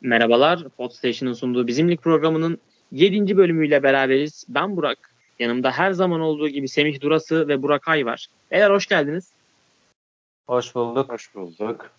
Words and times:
Merhabalar, 0.00 0.68
Podstation'ın 0.76 1.32
sunduğu 1.32 1.66
Bizimlik 1.66 2.02
programının 2.02 2.58
7. 2.92 3.36
bölümüyle 3.36 3.82
beraberiz. 3.82 4.44
Ben 4.48 4.76
Burak. 4.76 4.98
Yanımda 5.38 5.70
her 5.70 5.92
zaman 5.92 6.20
olduğu 6.20 6.48
gibi 6.48 6.68
Semih 6.68 7.00
Durası 7.00 7.48
ve 7.48 7.62
Burak 7.62 7.88
Ay 7.88 8.06
var. 8.06 8.26
Beyler 8.50 8.70
hoş 8.70 8.86
geldiniz. 8.86 9.32
Hoş 10.46 10.74
bulduk. 10.74 11.12
Hoş 11.12 11.34
bulduk. 11.34 11.90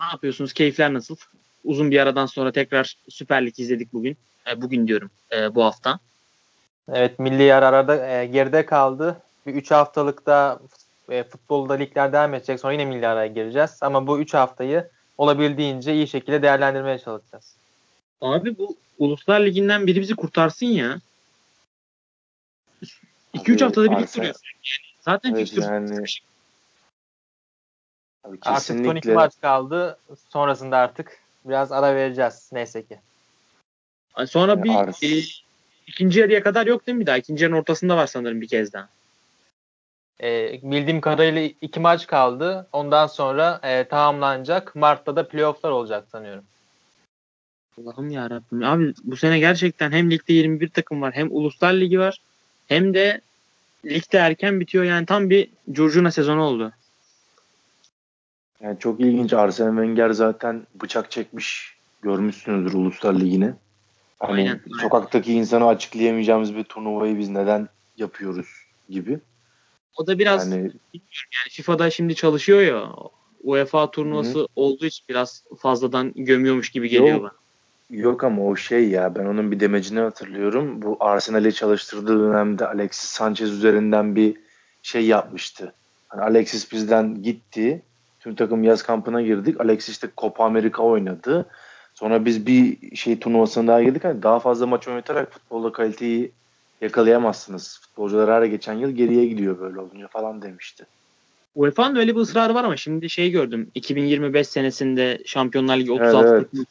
Ne 0.00 0.06
yapıyorsunuz? 0.06 0.52
Keyifler 0.52 0.94
nasıl? 0.94 1.16
Uzun 1.64 1.90
bir 1.90 1.98
aradan 1.98 2.26
sonra 2.26 2.52
tekrar 2.52 2.96
Süper 3.08 3.46
Lig 3.46 3.60
izledik 3.60 3.92
bugün. 3.92 4.16
E, 4.50 4.62
bugün 4.62 4.88
diyorum 4.88 5.10
e, 5.32 5.54
bu 5.54 5.64
hafta. 5.64 5.98
Evet 6.88 7.18
milli 7.18 7.42
yer 7.42 7.62
arada 7.62 8.08
e, 8.08 8.26
geride 8.26 8.66
kaldı. 8.66 9.22
Bir 9.46 9.54
3 9.54 9.70
haftalıkta 9.70 10.60
e, 11.10 11.24
futbolda 11.24 11.74
ligler 11.74 12.12
devam 12.12 12.34
edecek. 12.34 12.60
Sonra 12.60 12.72
yine 12.72 12.84
milli 12.84 13.06
araya 13.08 13.26
gireceğiz. 13.26 13.78
Ama 13.80 14.06
bu 14.06 14.20
3 14.20 14.34
haftayı 14.34 14.88
olabildiğince 15.18 15.94
iyi 15.94 16.08
şekilde 16.08 16.42
değerlendirmeye 16.42 16.98
çalışacağız. 16.98 17.56
Abi 18.20 18.58
bu 18.58 18.76
Uluslar 18.98 19.40
Ligi'nden 19.40 19.86
biri 19.86 20.00
bizi 20.00 20.16
kurtarsın 20.16 20.66
ya. 20.66 21.00
2-3 23.34 23.64
haftada 23.64 23.90
bir 23.90 24.02
lig 24.02 24.16
duruyor. 24.16 24.34
Zaten 25.00 25.30
evet, 25.30 25.38
fikstür 25.40 25.62
yani, 25.62 26.04
abi 28.24 28.38
Artık 28.42 28.86
son 28.86 28.96
iki 28.96 29.10
maç 29.10 29.32
kaldı. 29.40 29.98
Sonrasında 30.28 30.76
artık 30.76 31.18
biraz 31.44 31.72
ara 31.72 31.94
vereceğiz. 31.94 32.50
Neyse 32.52 32.86
ki. 32.86 32.98
Sonra 34.26 34.64
bir 34.64 34.70
e, 34.70 35.22
ikinci 35.86 36.20
yarıya 36.20 36.42
kadar 36.42 36.66
yok 36.66 36.86
değil 36.86 36.96
mi 36.96 37.00
bir 37.00 37.06
daha? 37.06 37.18
İkinci 37.18 37.44
yarının 37.44 37.58
ortasında 37.58 37.96
var 37.96 38.06
sanırım 38.06 38.40
bir 38.40 38.48
kez 38.48 38.72
daha. 38.72 38.88
E, 40.20 40.60
bildiğim 40.62 41.00
kadarıyla 41.00 41.42
iki 41.60 41.80
maç 41.80 42.06
kaldı. 42.06 42.68
Ondan 42.72 43.06
sonra 43.06 43.60
e, 43.62 43.84
tamamlanacak. 43.84 44.76
Mart'ta 44.76 45.16
da 45.16 45.28
playofflar 45.28 45.70
olacak 45.70 46.06
sanıyorum. 46.12 46.44
Allah'ım 47.78 48.10
ya 48.10 48.30
Rabbim. 48.30 48.62
Abi 48.62 48.94
bu 49.04 49.16
sene 49.16 49.38
gerçekten 49.38 49.92
hem 49.92 50.10
ligde 50.10 50.32
21 50.32 50.68
takım 50.68 51.02
var, 51.02 51.14
hem 51.14 51.28
Uluslar 51.30 51.72
Ligi 51.72 51.98
var, 51.98 52.20
hem 52.66 52.94
de 52.94 53.20
ligde 53.84 54.18
erken 54.18 54.60
bitiyor. 54.60 54.84
Yani 54.84 55.06
tam 55.06 55.30
bir 55.30 55.48
curcuna 55.72 56.10
sezonu 56.10 56.42
oldu. 56.42 56.72
Yani 58.60 58.78
çok 58.78 59.00
ilginç. 59.00 59.32
Arsene 59.32 59.68
Wenger 59.68 60.10
zaten 60.10 60.66
bıçak 60.74 61.10
çekmiş. 61.10 61.76
Görmüşsünüzdür 62.02 62.78
Uluslar 62.78 63.14
Ligi'ni. 63.14 63.54
Hani 64.18 64.32
aynen, 64.32 64.60
sokaktaki 64.80 65.32
insana 65.32 65.68
açıklayamayacağımız 65.68 66.56
bir 66.56 66.64
turnuvayı 66.64 67.18
biz 67.18 67.28
neden 67.28 67.68
yapıyoruz 67.96 68.46
gibi. 68.88 69.20
O 69.96 70.06
da 70.06 70.18
biraz 70.18 70.50
yani, 70.52 70.62
yani 70.94 71.50
FIFA'da 71.50 71.90
şimdi 71.90 72.14
çalışıyor 72.14 72.60
ya 72.60 72.92
UEFA 73.42 73.90
turnuvası 73.90 74.38
hı. 74.38 74.46
olduğu 74.56 74.86
için 74.86 75.04
biraz 75.08 75.44
fazladan 75.58 76.12
gömüyormuş 76.16 76.70
gibi 76.70 76.88
geliyor 76.88 77.14
yok, 77.14 77.22
bana. 77.22 77.32
Yok 77.90 78.24
ama 78.24 78.46
o 78.46 78.56
şey 78.56 78.88
ya 78.88 79.14
ben 79.14 79.24
onun 79.24 79.52
bir 79.52 79.60
demecini 79.60 80.00
hatırlıyorum. 80.00 80.82
Bu 80.82 80.96
Arsenal'i 81.00 81.54
çalıştırdığı 81.54 82.18
dönemde 82.20 82.66
Alexis 82.66 83.10
Sanchez 83.10 83.50
üzerinden 83.50 84.16
bir 84.16 84.36
şey 84.82 85.06
yapmıştı. 85.06 85.72
Hani 86.08 86.22
Alexis 86.22 86.72
bizden 86.72 87.22
gitti. 87.22 87.82
Tüm 88.20 88.34
takım 88.34 88.64
yaz 88.64 88.82
kampına 88.82 89.22
girdik. 89.22 89.60
Alexis 89.60 90.02
de 90.02 90.08
Copa 90.18 90.44
America 90.44 90.82
oynadı. 90.82 91.46
Sonra 91.94 92.24
biz 92.24 92.46
bir 92.46 92.96
şey 92.96 93.18
turnuvasına 93.18 93.66
daha 93.66 93.82
girdik. 93.82 94.04
Hani 94.04 94.22
daha 94.22 94.40
fazla 94.40 94.66
maç 94.66 94.88
oynatarak 94.88 95.32
futbolda 95.32 95.72
kaliteyi 95.72 96.32
yakalayamazsınız. 96.82 97.80
Futbolcular 97.82 98.30
her 98.30 98.42
geçen 98.42 98.74
yıl 98.74 98.90
geriye 98.90 99.26
gidiyor 99.26 99.60
böyle 99.60 99.80
olunca 99.80 100.08
falan 100.08 100.42
demişti. 100.42 100.86
UEFA'nın 101.54 101.96
öyle 101.96 102.14
bir 102.16 102.20
ısrarı 102.20 102.54
var 102.54 102.64
ama 102.64 102.76
şimdi 102.76 103.10
şey 103.10 103.30
gördüm. 103.30 103.70
2025 103.74 104.48
senesinde 104.48 105.22
Şampiyonlar 105.26 105.76
Ligi 105.76 105.92
36 105.92 106.28
evet, 106.28 106.46
evet. 106.56 106.66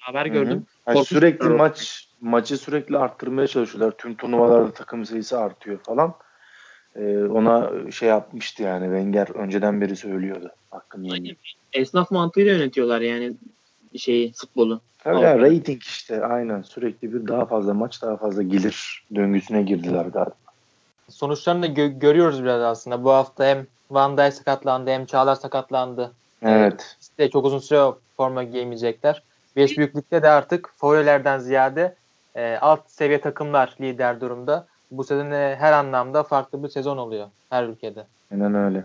haber 0.00 0.26
gördüm. 0.26 0.66
Yani 0.86 1.04
sürekli 1.04 1.48
maç 1.48 2.08
maçı 2.20 2.58
sürekli 2.58 2.98
arttırmaya 2.98 3.46
çalışıyorlar. 3.46 3.96
Tüm 3.98 4.14
turnuvalarda 4.14 4.72
takım 4.72 5.06
sayısı 5.06 5.38
artıyor 5.38 5.78
falan. 5.78 6.14
Ee, 6.96 7.24
ona 7.24 7.70
şey 7.90 8.08
yapmıştı 8.08 8.62
yani 8.62 8.84
Wenger 8.84 9.28
önceden 9.34 9.80
beri 9.80 9.96
söylüyordu. 9.96 10.50
Hakkını 10.70 11.12
Aynen. 11.12 11.36
Esnaf 11.72 12.10
mantığıyla 12.10 12.52
yönetiyorlar 12.52 13.00
yani 13.00 13.32
şeyi 13.98 14.32
futbolu. 14.32 14.80
Tabii 14.98 15.20
ya, 15.20 15.38
rating 15.38 15.82
işte 15.82 16.24
aynen 16.24 16.62
sürekli 16.62 17.14
bir 17.14 17.28
daha 17.28 17.46
fazla 17.46 17.74
maç 17.74 18.02
daha 18.02 18.16
fazla 18.16 18.42
gelir 18.42 19.04
döngüsüne 19.14 19.62
girdiler 19.62 20.04
galiba. 20.04 20.34
Sonuçlarını 21.08 21.62
da 21.62 21.66
gö- 21.66 21.98
görüyoruz 21.98 22.42
biraz 22.42 22.62
aslında. 22.62 23.04
Bu 23.04 23.10
hafta 23.10 23.44
hem 23.44 23.66
Van 23.90 24.18
Dijk 24.18 24.34
sakatlandı 24.34 24.90
hem 24.90 25.06
Çağlar 25.06 25.34
sakatlandı. 25.34 26.12
Evet. 26.42 26.96
İşte 27.00 27.30
çok 27.30 27.44
uzun 27.44 27.58
süre 27.58 27.90
forma 28.16 28.42
giyemeyecekler. 28.42 29.22
Beş 29.56 29.78
büyüklükte 29.78 30.22
de 30.22 30.28
artık 30.28 30.70
favorilerden 30.76 31.38
ziyade 31.38 31.94
e, 32.34 32.56
alt 32.60 32.90
seviye 32.90 33.20
takımlar 33.20 33.76
lider 33.80 34.20
durumda. 34.20 34.66
Bu 34.90 35.04
sezon 35.04 35.30
e, 35.30 35.56
her 35.58 35.72
anlamda 35.72 36.22
farklı 36.22 36.62
bir 36.62 36.68
sezon 36.68 36.96
oluyor 36.96 37.28
her 37.50 37.64
ülkede. 37.64 38.06
Aynen 38.32 38.54
öyle. 38.54 38.84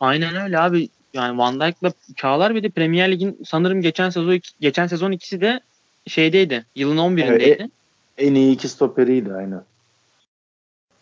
Aynen 0.00 0.36
öyle 0.36 0.58
abi 0.58 0.88
yani 1.14 1.38
Van 1.38 1.60
Dijk'la 1.60 1.92
Çağlar 2.16 2.54
bir 2.54 2.62
de 2.62 2.68
Premier 2.68 3.12
Lig'in 3.12 3.38
sanırım 3.46 3.80
geçen 3.80 4.10
sezon 4.10 4.40
geçen 4.60 4.86
sezon 4.86 5.12
ikisi 5.12 5.40
de 5.40 5.60
şeydeydi. 6.06 6.66
Yılın 6.74 6.96
11'indeydi. 6.96 7.42
Evet, 7.42 7.70
en 8.18 8.34
iyi 8.34 8.54
iki 8.54 8.68
stoperiydi 8.68 9.34
aynen. 9.34 9.62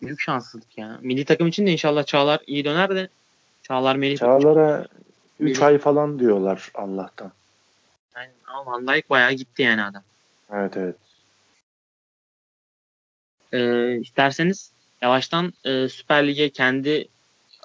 Büyük 0.01 0.21
şanssızlık 0.21 0.77
ya. 0.77 0.99
Milli 1.01 1.25
takım 1.25 1.47
için 1.47 1.67
de 1.67 1.71
inşallah 1.71 2.05
Çağlar 2.05 2.39
iyi 2.47 2.65
döner 2.65 2.95
de 2.95 3.09
Çağlar 3.63 3.95
Melih 3.95 4.17
Çağlar'a 4.17 4.87
3 5.39 5.61
ay 5.61 5.77
falan 5.77 6.19
diyorlar 6.19 6.71
Allah'tan. 6.73 7.31
Aynen 8.15 8.33
ama 8.47 8.71
Van 8.71 8.87
Dijk 8.87 9.09
bayağı 9.09 9.31
gitti 9.31 9.61
yani 9.61 9.83
adam. 9.83 10.03
Evet 10.53 10.77
evet. 10.77 10.95
Ee, 13.53 13.97
isterseniz 14.01 14.71
yavaştan 15.01 15.53
e, 15.63 15.89
Süper 15.89 16.27
Lig'e 16.27 16.49
kendi 16.49 17.07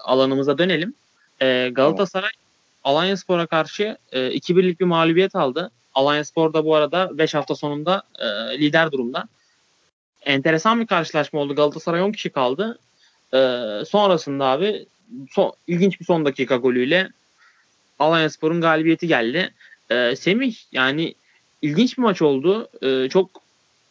alanımıza 0.05 0.59
dönelim. 0.59 0.95
E, 1.43 1.71
Galatasaray 1.73 2.31
Alanya 2.85 3.17
Spor'a 3.17 3.47
karşı 3.47 3.97
e, 4.13 4.21
2-1'lik 4.21 4.81
bir 4.81 4.85
mağlubiyet 4.85 5.37
aldı. 5.37 5.71
Alanya 5.95 6.25
Spor 6.25 6.53
da 6.53 6.65
bu 6.65 6.75
arada 6.75 7.19
5 7.19 7.35
hafta 7.35 7.55
sonunda 7.55 8.03
e, 8.19 8.27
lider 8.59 8.93
durumda. 8.93 9.29
Enteresan 10.23 10.81
bir 10.81 10.87
karşılaşma 10.87 11.41
oldu. 11.41 11.55
Galatasaray 11.55 12.03
10 12.03 12.13
kişi 12.13 12.31
kaldı. 12.31 12.79
E, 13.35 13.39
sonrasında 13.89 14.45
abi 14.45 14.87
son, 15.31 15.53
ilginç 15.67 16.01
bir 16.01 16.05
son 16.05 16.25
dakika 16.25 16.57
golüyle 16.57 17.09
Alanya 17.99 18.31
Spor'un 18.31 18.61
galibiyeti 18.61 19.07
geldi. 19.07 19.55
E, 19.91 20.17
Semih 20.17 20.57
yani 20.73 21.15
ilginç 21.63 21.99
bir 21.99 22.03
maç 22.03 22.23
oldu. 22.23 22.69
E, 22.83 23.09
çok 23.09 23.31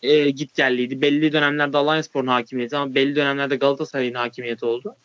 e, 0.04 0.30
git 0.30 0.56
gelliydi. 0.56 1.02
Belli 1.02 1.34
dönemlerde 1.34 1.78
Alanya 1.78 2.04
Spor'un 2.04 2.28
hakimiyeti 2.28 2.78
ama 2.78 2.96
belli 2.96 3.16
dönemlerde 3.16 3.56
Galatasaray'ın 3.56 4.14
hakimiyeti 4.14 4.66
oldu. 4.66 4.96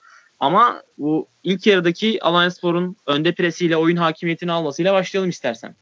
Ama 0.41 0.83
bu 0.99 1.27
ilk 1.45 1.67
yarıdaki 1.67 2.23
Alanya 2.23 2.51
Spor'un 2.51 2.97
önde 3.07 3.35
presiyle 3.35 3.77
oyun 3.77 3.97
hakimiyetini 3.97 4.53
almasıyla 4.53 4.95
başlayalım 4.95 5.31
istersen. 5.31 5.75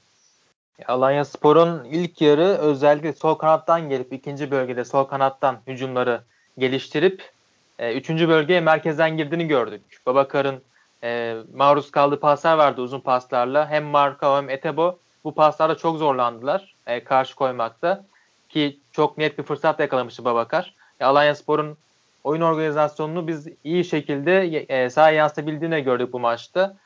Alanya 0.86 1.24
Spor'un 1.24 1.84
ilk 1.84 2.20
yarı 2.20 2.44
özellikle 2.44 3.12
sol 3.12 3.34
kanattan 3.34 3.88
gelip 3.88 4.12
ikinci 4.12 4.50
bölgede 4.50 4.84
sol 4.84 5.04
kanattan 5.04 5.58
hücumları 5.66 6.20
geliştirip 6.58 7.32
e, 7.78 7.94
üçüncü 7.94 8.28
bölgeye 8.28 8.60
merkezden 8.60 9.16
girdiğini 9.16 9.46
gördük. 9.46 9.82
Babakar'ın 10.06 10.62
e, 11.02 11.36
maruz 11.54 11.90
kaldığı 11.90 12.20
paslar 12.20 12.58
vardı 12.58 12.82
uzun 12.82 13.00
paslarla. 13.00 13.70
Hem 13.70 13.84
Marka 13.84 14.36
hem 14.36 14.50
Etebo 14.50 14.98
bu 15.24 15.34
paslarda 15.34 15.76
çok 15.76 15.98
zorlandılar 15.98 16.74
e, 16.86 17.04
karşı 17.04 17.34
koymakta. 17.34 18.04
Ki 18.48 18.78
çok 18.92 19.18
net 19.18 19.38
bir 19.38 19.42
fırsat 19.42 19.80
yakalamıştı 19.80 20.24
Babakar. 20.24 20.74
E, 21.00 21.04
Alanya 21.04 21.34
Spor'un 21.34 21.76
oyun 22.24 22.40
organizasyonunu 22.40 23.26
biz 23.26 23.48
iyi 23.64 23.84
şekilde 23.84 24.42
e, 24.68 24.90
sahaya 24.90 25.16
yansıtabildiğini 25.16 25.80
gördük 25.80 26.12
bu 26.12 26.20
maçta. 26.20 26.76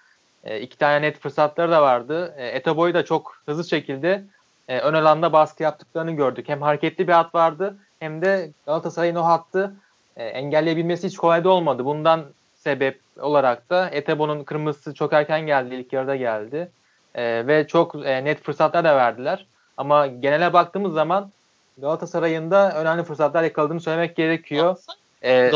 E, 0.45 0.61
iki 0.61 0.79
tane 0.79 1.03
net 1.03 1.19
fırsatları 1.19 1.71
da 1.71 1.83
vardı. 1.83 2.35
E, 2.37 2.47
Etabo'yu 2.47 2.95
da 2.95 3.05
çok 3.05 3.43
hızlı 3.47 3.65
şekilde 3.65 4.25
e, 4.69 4.79
ön 4.79 4.95
alanda 4.95 5.33
baskı 5.33 5.63
yaptıklarını 5.63 6.13
gördük. 6.13 6.49
Hem 6.49 6.63
hareketli 6.63 7.09
bir 7.09 7.13
hat 7.13 7.35
vardı 7.35 7.77
hem 8.01 8.23
de 8.23 8.51
Galatasaray'ın 8.67 9.15
o 9.15 9.25
hattı 9.25 9.75
e, 10.17 10.25
engelleyebilmesi 10.25 11.07
hiç 11.07 11.17
kolay 11.17 11.45
da 11.45 11.49
olmadı. 11.49 11.85
Bundan 11.85 12.25
sebep 12.55 13.01
olarak 13.21 13.71
da 13.71 13.91
Etebo'nun 13.91 14.45
kırmızısı 14.45 14.95
çok 14.95 15.13
erken 15.13 15.47
geldi. 15.47 15.75
ilk 15.75 15.93
yarıda 15.93 16.17
geldi. 16.17 16.71
E, 17.15 17.47
ve 17.47 17.67
çok 17.67 18.07
e, 18.07 18.25
net 18.25 18.43
fırsatlar 18.43 18.85
da 18.85 18.97
verdiler. 18.97 19.47
Ama 19.77 20.07
genele 20.07 20.53
baktığımız 20.53 20.93
zaman 20.93 21.31
Galatasaray'ın 21.79 22.51
da 22.51 22.81
önemli 22.81 23.03
fırsatlar 23.03 23.43
yakaladığını 23.43 23.81
söylemek 23.81 24.17
gerekiyor. 24.17 24.77
Ee, 25.25 25.53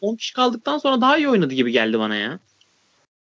10 0.00 0.16
kişi 0.16 0.34
kaldıktan 0.34 0.78
sonra 0.78 1.00
daha 1.00 1.16
iyi 1.16 1.28
oynadı 1.28 1.54
gibi 1.54 1.72
geldi 1.72 1.98
bana 1.98 2.16
ya. 2.16 2.38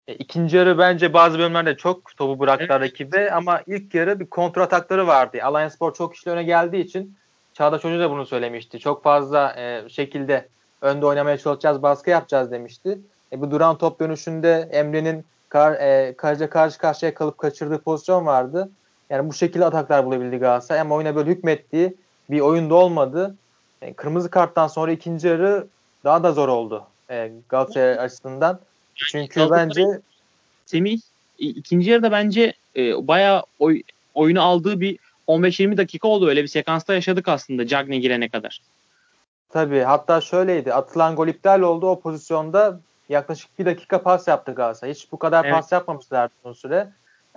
E, 0.09 0.15
ikinci 0.15 0.57
yarı 0.57 0.79
bence 0.79 1.13
bazı 1.13 1.39
bölümlerde 1.39 1.77
çok 1.77 2.17
topu 2.17 2.41
bıraktılar 2.41 2.81
evet. 2.81 2.91
rakibe 2.93 3.33
ama 3.33 3.63
ilk 3.67 3.95
yarı 3.95 4.21
bir 4.21 4.27
kontra 4.27 4.63
atakları 4.63 5.07
vardı. 5.07 5.39
Alliance 5.43 5.75
Spor 5.75 5.95
çok 5.95 6.15
kişi 6.15 6.31
öne 6.31 6.43
geldiği 6.43 6.85
için 6.85 7.17
Çağdaş 7.55 7.85
Hoca 7.85 8.01
da 8.01 8.11
bunu 8.11 8.27
söylemişti. 8.27 8.79
Çok 8.79 9.03
fazla 9.03 9.55
e, 9.59 9.89
şekilde 9.89 10.49
önde 10.81 11.07
oynamaya 11.07 11.39
çalışacağız, 11.39 11.83
baskı 11.83 12.11
yapacağız 12.11 12.51
demişti. 12.51 12.99
E, 13.33 13.41
bu 13.41 13.51
duran 13.51 13.79
top 13.79 14.01
dönüşünde 14.01 14.69
Emre'nin 14.73 15.25
kar, 15.49 15.73
e, 15.73 16.15
karşı 16.17 16.51
karşı 16.51 16.79
karşıya 16.79 17.15
kalıp 17.15 17.39
kaçırdığı 17.39 17.83
pozisyon 17.83 18.27
vardı. 18.27 18.71
Yani 19.11 19.29
bu 19.29 19.33
şekilde 19.33 19.65
ataklar 19.65 20.07
bulabildi 20.07 20.37
Galatasaray 20.37 20.81
ama 20.81 20.95
oyuna 20.95 21.17
böyle 21.17 21.31
hükmettiği 21.31 21.97
bir 22.31 22.41
oyunda 22.41 22.75
olmadı. 22.75 23.37
E, 23.82 23.93
kırmızı 23.93 24.31
karttan 24.31 24.67
sonra 24.67 24.93
ikinci 24.93 25.29
yarı 25.29 25.67
daha 26.05 26.23
da 26.23 26.32
zor 26.32 26.49
oldu 26.49 26.87
e, 27.11 27.32
Galatasaray 27.49 27.99
açısından. 27.99 28.61
Çünkü 28.94 29.34
Galatasaray, 29.34 29.67
bence 29.69 30.00
Semih 30.67 31.00
ikinci 31.38 31.90
yarıda 31.90 32.12
bence 32.12 32.52
e, 32.76 33.08
bayağı 33.08 33.43
oy, 33.58 33.82
oyunu 34.14 34.43
aldığı 34.43 34.81
bir 34.81 34.99
15-20 35.29 35.76
dakika 35.76 36.08
oldu. 36.08 36.29
Öyle 36.29 36.43
bir 36.43 36.49
sekansta 36.49 36.94
yaşadık 36.94 37.29
aslında 37.29 37.67
Cagney 37.67 38.00
girene 38.00 38.29
kadar. 38.29 38.61
Tabii 39.50 39.81
hatta 39.81 40.20
şöyleydi. 40.20 40.75
Atılan 40.75 41.17
gol 41.17 41.29
iptal 41.29 41.61
oldu. 41.61 41.88
O 41.90 42.00
pozisyonda 42.00 42.81
yaklaşık 43.08 43.58
bir 43.58 43.67
dakika 43.67 44.02
pas 44.02 44.29
yaptı 44.29 44.52
Galatasaray. 44.52 44.94
Hiç 44.94 45.12
bu 45.12 45.19
kadar 45.19 45.44
evet. 45.44 45.55
pas 45.55 45.73
yapmamışlar 45.73 46.31
uzun 46.44 46.52
süre. 46.55 46.88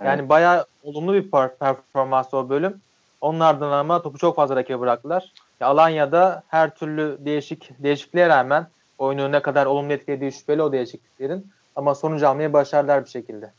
Yani 0.04 0.20
evet. 0.20 0.28
bayağı 0.28 0.66
olumlu 0.82 1.14
bir 1.14 1.30
performans 1.30 2.34
o 2.34 2.48
bölüm. 2.48 2.80
Onlardan 3.20 3.72
ama 3.72 4.02
topu 4.02 4.18
çok 4.18 4.36
fazla 4.36 4.56
rakibe 4.56 4.80
bıraktılar. 4.80 5.32
Ya 5.60 5.66
Alanya'da 5.66 6.42
her 6.48 6.74
türlü 6.74 7.18
değişik 7.20 7.70
değişikliğe 7.82 8.28
rağmen 8.28 8.66
oyunu 8.98 9.32
ne 9.32 9.42
kadar 9.42 9.66
olumlu 9.66 9.92
etkilediği 9.92 10.32
şüpheli 10.32 10.62
o 10.62 10.72
değişikliklerin. 10.72 11.46
Ama 11.76 11.94
sonuç 11.94 12.22
almayı 12.22 12.52
başardılar 12.52 13.04
bir 13.04 13.10
şekilde. 13.10 13.52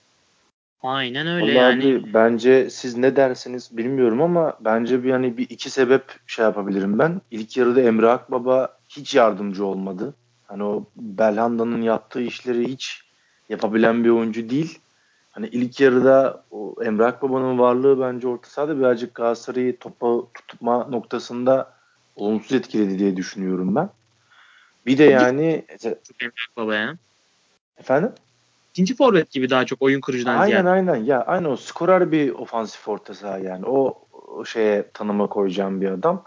Aynen 0.84 1.28
öyle 1.28 1.46
Vallahi 1.46 1.56
yani. 1.56 1.84
Abi, 1.84 2.14
bence 2.14 2.70
siz 2.70 2.98
ne 2.98 3.16
dersiniz 3.16 3.78
bilmiyorum 3.78 4.22
ama 4.22 4.54
bence 4.60 5.04
bir 5.04 5.12
hani 5.12 5.38
bir 5.38 5.50
iki 5.50 5.70
sebep 5.70 6.04
şey 6.28 6.46
yapabilirim 6.46 7.00
ben. 7.00 7.22
İlk 7.32 7.58
yarıda 7.58 7.82
Emre 7.82 8.10
Akbaba 8.10 8.78
hiç 8.90 9.16
yardımcı 9.16 9.66
olmadı. 9.66 10.14
Hani 10.48 10.64
o 10.64 10.84
Belhanda'nın 10.96 11.82
yaptığı 11.82 12.22
işleri 12.22 12.68
hiç 12.68 13.02
yapabilen 13.50 14.04
bir 14.04 14.10
oyuncu 14.10 14.50
değil. 14.50 14.80
Hani 15.32 15.48
ilk 15.48 15.80
yarıda 15.80 16.44
o 16.52 16.76
Emre 16.84 17.06
Akbaba'nın 17.06 17.60
varlığı 17.60 18.02
bence 18.02 18.28
orta 18.28 18.50
sahada 18.50 18.80
birazcık 18.80 19.16
Galatasaray'ı 19.16 19.78
topa 19.78 20.22
tutma 20.34 20.88
noktasında 20.90 21.77
olumsuz 22.18 22.54
etkiledi 22.54 23.00
diye 23.00 23.18
düşünüyorum 23.18 23.76
ben. 23.76 23.90
Bir 24.86 24.98
de 24.98 25.04
yani 25.04 25.66
Akbaba 26.50 26.76
ya. 26.76 26.98
Efendim? 27.80 28.12
ikinci 28.78 28.96
forvet 28.96 29.32
gibi 29.32 29.50
daha 29.50 29.66
çok 29.66 29.82
oyun 29.82 30.02
kurucudan 30.02 30.36
aynen, 30.36 30.48
ziyade. 30.48 30.70
Aynen 30.70 30.88
aynen. 30.88 31.06
Ya 31.06 31.22
aynı 31.22 31.50
o 31.50 31.58
skorer 31.58 32.12
bir 32.12 32.30
ofansif 32.30 32.88
orta 32.88 33.14
saha 33.14 33.38
yani. 33.38 33.66
O, 33.66 34.00
o 34.28 34.46
şeye 34.46 34.86
tanıma 34.94 35.28
koyacağım 35.28 35.82
bir 35.82 35.90
adam. 35.90 36.24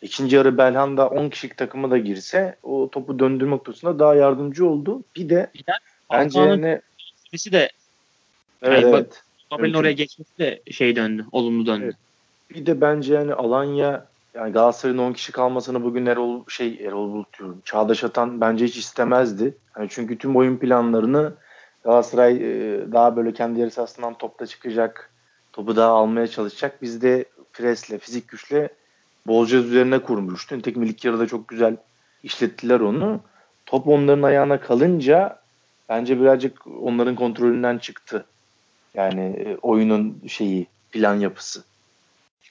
İkinci 0.00 0.36
yarı 0.36 0.58
Belhanda 0.58 1.08
10 1.08 1.28
kişilik 1.28 1.56
takıma 1.56 1.90
da 1.90 1.98
girse 1.98 2.56
o 2.62 2.90
topu 2.90 3.18
döndürme 3.18 3.50
noktasında 3.50 3.98
daha 3.98 4.14
yardımcı 4.14 4.66
oldu. 4.66 5.02
Bir 5.16 5.28
de 5.28 5.50
de 5.68 5.72
bence 6.12 6.40
yani 6.40 6.62
de 6.62 7.70
evet, 8.62 8.82
yani 8.82 8.94
evet. 8.94 9.22
Babel'in 9.50 9.74
oraya 9.74 9.92
geçmesi 9.92 10.38
de 10.38 10.62
şey 10.70 10.96
döndü. 10.96 11.26
Olumlu 11.32 11.66
döndü. 11.66 11.84
Evet. 11.84 11.96
Bir 12.50 12.66
de 12.66 12.80
bence 12.80 13.14
yani 13.14 13.34
Alanya 13.34 14.06
yani 14.34 14.52
Galatasaray'ın 14.52 14.98
10 14.98 15.12
kişi 15.12 15.32
kalmasını 15.32 15.84
bugün 15.84 16.06
Erol 16.06 16.44
şey 16.48 16.78
Erol 16.86 17.12
Bulut 17.12 17.38
diyorum. 17.38 17.62
Çağdaş 17.64 18.04
Atan 18.04 18.40
bence 18.40 18.64
hiç 18.64 18.76
istemezdi. 18.76 19.56
Yani 19.78 19.88
çünkü 19.90 20.18
tüm 20.18 20.36
oyun 20.36 20.56
planlarını 20.56 21.32
Galatasaray 21.84 22.36
e, 22.36 22.92
daha 22.92 23.16
böyle 23.16 23.32
kendi 23.32 23.60
yarı 23.60 23.70
sahasından 23.70 24.14
topta 24.14 24.46
çıkacak. 24.46 25.10
Topu 25.52 25.76
daha 25.76 25.90
almaya 25.90 26.26
çalışacak. 26.26 26.82
Biz 26.82 27.02
de 27.02 27.24
presle, 27.52 27.98
fizik 27.98 28.28
güçle 28.28 28.68
bolca 29.26 29.58
üzerine 29.58 29.98
kurmuştu. 29.98 30.58
Nitekim 30.58 30.82
ilk 30.82 31.04
yarıda 31.04 31.26
çok 31.26 31.48
güzel 31.48 31.76
işlettiler 32.22 32.80
onu. 32.80 33.20
Top 33.66 33.88
onların 33.88 34.22
ayağına 34.22 34.60
kalınca 34.60 35.38
bence 35.88 36.20
birazcık 36.20 36.66
onların 36.66 37.14
kontrolünden 37.14 37.78
çıktı. 37.78 38.26
Yani 38.94 39.20
e, 39.20 39.56
oyunun 39.62 40.22
şeyi, 40.26 40.66
plan 40.90 41.14
yapısı. 41.14 41.64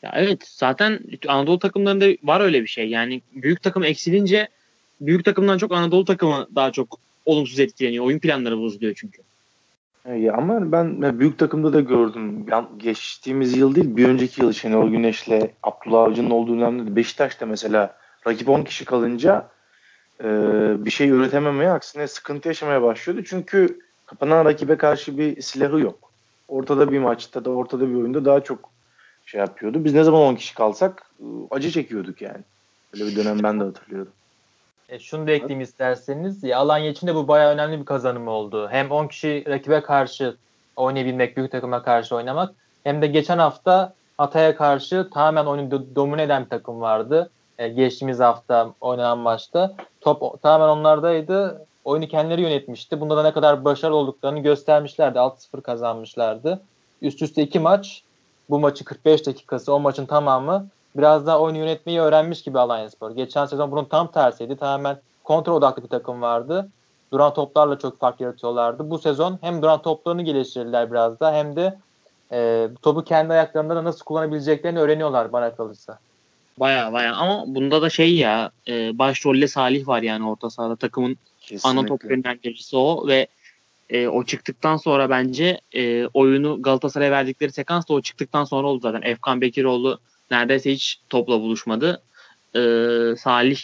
Ya 0.03 0.11
evet 0.15 0.47
zaten 0.47 0.99
Anadolu 1.27 1.59
takımlarında 1.59 2.05
var 2.23 2.41
öyle 2.41 2.61
bir 2.61 2.67
şey. 2.67 2.89
Yani 2.89 3.21
büyük 3.31 3.63
takım 3.63 3.83
eksilince 3.83 4.47
büyük 5.01 5.25
takımdan 5.25 5.57
çok 5.57 5.71
Anadolu 5.71 6.05
takımı 6.05 6.47
daha 6.55 6.71
çok 6.71 6.99
olumsuz 7.25 7.59
etkileniyor. 7.59 8.05
Oyun 8.05 8.19
planları 8.19 8.59
bozuluyor 8.59 8.93
çünkü. 8.95 9.21
Ya 10.09 10.33
ama 10.33 10.71
ben 10.71 11.19
büyük 11.19 11.39
takımda 11.39 11.73
da 11.73 11.79
gördüm. 11.79 12.45
geçtiğimiz 12.77 13.57
yıl 13.57 13.75
değil 13.75 13.97
bir 13.97 14.07
önceki 14.07 14.41
yıl 14.41 14.51
Şenol 14.51 14.89
Güneş'le 14.89 15.49
Abdullah 15.63 16.03
Avcı'nın 16.03 16.29
olduğu 16.29 16.57
dönemde 16.57 16.95
Beşiktaş'ta 16.95 17.45
mesela 17.45 17.97
rakip 18.27 18.49
10 18.49 18.63
kişi 18.63 18.85
kalınca 18.85 19.47
e, 20.23 20.27
bir 20.85 20.91
şey 20.91 21.09
üretememeye 21.09 21.69
aksine 21.69 22.07
sıkıntı 22.07 22.47
yaşamaya 22.47 22.81
başlıyordu. 22.81 23.23
Çünkü 23.25 23.79
kapanan 24.05 24.45
rakibe 24.45 24.77
karşı 24.77 25.17
bir 25.17 25.41
silahı 25.41 25.79
yok. 25.79 26.11
Ortada 26.47 26.91
bir 26.91 26.99
maçta 26.99 27.45
da 27.45 27.49
ortada 27.49 27.89
bir 27.89 27.95
oyunda 27.95 28.25
daha 28.25 28.39
çok 28.43 28.69
şey 29.31 29.39
yapıyordu. 29.41 29.85
Biz 29.85 29.93
ne 29.93 30.03
zaman 30.03 30.21
10 30.21 30.35
kişi 30.35 30.55
kalsak 30.55 31.11
e, 31.19 31.25
acı 31.51 31.71
çekiyorduk 31.71 32.21
yani. 32.21 32.41
Öyle 32.93 33.05
bir 33.05 33.15
dönem 33.15 33.43
ben 33.43 33.59
de 33.59 33.63
hatırlıyorum. 33.63 34.11
E, 34.89 34.99
şunu 34.99 35.27
da 35.27 35.31
ekleyeyim 35.31 35.61
isterseniz. 35.61 36.43
Ya, 36.43 36.57
Alanya 36.57 36.89
için 36.89 37.07
de 37.07 37.15
bu 37.15 37.27
bayağı 37.27 37.53
önemli 37.53 37.79
bir 37.79 37.85
kazanım 37.85 38.27
oldu. 38.27 38.67
Hem 38.71 38.91
10 38.91 39.07
kişi 39.07 39.43
rakibe 39.47 39.81
karşı 39.81 40.35
oynayabilmek, 40.75 41.37
büyük 41.37 41.51
takıma 41.51 41.83
karşı 41.83 42.15
oynamak. 42.15 42.53
Hem 42.83 43.01
de 43.01 43.07
geçen 43.07 43.37
hafta 43.37 43.93
Hatay'a 44.17 44.55
karşı 44.55 45.09
tamamen 45.13 45.45
oyunu 45.45 45.69
do- 45.69 45.95
domine 45.95 46.23
eden 46.23 46.43
bir 46.43 46.49
takım 46.49 46.81
vardı. 46.81 47.29
E, 47.59 47.67
geçtiğimiz 47.67 48.19
hafta 48.19 48.73
oynanan 48.81 49.17
maçta. 49.17 49.75
Top 50.01 50.41
tamamen 50.41 50.77
onlardaydı. 50.79 51.65
Oyunu 51.83 52.07
kendileri 52.07 52.41
yönetmişti. 52.41 53.01
Bunda 53.01 53.17
da 53.17 53.23
ne 53.23 53.33
kadar 53.33 53.65
başarılı 53.65 53.97
olduklarını 53.97 54.39
göstermişlerdi. 54.39 55.17
6-0 55.19 55.61
kazanmışlardı. 55.61 56.61
Üst 57.01 57.21
üste 57.21 57.41
iki 57.41 57.59
maç. 57.59 58.03
Bu 58.51 58.59
maçı 58.59 58.85
45 58.85 59.25
dakikası, 59.25 59.73
o 59.73 59.79
maçın 59.79 60.05
tamamı 60.05 60.67
biraz 60.95 61.27
daha 61.27 61.39
oyun 61.39 61.55
yönetmeyi 61.55 61.99
öğrenmiş 61.99 62.41
gibi 62.41 62.59
Alanyaspor. 62.59 63.11
Geçen 63.11 63.45
sezon 63.45 63.71
bunun 63.71 63.85
tam 63.85 64.11
tersiydi. 64.11 64.55
Tamamen 64.55 64.97
kontrol 65.23 65.55
odaklı 65.55 65.83
bir 65.83 65.87
takım 65.87 66.21
vardı. 66.21 66.69
Duran 67.13 67.33
toplarla 67.33 67.79
çok 67.79 67.99
fark 67.99 68.21
yaratıyorlardı. 68.21 68.89
Bu 68.89 68.99
sezon 68.99 69.39
hem 69.41 69.61
duran 69.61 69.81
toplarını 69.81 70.21
geliştirdiler 70.21 70.91
biraz 70.91 71.19
da 71.19 71.33
hem 71.33 71.55
de 71.55 71.77
e, 72.31 72.69
topu 72.81 73.03
kendi 73.03 73.33
ayaklarında 73.33 73.75
da 73.75 73.83
nasıl 73.83 74.05
kullanabileceklerini 74.05 74.79
öğreniyorlar 74.79 75.33
bana 75.33 75.55
kalırsa. 75.55 75.99
Baya 76.59 76.93
baya 76.93 77.15
ama 77.15 77.43
bunda 77.47 77.81
da 77.81 77.89
şey 77.89 78.15
ya 78.15 78.51
e, 78.67 78.97
başrolle 78.97 79.47
Salih 79.47 79.87
var 79.87 80.01
yani 80.01 80.29
orta 80.29 80.49
sahada 80.49 80.75
takımın 80.75 81.17
Kesinlikle. 81.41 81.79
ana 81.79 81.87
top 81.87 82.03
yönlendiricisi 82.03 82.77
o 82.77 83.07
ve 83.07 83.27
e, 83.91 84.07
o 84.07 84.23
çıktıktan 84.23 84.77
sonra 84.77 85.09
bence 85.09 85.61
e, 85.73 86.05
oyunu 86.05 86.61
Galatasaray'a 86.61 87.11
verdikleri 87.11 87.51
sekans 87.51 87.87
da 87.89 87.93
o 87.93 88.01
çıktıktan 88.01 88.43
sonra 88.43 88.67
oldu 88.67 88.79
zaten. 88.81 89.01
Efkan 89.01 89.41
Bekiroğlu 89.41 89.99
neredeyse 90.31 90.71
hiç 90.71 90.99
topla 91.09 91.41
buluşmadı. 91.41 92.01
E, 92.55 92.59
Salih 93.17 93.59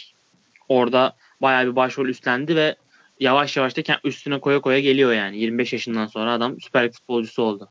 orada 0.68 1.12
bayağı 1.42 1.66
bir 1.66 1.76
başrol 1.76 2.06
üstlendi 2.06 2.56
ve 2.56 2.76
yavaş 3.20 3.56
yavaş 3.56 3.76
da 3.76 3.82
üstüne 4.04 4.40
koya 4.40 4.60
koya 4.60 4.80
geliyor 4.80 5.12
yani. 5.12 5.38
25 5.38 5.72
yaşından 5.72 6.06
sonra 6.06 6.32
adam 6.32 6.60
süper 6.60 6.92
futbolcusu 6.92 7.42
oldu. 7.42 7.68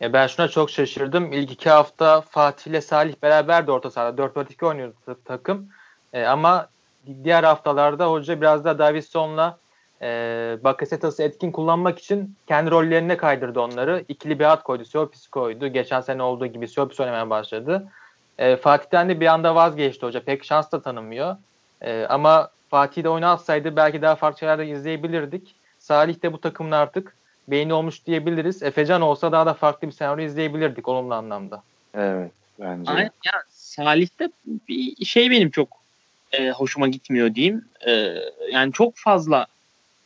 Ya 0.00 0.12
ben 0.12 0.26
şuna 0.26 0.48
çok 0.48 0.70
şaşırdım. 0.70 1.32
İlk 1.32 1.52
iki 1.52 1.70
hafta 1.70 2.20
Fatih 2.20 2.70
ile 2.70 2.80
Salih 2.80 3.14
beraber 3.22 3.66
de 3.66 3.72
orta 3.72 3.90
sahada 3.90 4.22
4-4-2 4.22 4.66
oynuyordu 4.66 4.94
takım. 5.24 5.68
E, 6.12 6.24
ama 6.24 6.68
diğer 7.24 7.44
haftalarda 7.44 8.10
hoca 8.10 8.40
biraz 8.40 8.64
da 8.64 8.78
Davidson'la 8.78 9.58
e, 10.02 10.06
Bakasetas'ı 10.64 11.22
etkin 11.22 11.52
kullanmak 11.52 11.98
için 11.98 12.36
kendi 12.46 12.70
rollerine 12.70 13.16
kaydırdı 13.16 13.60
onları. 13.60 14.04
İkili 14.08 14.38
bir 14.38 14.44
hat 14.44 14.62
koydu. 14.62 14.84
Siopis 14.84 15.26
koydu. 15.26 15.68
Geçen 15.68 16.00
sene 16.00 16.22
olduğu 16.22 16.46
gibi 16.46 16.68
Siopis 16.68 17.00
oynamaya 17.00 17.30
başladı. 17.30 17.88
E, 18.38 18.56
Fatih'ten 18.56 19.08
de 19.08 19.20
bir 19.20 19.26
anda 19.26 19.54
vazgeçti 19.54 20.06
hoca. 20.06 20.22
Pek 20.22 20.44
şans 20.44 20.72
da 20.72 20.82
tanımıyor. 20.82 21.36
E, 21.80 22.06
ama 22.08 22.50
Fatih 22.70 23.04
de 23.04 23.08
oynatsaydı 23.08 23.76
belki 23.76 24.02
daha 24.02 24.14
farklı 24.14 24.38
şeyler 24.38 24.58
de 24.58 24.66
izleyebilirdik. 24.66 25.54
Salih 25.78 26.22
de 26.22 26.32
bu 26.32 26.40
takımın 26.40 26.70
artık 26.70 27.14
beyni 27.48 27.74
olmuş 27.74 28.06
diyebiliriz. 28.06 28.62
Efecan 28.62 29.02
olsa 29.02 29.32
daha 29.32 29.46
da 29.46 29.54
farklı 29.54 29.88
bir 29.88 29.92
senaryo 29.92 30.24
izleyebilirdik 30.24 30.88
olumlu 30.88 31.14
anlamda. 31.14 31.62
Evet 31.94 32.32
bence. 32.60 32.90
Aynen, 32.90 33.10
ya 33.26 33.42
Salih'te 33.48 34.28
bir 34.68 35.04
şey 35.04 35.30
benim 35.30 35.50
çok 35.50 35.68
e, 36.32 36.50
hoşuma 36.50 36.88
gitmiyor 36.88 37.34
diyeyim. 37.34 37.64
E, 37.86 38.14
yani 38.52 38.72
çok 38.72 38.96
fazla 38.96 39.46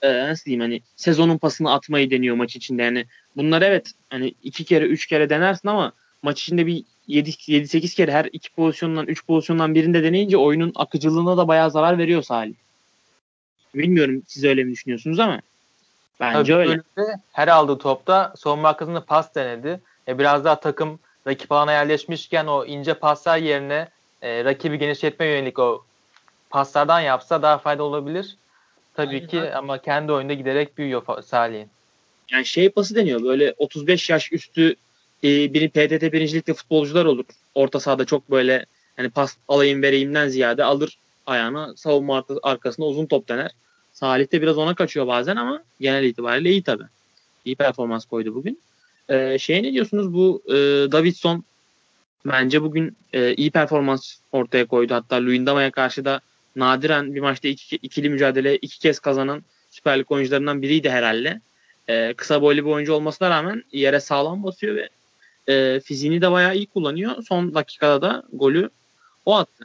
e, 0.03 0.29
nasıl 0.29 0.45
diyeyim 0.45 0.61
hani 0.61 0.83
sezonun 0.97 1.39
pasını 1.39 1.73
atmayı 1.73 2.11
deniyor 2.11 2.37
maç 2.37 2.57
içinde. 2.57 2.83
Yani 2.83 3.07
bunlar 3.37 3.63
evet 3.63 3.91
hani 4.11 4.35
iki 4.43 4.65
kere 4.65 4.85
üç 4.85 5.07
kere 5.07 5.31
denersin 5.31 5.69
ama 5.69 5.93
maç 6.23 6.43
içinde 6.43 6.67
bir 6.67 6.85
7-8 7.09 7.97
kere 7.97 8.13
her 8.13 8.29
iki 8.33 8.53
pozisyondan 8.53 9.07
3 9.07 9.27
pozisyondan 9.27 9.75
birinde 9.75 10.03
deneyince 10.03 10.37
oyunun 10.37 10.73
akıcılığına 10.75 11.37
da 11.37 11.49
bayağı 11.49 11.71
zarar 11.71 11.99
veriyor 11.99 12.23
Salih. 12.23 12.55
Bilmiyorum 13.75 14.23
siz 14.27 14.45
öyle 14.45 14.65
mi 14.65 14.73
düşünüyorsunuz 14.73 15.19
ama 15.19 15.41
bence 16.21 16.53
Tabii 16.53 16.69
öyle. 16.69 16.81
Her 17.33 17.49
aldığı 17.49 17.79
topta 17.79 18.35
savunma 18.37 18.69
arkasında 18.69 19.05
pas 19.05 19.35
denedi. 19.35 19.81
E, 20.09 20.19
biraz 20.19 20.45
daha 20.45 20.61
takım 20.61 20.99
rakip 21.27 21.53
alana 21.53 21.73
yerleşmişken 21.73 22.47
o 22.47 22.65
ince 22.65 22.95
paslar 22.95 23.39
yerine 23.39 23.89
e, 24.23 24.45
rakibi 24.45 24.79
genişletme 24.79 25.27
yönelik 25.27 25.59
o 25.59 25.85
paslardan 26.51 27.01
yapsa 27.01 27.43
daha 27.43 27.59
faydalı 27.59 27.87
olabilir. 27.87 28.37
Tabii 28.95 29.15
Aynen. 29.15 29.27
ki 29.27 29.55
ama 29.55 29.83
kendi 29.83 30.13
oyunda 30.13 30.35
giderek 30.35 30.79
büyüyor 30.79 31.23
Salih'in. 31.23 31.69
Yani 32.31 32.47
şey 32.47 32.69
pası 32.69 32.95
deniyor 32.95 33.23
böyle 33.23 33.55
35 33.59 34.11
yaş 34.11 34.33
üstü 34.33 34.75
e, 35.25 35.55
biri 35.55 35.69
PTT 35.69 36.13
birincilikte 36.13 36.55
futbolcular 36.55 37.05
olur. 37.05 37.25
Orta 37.55 37.81
sahada 37.81 38.05
çok 38.05 38.31
böyle 38.31 38.67
hani 38.97 39.11
pas 39.11 39.37
alayım 39.49 39.83
vereyimden 39.83 40.29
ziyade 40.29 40.65
alır 40.65 40.99
ayağına 41.27 41.77
savunma 41.77 42.25
arkasında 42.43 42.87
uzun 42.87 43.07
top 43.07 43.29
dener. 43.29 43.51
Salih 43.93 44.33
de 44.33 44.43
biraz 44.43 44.59
ona 44.59 44.75
kaçıyor 44.75 45.07
bazen 45.07 45.37
ama 45.37 45.63
genel 45.81 46.05
itibariyle 46.05 46.51
iyi 46.51 46.63
tabi. 46.63 46.83
İyi 47.45 47.57
performans 47.57 48.05
koydu 48.05 48.35
bugün. 48.35 48.61
Ee, 49.09 49.39
şey 49.39 49.63
ne 49.63 49.73
diyorsunuz 49.73 50.15
bu 50.15 50.43
e, 50.49 50.53
Davidson 50.93 51.45
bence 52.27 52.63
bugün 52.63 52.97
e, 53.13 53.35
iyi 53.35 53.51
performans 53.51 54.15
ortaya 54.33 54.67
koydu. 54.67 54.95
Hatta 54.95 55.17
Luyendama'ya 55.17 55.71
karşı 55.71 56.05
da 56.05 56.21
nadiren 56.57 57.15
bir 57.15 57.21
maçta 57.21 57.49
iki, 57.49 57.77
ikili 57.77 58.11
mücadele 58.11 58.57
iki 58.57 58.79
kez 58.79 58.99
kazanan 58.99 59.43
Süper 59.71 59.99
Lig 59.99 60.13
oyuncularından 60.13 60.63
biriydi 60.63 60.91
herhalde. 60.91 61.41
E, 61.89 62.15
kısa 62.15 62.43
boylu 62.43 62.65
bir 62.65 62.71
oyuncu 62.71 62.95
olmasına 62.95 63.31
rağmen 63.31 63.65
yere 63.73 64.01
sağlam 64.01 64.45
basıyor 64.45 64.77
ve 64.77 64.89
e, 65.53 65.81
fiziğini 65.81 66.21
de 66.21 66.31
bayağı 66.31 66.57
iyi 66.57 66.67
kullanıyor. 66.67 67.23
Son 67.23 67.55
dakikada 67.55 68.03
da 68.03 68.23
golü 68.33 68.71
o 69.27 69.35
attı. 69.37 69.65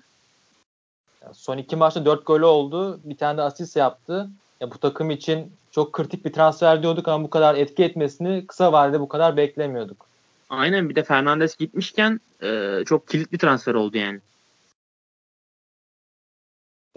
Son 1.33 1.57
iki 1.57 1.75
maçta 1.75 2.05
dört 2.05 2.25
golü 2.25 2.45
oldu. 2.45 2.99
Bir 3.03 3.17
tane 3.17 3.37
de 3.37 3.41
asist 3.41 3.75
yaptı. 3.75 4.29
Ya 4.61 4.71
bu 4.71 4.77
takım 4.77 5.11
için 5.11 5.51
çok 5.71 5.93
kritik 5.93 6.25
bir 6.25 6.33
transfer 6.33 6.83
diyorduk 6.83 7.07
ama 7.07 7.23
bu 7.23 7.29
kadar 7.29 7.55
etki 7.55 7.83
etmesini 7.83 8.47
kısa 8.47 8.71
vadede 8.73 8.99
bu 8.99 9.07
kadar 9.07 9.37
beklemiyorduk. 9.37 10.05
Aynen 10.49 10.89
bir 10.89 10.95
de 10.95 11.03
Fernandes 11.03 11.55
gitmişken 11.57 12.19
e, 12.43 12.79
çok 12.85 13.07
kilit 13.07 13.31
bir 13.31 13.37
transfer 13.37 13.73
oldu 13.73 13.97
yani. 13.97 14.19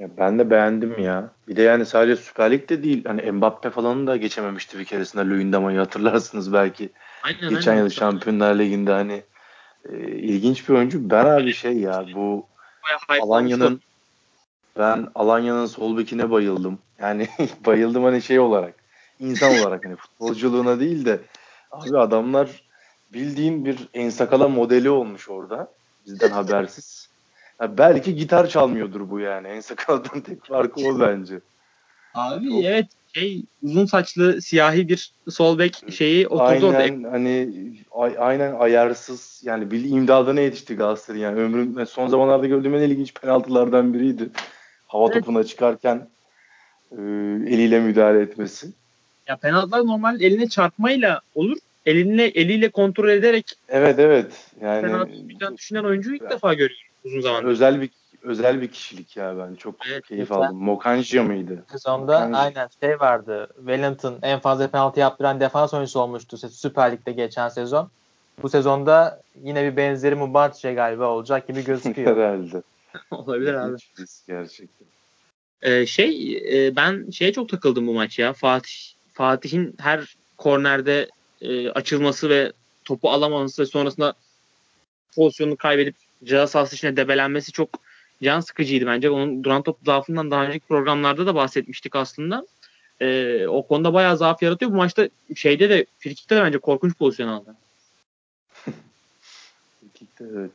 Ya 0.00 0.08
ben 0.18 0.38
de 0.38 0.50
beğendim 0.50 0.98
ya. 0.98 1.30
Bir 1.48 1.56
de 1.56 1.62
yani 1.62 1.86
sadece 1.86 2.16
Süper 2.16 2.50
Lig'de 2.50 2.82
değil. 2.82 3.04
Hani 3.04 3.32
Mbappe 3.32 3.70
falan 3.70 4.06
da 4.06 4.16
geçememişti 4.16 4.78
bir 4.78 4.84
keresinde 4.84 5.24
Luyendama'yı 5.24 5.78
hatırlarsınız 5.78 6.52
belki. 6.52 6.90
Aynen, 7.22 7.50
Geçen 7.50 7.72
aynen. 7.72 7.82
yıl 7.82 7.90
Şampiyonlar 7.90 8.58
Ligi'nde 8.58 8.92
hani 8.92 9.22
e, 9.88 9.96
ilginç 10.08 10.68
bir 10.68 10.74
oyuncu. 10.74 11.10
Ben 11.10 11.24
abi 11.24 11.52
şey 11.52 11.78
ya 11.78 12.06
bu 12.14 12.46
Alanya'nın 13.20 13.80
ben 14.78 15.08
Alanya'nın 15.14 15.66
sol 15.66 15.98
bekine 15.98 16.30
bayıldım. 16.30 16.78
Yani 16.98 17.28
bayıldım 17.66 18.04
hani 18.04 18.22
şey 18.22 18.38
olarak. 18.38 18.74
insan 19.18 19.58
olarak 19.60 19.84
hani 19.84 19.96
futbolculuğuna 19.96 20.80
değil 20.80 21.04
de 21.04 21.20
abi 21.70 21.98
adamlar 21.98 22.64
bildiğin 23.12 23.64
bir 23.64 23.88
ensakala 23.94 24.48
modeli 24.48 24.90
olmuş 24.90 25.28
orada. 25.28 25.72
Bizden 26.06 26.30
habersiz. 26.30 27.09
Ya 27.60 27.78
belki 27.78 28.14
gitar 28.14 28.48
çalmıyordur 28.48 29.10
bu 29.10 29.20
yani. 29.20 29.48
Ensakaladan 29.48 30.20
tek 30.26 30.44
farkı 30.44 30.80
o 30.80 31.00
bence. 31.00 31.40
Abi 32.14 32.48
Çok... 32.48 32.64
evet 32.64 32.86
şey 33.14 33.42
uzun 33.62 33.86
saçlı 33.86 34.42
siyahi 34.42 34.88
bir 34.88 35.12
sol 35.30 35.58
bek 35.58 35.84
şeyi 35.92 36.28
oturdu 36.28 36.42
aynen, 36.42 37.02
orada. 37.04 37.12
Hani 37.12 37.48
ay, 37.92 38.14
aynen 38.18 38.54
ayarsız 38.54 39.42
yani 39.44 39.70
bir 39.70 39.84
imdadına 39.84 40.40
yetişti 40.40 40.76
Galatasaray 40.76 41.20
yani 41.20 41.40
ömrüm 41.40 41.86
son 41.86 42.08
zamanlarda 42.08 42.46
gördüğüm 42.46 42.74
en 42.74 42.82
ilginç 42.82 43.14
penaltılardan 43.14 43.94
biriydi. 43.94 44.28
Hava 44.86 45.04
evet. 45.04 45.14
topuna 45.14 45.44
çıkarken 45.44 46.08
e, 46.92 46.96
eliyle 47.46 47.80
müdahale 47.80 48.20
etmesi. 48.20 48.66
Ya 49.28 49.36
penaltılar 49.36 49.86
normal 49.86 50.20
eline 50.20 50.48
çarpmayla 50.48 51.20
olur. 51.34 51.56
Elinle 51.86 52.24
eliyle 52.24 52.68
kontrol 52.68 53.08
ederek 53.08 53.52
Evet 53.68 53.98
evet. 53.98 54.32
Yani 54.60 54.82
penaltı 54.82 55.56
düşünen 55.56 55.84
oyuncuyu 55.84 56.16
ilk 56.16 56.22
ya, 56.22 56.30
defa 56.30 56.54
görüyorum 56.54 56.89
uzun 57.04 57.20
zamandır. 57.20 57.48
Özel 57.48 57.80
bir 57.80 57.90
özel 58.22 58.60
bir 58.60 58.68
kişilik 58.68 59.16
ya 59.16 59.38
ben 59.38 59.54
çok 59.54 59.74
evet, 59.86 60.06
keyif 60.06 60.28
geçen, 60.28 60.40
aldım. 60.40 60.56
Mokanjia 60.56 61.22
mıydı? 61.22 61.64
Sezonda 61.72 62.20
Mokanjia. 62.20 62.40
aynen 62.40 62.68
şey 62.80 63.00
vardı. 63.00 63.48
Wellington 63.56 64.18
en 64.22 64.40
fazla 64.40 64.70
penaltı 64.70 65.00
yaptıran 65.00 65.40
defans 65.40 65.74
oyuncusu 65.74 66.00
olmuştu 66.00 66.36
Süper 66.36 66.92
Lig'de 66.92 67.12
geçen 67.12 67.48
sezon. 67.48 67.90
Bu 68.42 68.48
sezonda 68.48 69.22
yine 69.42 69.72
bir 69.72 69.76
benzeri 69.76 70.14
Mubarak 70.14 70.62
galiba 70.62 71.06
olacak 71.06 71.48
gibi 71.48 71.64
gözüküyor. 71.64 72.16
Herhalde. 72.16 72.62
Olabilir 73.10 73.54
abi. 73.54 73.76
Gerçekten. 74.26 74.86
Ee, 75.62 75.86
şey 75.86 76.36
e, 76.36 76.76
ben 76.76 77.10
şeye 77.10 77.32
çok 77.32 77.48
takıldım 77.48 77.86
bu 77.86 77.94
maç 77.94 78.18
ya. 78.18 78.32
Fatih 78.32 78.74
Fatih'in 79.12 79.74
her 79.78 80.16
kornerde 80.36 81.08
e, 81.40 81.70
açılması 81.70 82.28
ve 82.28 82.52
topu 82.84 83.10
alamaması 83.10 83.62
ve 83.62 83.66
sonrasında 83.66 84.14
pozisyonunu 85.16 85.56
kaybedip 85.56 85.94
ceza 86.24 86.46
sahası 86.46 86.74
içine 86.74 86.96
debelenmesi 86.96 87.52
çok 87.52 87.68
can 88.22 88.40
sıkıcıydı 88.40 88.86
bence. 88.86 89.10
Onun 89.10 89.44
duran 89.44 89.62
top 89.62 89.78
zaafından 89.84 90.30
daha 90.30 90.44
önceki 90.44 90.66
programlarda 90.66 91.26
da 91.26 91.34
bahsetmiştik 91.34 91.96
aslında. 91.96 92.46
E, 93.00 93.46
o 93.46 93.66
konuda 93.66 93.94
bayağı 93.94 94.16
zaaf 94.16 94.42
yaratıyor. 94.42 94.70
Bu 94.70 94.76
maçta 94.76 95.08
şeyde 95.36 95.70
de 95.70 95.86
Frikik'te 95.98 96.36
de 96.36 96.42
bence 96.42 96.58
korkunç 96.58 96.98
pozisyon 96.98 97.28
aldı. 97.28 97.54
Frikik'te 99.80 100.24
evet. 100.34 100.50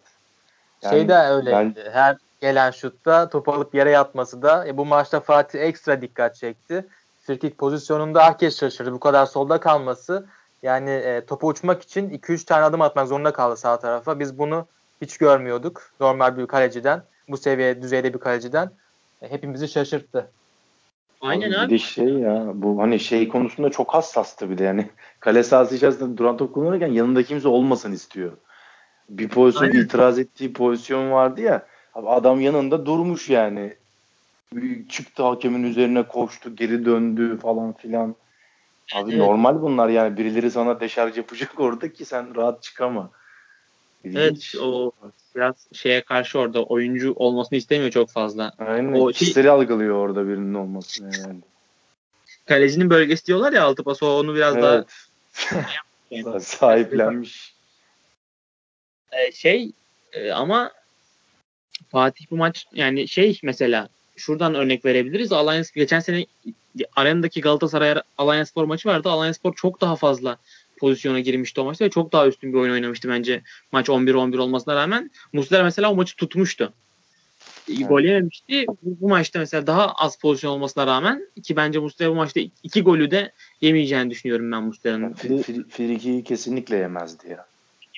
Yani 0.81 0.91
şey 0.91 1.07
de 1.07 1.13
öyle. 1.13 1.51
Ben... 1.51 1.75
Her 1.91 2.17
gelen 2.41 2.71
şutta 2.71 3.29
topu 3.29 3.53
alıp 3.53 3.75
yere 3.75 3.91
yatması 3.91 4.41
da 4.41 4.67
e, 4.67 4.77
bu 4.77 4.85
maçta 4.85 5.19
Fatih 5.19 5.61
ekstra 5.61 6.01
dikkat 6.01 6.35
çekti. 6.35 6.85
Frikik 7.21 7.57
pozisyonunda 7.57 8.23
herkes 8.23 8.59
şaşırdı. 8.59 8.93
Bu 8.93 8.99
kadar 8.99 9.25
solda 9.25 9.59
kalması 9.59 10.25
yani 10.63 10.89
e, 10.89 11.25
topu 11.25 11.47
uçmak 11.47 11.81
için 11.81 12.09
2-3 12.09 12.45
tane 12.45 12.63
adım 12.63 12.81
atmak 12.81 13.07
zorunda 13.07 13.33
kaldı 13.33 13.57
sağ 13.57 13.79
tarafa. 13.79 14.19
Biz 14.19 14.37
bunu 14.37 14.67
hiç 15.01 15.17
görmüyorduk. 15.17 15.91
Normal 15.99 16.37
bir 16.37 16.47
kaleciden, 16.47 17.03
bu 17.27 17.37
seviye 17.37 17.81
düzeyde 17.81 18.13
bir 18.13 18.19
kaleciden 18.19 18.71
e, 19.21 19.31
hepimizi 19.31 19.67
şaşırttı. 19.67 20.31
Aynen 21.21 21.51
abi. 21.51 21.73
Bir 21.73 21.79
şey 21.79 22.07
ya 22.07 22.51
bu 22.53 22.81
hani 22.81 22.99
şey 22.99 23.27
konusunda 23.27 23.69
çok 23.69 23.93
hassastı 23.93 24.49
bir 24.49 24.57
de 24.57 24.63
yani 24.63 24.89
kale 25.19 25.43
sahası 25.43 25.75
içerisinde 25.75 26.17
duran 26.17 26.37
top 26.37 26.53
kullanırken 26.53 26.91
yanında 26.91 27.23
kimse 27.23 27.47
olmasın 27.47 27.91
istiyor. 27.91 28.31
Bir 29.09 29.29
pozisyon 29.29 29.67
Aynen. 29.67 29.81
itiraz 29.81 30.19
ettiği 30.19 30.53
pozisyon 30.53 31.11
vardı 31.11 31.41
ya 31.41 31.65
Abi 31.95 32.09
adam 32.09 32.41
yanında 32.41 32.85
durmuş 32.85 33.29
yani. 33.29 33.73
Çıktı 34.89 35.23
hakemin 35.23 35.63
üzerine 35.63 36.03
koştu, 36.03 36.55
geri 36.55 36.85
döndü 36.85 37.37
falan 37.37 37.73
filan. 37.73 38.15
Abi 38.95 39.11
evet. 39.11 39.19
normal 39.19 39.61
bunlar 39.61 39.89
yani 39.89 40.17
birileri 40.17 40.51
sana 40.51 40.79
deşarj 40.79 41.17
yapacak 41.17 41.59
orada 41.59 41.93
ki 41.93 42.05
sen 42.05 42.35
rahat 42.35 42.63
çıkama. 42.63 43.09
İlginç. 44.05 44.55
Evet 44.55 44.63
o 44.63 44.91
biraz 45.35 45.67
şeye 45.73 46.01
karşı 46.01 46.39
orada 46.39 46.63
oyuncu 46.63 47.13
olmasını 47.15 47.57
istemiyor 47.57 47.91
çok 47.91 48.09
fazla. 48.09 48.53
Aynen. 48.57 48.93
O 48.93 49.07
kişisel 49.07 49.43
şey, 49.43 49.51
algılıyor 49.51 49.95
orada 49.95 50.27
birinin 50.27 50.53
olmasını 50.53 51.17
yani. 51.17 51.39
Kalecinin 52.45 52.89
bölgesi 52.89 53.27
diyorlar 53.27 53.53
ya 53.53 53.63
altı 53.63 53.83
pas 53.83 54.03
onu 54.03 54.35
biraz 54.35 54.57
evet. 54.57 54.85
daha 56.25 56.39
sahiplenmiş. 56.39 57.55
Ee, 59.11 59.31
şey 59.31 59.71
e, 60.13 60.31
ama 60.31 60.71
Fatih 61.89 62.25
bu 62.31 62.37
maç 62.37 62.65
yani 62.73 63.07
şey 63.07 63.39
mesela 63.43 63.89
şuradan 64.15 64.55
örnek 64.55 64.85
verebiliriz. 64.85 65.31
Alanya 65.31 65.63
geçen 65.75 65.99
sene 65.99 66.25
arenadaki 66.95 67.41
Galatasaray 67.41 67.95
Alanya 68.17 68.45
Spor 68.45 68.63
maçı 68.63 68.89
vardı. 68.89 69.09
Alanya 69.09 69.33
Spor 69.33 69.53
çok 69.55 69.81
daha 69.81 69.95
fazla 69.95 70.37
pozisyona 70.77 71.19
girmişti 71.19 71.61
o 71.61 71.65
maçta 71.65 71.85
ve 71.85 71.89
çok 71.89 72.11
daha 72.11 72.27
üstün 72.27 72.53
bir 72.53 72.57
oyun 72.57 72.73
oynamıştı 72.73 73.09
bence. 73.09 73.41
Maç 73.71 73.89
11-11 73.89 74.37
olmasına 74.37 74.75
rağmen. 74.75 75.11
Muslera 75.33 75.63
mesela 75.63 75.91
o 75.91 75.95
maçı 75.95 76.15
tutmuştu. 76.15 76.73
Evet. 77.69 77.89
Gol 77.89 78.01
yememişti. 78.01 78.65
Bu, 78.67 78.77
bu 79.01 79.09
maçta 79.09 79.39
mesela 79.39 79.67
daha 79.67 79.91
az 79.91 80.19
pozisyon 80.19 80.51
olmasına 80.51 80.87
rağmen 80.87 81.27
ki 81.43 81.55
bence 81.55 81.79
Muslera 81.79 82.11
bu 82.11 82.15
maçta 82.15 82.39
iki 82.63 82.81
golü 82.81 83.11
de 83.11 83.31
yemeyeceğini 83.61 84.09
düşünüyorum 84.09 84.51
ben 84.51 84.63
Muslera'nın. 84.63 85.13
Friki'yi 85.69 86.23
kesinlikle 86.23 86.75
yemezdi 86.75 87.29
ya. 87.29 87.45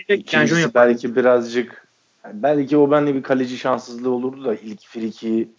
İkincisi 0.10 0.74
belki 0.74 1.16
birazcık 1.16 1.88
yani 2.24 2.44
belki 2.44 2.78
o 2.78 2.92
benle 2.92 3.16
bir 3.16 3.24
kaleci 3.24 3.58
şanssızlığı 3.58 4.10
olurdu 4.10 4.46
da 4.46 4.56
ilk 4.56 4.82
friki 4.88 5.50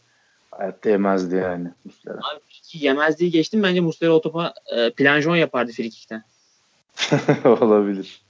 hayatta 0.50 0.90
yemezdi 0.90 1.37
yani 1.37 1.68
Muslera. 1.84 2.16
Abi 2.16 2.40
friki 2.48 2.84
yemezdiği 2.84 3.30
geçtim 3.30 3.62
bence 3.62 3.80
Muslera 3.80 4.12
o 4.12 4.20
topa 4.20 4.54
e, 4.76 4.90
planjon 4.90 5.37
yapardı 5.37 5.72
frikikten. 5.72 6.25
Olabilir. 7.45 8.23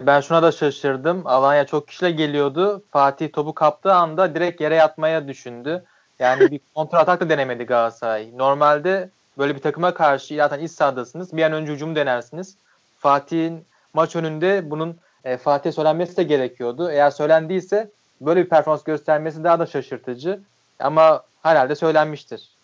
Ben 0.00 0.20
şuna 0.20 0.42
da 0.42 0.52
şaşırdım. 0.52 1.26
Alanya 1.26 1.66
çok 1.66 1.88
kişiyle 1.88 2.10
geliyordu. 2.10 2.82
Fatih 2.90 3.32
topu 3.32 3.54
kaptığı 3.54 3.94
anda 3.94 4.34
direkt 4.34 4.60
yere 4.60 4.74
yatmaya 4.74 5.28
düşündü. 5.28 5.84
Yani 6.18 6.50
bir 6.50 6.60
kontra 6.74 6.98
atak 6.98 7.20
da 7.20 7.28
denemedi 7.28 7.64
Galatasaray. 7.64 8.38
Normalde 8.38 9.10
böyle 9.38 9.54
bir 9.54 9.60
takıma 9.60 9.94
karşı 9.94 10.36
zaten 10.36 10.60
iç 10.60 10.72
sahadasınız. 10.72 11.36
Bir 11.36 11.42
an 11.42 11.52
önce 11.52 11.72
hücum 11.72 11.96
denersiniz. 11.96 12.56
Fatih'in 12.98 13.64
maç 13.94 14.16
önünde 14.16 14.70
bunun 14.70 14.96
e, 15.24 15.36
Fatih'e 15.36 15.72
söylenmesi 15.72 16.16
de 16.16 16.22
gerekiyordu. 16.22 16.90
Eğer 16.90 17.10
söylendiyse 17.10 17.90
böyle 18.20 18.44
bir 18.44 18.48
performans 18.48 18.84
göstermesi 18.84 19.44
daha 19.44 19.58
da 19.58 19.66
şaşırtıcı. 19.66 20.40
Ama 20.78 21.22
herhalde 21.42 21.74
söylenmiştir. 21.74 22.55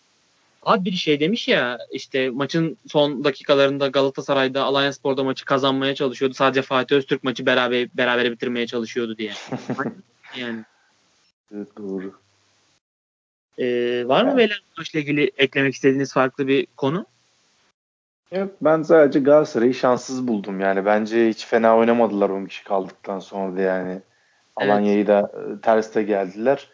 Abi 0.65 0.85
bir 0.85 0.95
şey 0.95 1.19
demiş 1.19 1.47
ya 1.47 1.77
işte 1.91 2.29
maçın 2.29 2.77
son 2.87 3.23
dakikalarında 3.23 3.87
Galatasaray'da 3.87 4.63
Alanya 4.63 4.93
Spor'da 4.93 5.23
maçı 5.23 5.45
kazanmaya 5.45 5.95
çalışıyordu. 5.95 6.33
Sadece 6.33 6.61
Fatih 6.61 6.95
Öztürk 6.95 7.23
maçı 7.23 7.45
beraber 7.45 7.87
beraber 7.93 8.31
bitirmeye 8.31 8.67
çalışıyordu 8.67 9.17
diye. 9.17 9.31
yani. 10.37 10.59
Evet 11.55 11.67
doğru. 11.77 12.13
Ee, 13.57 14.03
var 14.07 14.23
mı 14.23 14.37
beyler 14.37 14.63
maçla 14.77 14.99
ilgili 14.99 15.31
eklemek 15.37 15.73
istediğiniz 15.73 16.13
farklı 16.13 16.47
bir 16.47 16.67
konu? 16.77 17.05
Yok 18.31 18.51
ben 18.61 18.83
sadece 18.83 19.19
Galatasaray'ı 19.19 19.73
şanssız 19.73 20.27
buldum. 20.27 20.59
Yani 20.59 20.85
bence 20.85 21.29
hiç 21.29 21.45
fena 21.45 21.77
oynamadılar 21.77 22.29
10 22.29 22.45
kişi 22.45 22.63
kaldıktan 22.63 23.19
sonra 23.19 23.57
da 23.57 23.61
yani. 23.61 23.91
Evet. 23.91 24.01
Alanya'yı 24.55 25.07
da 25.07 25.31
e, 25.33 25.61
terste 25.61 26.03
geldiler. 26.03 26.67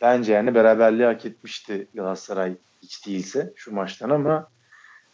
Bence 0.00 0.32
yani 0.32 0.54
beraberliği 0.54 1.06
hak 1.06 1.26
etmişti 1.26 1.86
Galatasaray 1.94 2.54
hiç 2.82 3.06
değilse 3.06 3.52
şu 3.56 3.74
maçtan 3.74 4.10
ama 4.10 4.48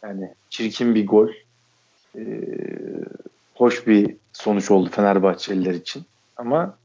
yani 0.03 0.35
çirkin 0.51 0.95
bir 0.95 1.07
gol. 1.07 1.29
Ee, 2.17 2.23
hoş 3.55 3.87
bir 3.87 4.17
sonuç 4.33 4.71
oldu 4.71 4.91
Fenerbahçeliler 4.93 5.75
için. 5.75 6.05
Ama 6.37 6.79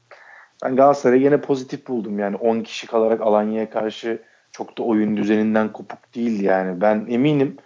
ben 0.64 0.76
Galatasaray'ı 0.76 1.22
yine 1.22 1.40
pozitif 1.40 1.88
buldum. 1.88 2.18
Yani 2.18 2.36
10 2.36 2.60
kişi 2.60 2.86
kalarak 2.86 3.20
Alanya'ya 3.20 3.70
karşı 3.70 4.22
çok 4.52 4.78
da 4.78 4.82
oyun 4.82 5.16
düzeninden 5.16 5.72
kopuk 5.72 6.14
değil 6.14 6.40
yani. 6.40 6.80
Ben 6.80 7.06
eminim 7.08 7.56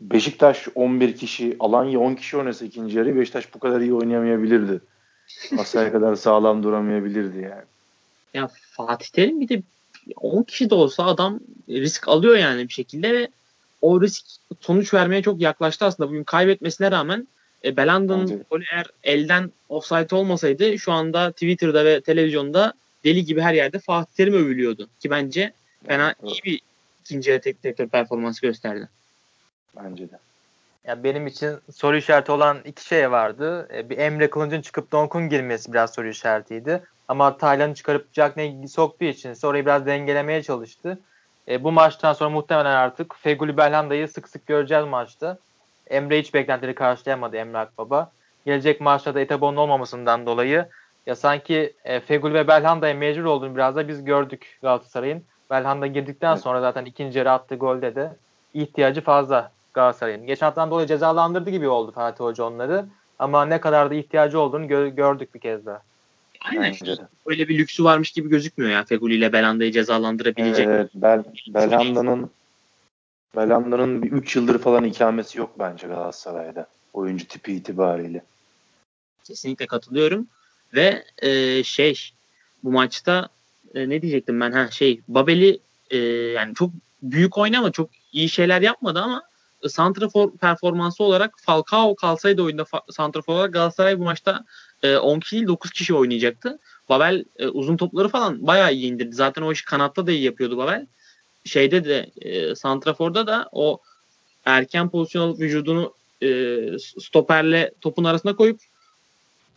Beşiktaş 0.00 0.68
11 0.74 1.16
kişi, 1.16 1.56
Alanya 1.60 2.00
10 2.00 2.14
kişi 2.14 2.36
oynasa 2.36 2.64
ikinci 2.64 2.98
yarı 2.98 3.16
Beşiktaş 3.16 3.54
bu 3.54 3.58
kadar 3.58 3.80
iyi 3.80 3.94
oynayamayabilirdi. 3.94 4.80
Asaya 5.58 5.92
kadar 5.92 6.14
sağlam 6.14 6.62
duramayabilirdi 6.62 7.38
yani. 7.38 7.62
Ya 8.34 8.48
Fatih 8.70 9.06
Terim 9.06 9.40
bir 9.40 9.48
de 9.48 9.62
10 10.16 10.42
kişi 10.42 10.70
de 10.70 10.74
olsa 10.74 11.04
adam 11.04 11.40
risk 11.68 12.08
alıyor 12.08 12.36
yani 12.36 12.68
bir 12.68 12.72
şekilde 12.72 13.12
ve 13.12 13.28
o 13.82 14.00
risk 14.00 14.26
sonuç 14.60 14.94
vermeye 14.94 15.22
çok 15.22 15.40
yaklaştı 15.40 15.84
aslında. 15.84 16.08
Bugün 16.08 16.24
kaybetmesine 16.24 16.90
rağmen 16.90 17.28
e, 17.64 17.76
Belanda'nın 17.76 18.44
golü 18.50 18.64
eğer 18.72 18.86
elden 19.04 19.50
offside 19.68 20.14
olmasaydı 20.14 20.78
şu 20.78 20.92
anda 20.92 21.32
Twitter'da 21.32 21.84
ve 21.84 22.00
televizyonda 22.00 22.72
deli 23.04 23.24
gibi 23.24 23.40
her 23.40 23.54
yerde 23.54 23.78
Fatih 23.78 24.12
Terim 24.16 24.34
övülüyordu. 24.34 24.88
Ki 25.00 25.10
bence 25.10 25.52
fena 25.86 26.14
iyi 26.24 26.40
bir 26.44 26.60
ikinci 27.04 27.40
tek 27.40 27.62
direktör 27.62 27.88
performansı 27.88 28.42
gösterdi. 28.42 28.88
Bence 29.76 30.10
de. 30.10 30.18
Ya 30.84 31.04
benim 31.04 31.26
için 31.26 31.58
soru 31.74 31.96
işareti 31.96 32.32
olan 32.32 32.58
iki 32.64 32.84
şey 32.84 33.10
vardı. 33.10 33.68
E, 33.74 33.90
bir 33.90 33.98
Emre 33.98 34.30
Kılınç'ın 34.30 34.60
çıkıp 34.60 34.92
Donk'un 34.92 35.28
girmesi 35.28 35.72
biraz 35.72 35.94
soru 35.94 36.08
işaretiydi. 36.08 36.82
Ama 37.08 37.36
Taylan'ı 37.36 37.74
çıkarıp 37.74 38.08
Jack 38.12 38.36
Ney'i 38.36 38.68
soktuğu 38.68 39.04
için 39.04 39.34
orayı 39.44 39.66
biraz 39.66 39.86
dengelemeye 39.86 40.42
çalıştı. 40.42 40.98
E, 41.48 41.64
bu 41.64 41.72
maçtan 41.72 42.12
sonra 42.12 42.30
muhtemelen 42.30 42.76
artık 42.76 43.14
Feguli 43.16 43.56
Belhanda'yı 43.56 44.08
sık 44.08 44.28
sık 44.28 44.46
göreceğiz 44.46 44.84
maçta. 44.84 45.38
Emre 45.86 46.18
hiç 46.18 46.34
beklentileri 46.34 46.74
karşılayamadı 46.74 47.36
Emre 47.36 47.58
Akbaba. 47.58 48.10
Gelecek 48.46 48.80
maçta 48.80 49.14
da 49.14 49.20
Etabon'un 49.20 49.56
olmamasından 49.56 50.26
dolayı 50.26 50.68
ya 51.06 51.16
sanki 51.16 51.72
e, 51.84 52.00
Feguli 52.00 52.34
ve 52.34 52.48
Belhanda'ya 52.48 52.94
mecbur 52.94 53.24
olduğunu 53.24 53.54
biraz 53.54 53.76
da 53.76 53.88
biz 53.88 54.04
gördük 54.04 54.58
Galatasaray'ın. 54.62 55.24
Belhanda 55.50 55.86
girdikten 55.86 56.34
sonra 56.36 56.60
zaten 56.60 56.84
ikinci 56.84 57.18
yarı 57.18 57.30
attığı 57.30 57.54
golde 57.54 57.94
de 57.94 58.16
ihtiyacı 58.54 59.00
fazla 59.00 59.50
Galatasaray'ın. 59.74 60.26
Geçen 60.26 60.46
haftadan 60.46 60.70
dolayı 60.70 60.86
cezalandırdı 60.86 61.50
gibi 61.50 61.68
oldu 61.68 61.92
Fatih 61.92 62.24
Hoca 62.24 62.44
onları. 62.44 62.86
Ama 63.18 63.44
ne 63.44 63.60
kadar 63.60 63.90
da 63.90 63.94
ihtiyacı 63.94 64.40
olduğunu 64.40 64.64
gö- 64.64 64.94
gördük 64.94 65.34
bir 65.34 65.40
kez 65.40 65.66
daha. 65.66 65.82
Aynen. 66.40 66.74
Öyle 67.26 67.48
bir 67.48 67.58
lüksü 67.58 67.84
varmış 67.84 68.12
gibi 68.12 68.28
gözükmüyor 68.28 68.70
ya 68.72 68.84
Feguli 68.84 69.14
ile 69.14 69.32
Belanda'yı 69.32 69.72
cezalandırabilecek. 69.72 70.66
Evet, 70.66 70.90
Bel 70.94 71.24
Belanda'nın 71.48 72.30
Belanda'nın 73.36 74.02
bir 74.02 74.12
3 74.12 74.36
yıldır 74.36 74.58
falan 74.58 74.84
ikamesi 74.84 75.38
yok 75.38 75.50
bence 75.58 75.86
Galatasaray'da. 75.86 76.66
Oyuncu 76.92 77.28
tipi 77.28 77.52
itibariyle. 77.52 78.22
Kesinlikle 79.24 79.66
katılıyorum. 79.66 80.26
Ve 80.74 81.04
e, 81.18 81.62
şey 81.62 82.12
bu 82.64 82.72
maçta 82.72 83.28
e, 83.74 83.88
ne 83.88 84.02
diyecektim 84.02 84.40
ben 84.40 84.52
ha 84.52 84.70
şey 84.70 85.00
Babel'i 85.08 85.58
e, 85.90 85.96
yani 86.06 86.54
çok 86.54 86.70
büyük 87.02 87.38
oynama 87.38 87.72
çok 87.72 87.90
iyi 88.12 88.28
şeyler 88.28 88.62
yapmadı 88.62 89.00
ama 89.00 89.22
santrafor 89.68 90.30
performansı 90.32 91.04
olarak 91.04 91.34
Falcao 91.40 91.94
kalsaydı 91.94 92.42
oyunda 92.42 92.64
santrafor 92.90 93.34
olarak 93.34 93.52
Galatasaray 93.52 93.98
bu 93.98 94.02
maçta 94.04 94.44
e, 94.82 94.96
10 94.96 95.20
kişi 95.20 95.36
değil 95.36 95.46
9 95.46 95.70
kişi 95.70 95.94
oynayacaktı. 95.94 96.58
Babel 96.88 97.24
e, 97.38 97.48
uzun 97.48 97.76
topları 97.76 98.08
falan 98.08 98.46
bayağı 98.46 98.74
iyi 98.74 98.92
indirdi. 98.92 99.14
Zaten 99.14 99.42
o 99.42 99.52
işi 99.52 99.64
kanatta 99.64 100.06
da 100.06 100.12
iyi 100.12 100.22
yapıyordu 100.22 100.56
Babel. 100.56 100.86
Şeyde 101.44 101.84
de 101.84 102.10
e, 102.20 102.54
santraforda 102.54 103.26
da 103.26 103.48
o 103.52 103.80
erken 104.44 104.88
pozisyon 104.88 105.22
alıp 105.22 105.40
vücudunu 105.40 105.94
e, 106.22 106.58
stoperle 106.78 107.72
topun 107.80 108.04
arasına 108.04 108.36
koyup 108.36 108.60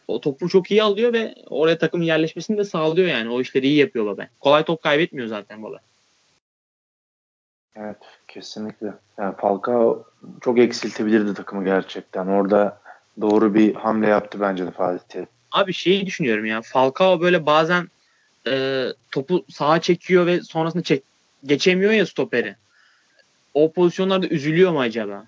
o 0.07 0.21
topu 0.21 0.49
çok 0.49 0.71
iyi 0.71 0.83
alıyor 0.83 1.13
ve 1.13 1.35
oraya 1.49 1.77
takımın 1.77 2.05
yerleşmesini 2.05 2.57
de 2.57 2.63
sağlıyor 2.63 3.07
yani. 3.07 3.29
O 3.29 3.41
işleri 3.41 3.67
iyi 3.67 3.77
yapıyor 3.77 4.05
Babel. 4.05 4.27
Kolay 4.39 4.65
top 4.65 4.83
kaybetmiyor 4.83 5.27
zaten 5.27 5.63
Babel. 5.63 5.79
Evet 7.75 7.97
kesinlikle. 8.35 8.93
Yani 9.17 9.35
Falcao 9.35 10.03
çok 10.41 10.59
eksiltebilirdi 10.59 11.33
takımı 11.33 11.65
gerçekten. 11.65 12.27
Orada 12.27 12.81
doğru 13.21 13.53
bir 13.53 13.75
hamle 13.75 14.07
yaptı 14.07 14.39
bence 14.41 14.65
de 14.65 14.71
Fatih 14.71 15.07
Terim. 15.09 15.27
Abi 15.51 15.73
şeyi 15.73 16.05
düşünüyorum 16.05 16.45
ya. 16.45 16.61
Falcao 16.61 17.21
böyle 17.21 17.45
bazen 17.45 17.87
e, 18.47 18.85
topu 19.11 19.45
sağa 19.49 19.81
çekiyor 19.81 20.25
ve 20.25 20.41
sonrasında 20.41 20.83
çek, 20.83 21.03
geçemiyor 21.45 21.91
ya 21.91 22.05
stoperi. 22.05 22.55
O 23.53 23.71
pozisyonlarda 23.71 24.27
üzülüyor 24.27 24.71
mu 24.71 24.79
acaba? 24.79 25.25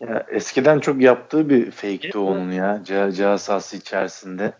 Ya 0.00 0.26
eskiden 0.30 0.80
çok 0.80 1.00
yaptığı 1.00 1.50
bir 1.50 1.70
fake'ti 1.70 2.06
evet. 2.06 2.16
onun 2.16 2.52
ya. 2.52 2.80
Ceza 2.84 3.38
sahası 3.38 3.76
içerisinde. 3.76 4.52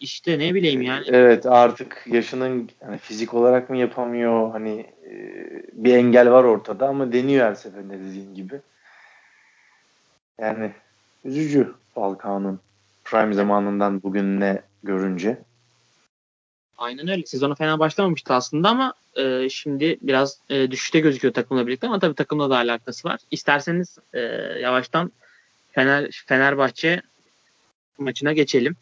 İşte 0.00 0.38
ne 0.38 0.54
bileyim 0.54 0.82
yani. 0.82 1.04
Evet 1.08 1.46
artık 1.46 2.04
yaşının 2.06 2.70
hani 2.84 2.98
fizik 2.98 3.34
olarak 3.34 3.70
mı 3.70 3.76
yapamıyor 3.76 4.50
hani 4.50 4.86
e, 5.10 5.14
bir 5.72 5.94
engel 5.94 6.30
var 6.30 6.44
ortada 6.44 6.88
ama 6.88 7.12
deniyor 7.12 7.46
her 7.46 7.54
seferinde 7.54 7.98
dediğin 7.98 8.34
gibi. 8.34 8.60
Yani 10.38 10.72
üzücü 11.24 11.74
Falcao'nun 11.94 12.60
prime 13.04 13.34
zamanından 13.34 14.02
bugününe 14.02 14.62
görünce. 14.82 15.38
Aynen 16.78 17.08
öyle. 17.08 17.26
Sezonu 17.26 17.54
fena 17.54 17.78
başlamamıştı 17.78 18.34
aslında 18.34 18.68
ama 18.68 18.94
e, 19.16 19.48
şimdi 19.48 19.98
biraz 20.02 20.38
e, 20.50 20.70
düşüşte 20.70 21.00
gözüküyor 21.00 21.34
takımla 21.34 21.66
birlikte 21.66 21.86
ama 21.86 21.98
tabii 21.98 22.14
takımla 22.14 22.50
da 22.50 22.56
alakası 22.56 23.08
var. 23.08 23.20
İsterseniz 23.30 23.98
e, 24.12 24.20
yavaştan 24.60 25.12
Fener 25.72 26.24
Fenerbahçe 26.26 27.02
maçına 27.98 28.32
geçelim. 28.32 28.76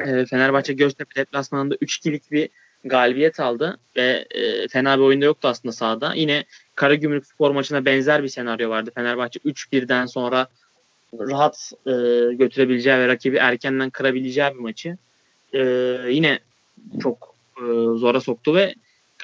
E, 0.00 0.26
Fenerbahçe 0.26 0.72
Göztepe 0.72 1.14
deplasmanında 1.14 1.74
3-2'lik 1.74 2.32
bir 2.32 2.48
galibiyet 2.84 3.40
aldı 3.40 3.78
ve 3.96 4.26
e, 4.30 4.68
fena 4.68 4.98
bir 4.98 5.02
oyunda 5.02 5.24
yoktu 5.24 5.48
aslında 5.48 5.72
sahada. 5.72 6.14
Yine 6.14 6.44
Karagümrük 6.74 7.26
spor 7.26 7.50
maçına 7.50 7.84
benzer 7.84 8.22
bir 8.22 8.28
senaryo 8.28 8.70
vardı. 8.70 8.90
Fenerbahçe 8.94 9.40
3-1'den 9.40 10.06
sonra 10.06 10.48
rahat 11.18 11.72
e, 11.86 11.90
götürebileceği 12.34 12.96
ve 12.96 13.08
rakibi 13.08 13.36
erkenden 13.36 13.90
kırabileceği 13.90 14.50
bir 14.54 14.60
maçı 14.60 14.96
e, 15.52 15.60
yine 16.08 16.38
çok 17.02 17.34
e, 17.56 17.62
zora 17.98 18.20
soktu 18.20 18.54
ve 18.54 18.74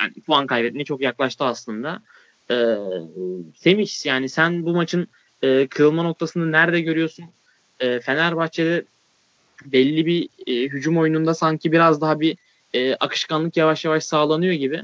yani 0.01 0.13
puan 0.27 0.47
kaybetmeye 0.47 0.85
çok 0.85 1.01
yaklaştı 1.01 1.45
aslında. 1.45 2.03
E, 2.51 2.77
Semih 3.57 4.07
yani 4.07 4.29
sen 4.29 4.67
bu 4.67 4.75
maçın 4.75 5.09
e, 5.43 5.67
kırılma 5.67 6.03
noktasını 6.03 6.53
nerede 6.53 6.81
görüyorsun? 6.81 7.25
E, 7.81 8.01
Fenerbahçe'de 8.01 8.85
belli 9.65 10.07
bir 10.07 10.29
e, 10.47 10.69
hücum 10.69 10.99
oyununda 10.99 11.35
sanki 11.35 11.73
biraz 11.73 12.01
daha 12.01 12.21
bir 12.21 12.37
e, 12.75 12.95
akışkanlık 12.95 13.57
yavaş 13.57 13.85
yavaş 13.85 14.05
sağlanıyor 14.05 14.53
gibi. 14.53 14.83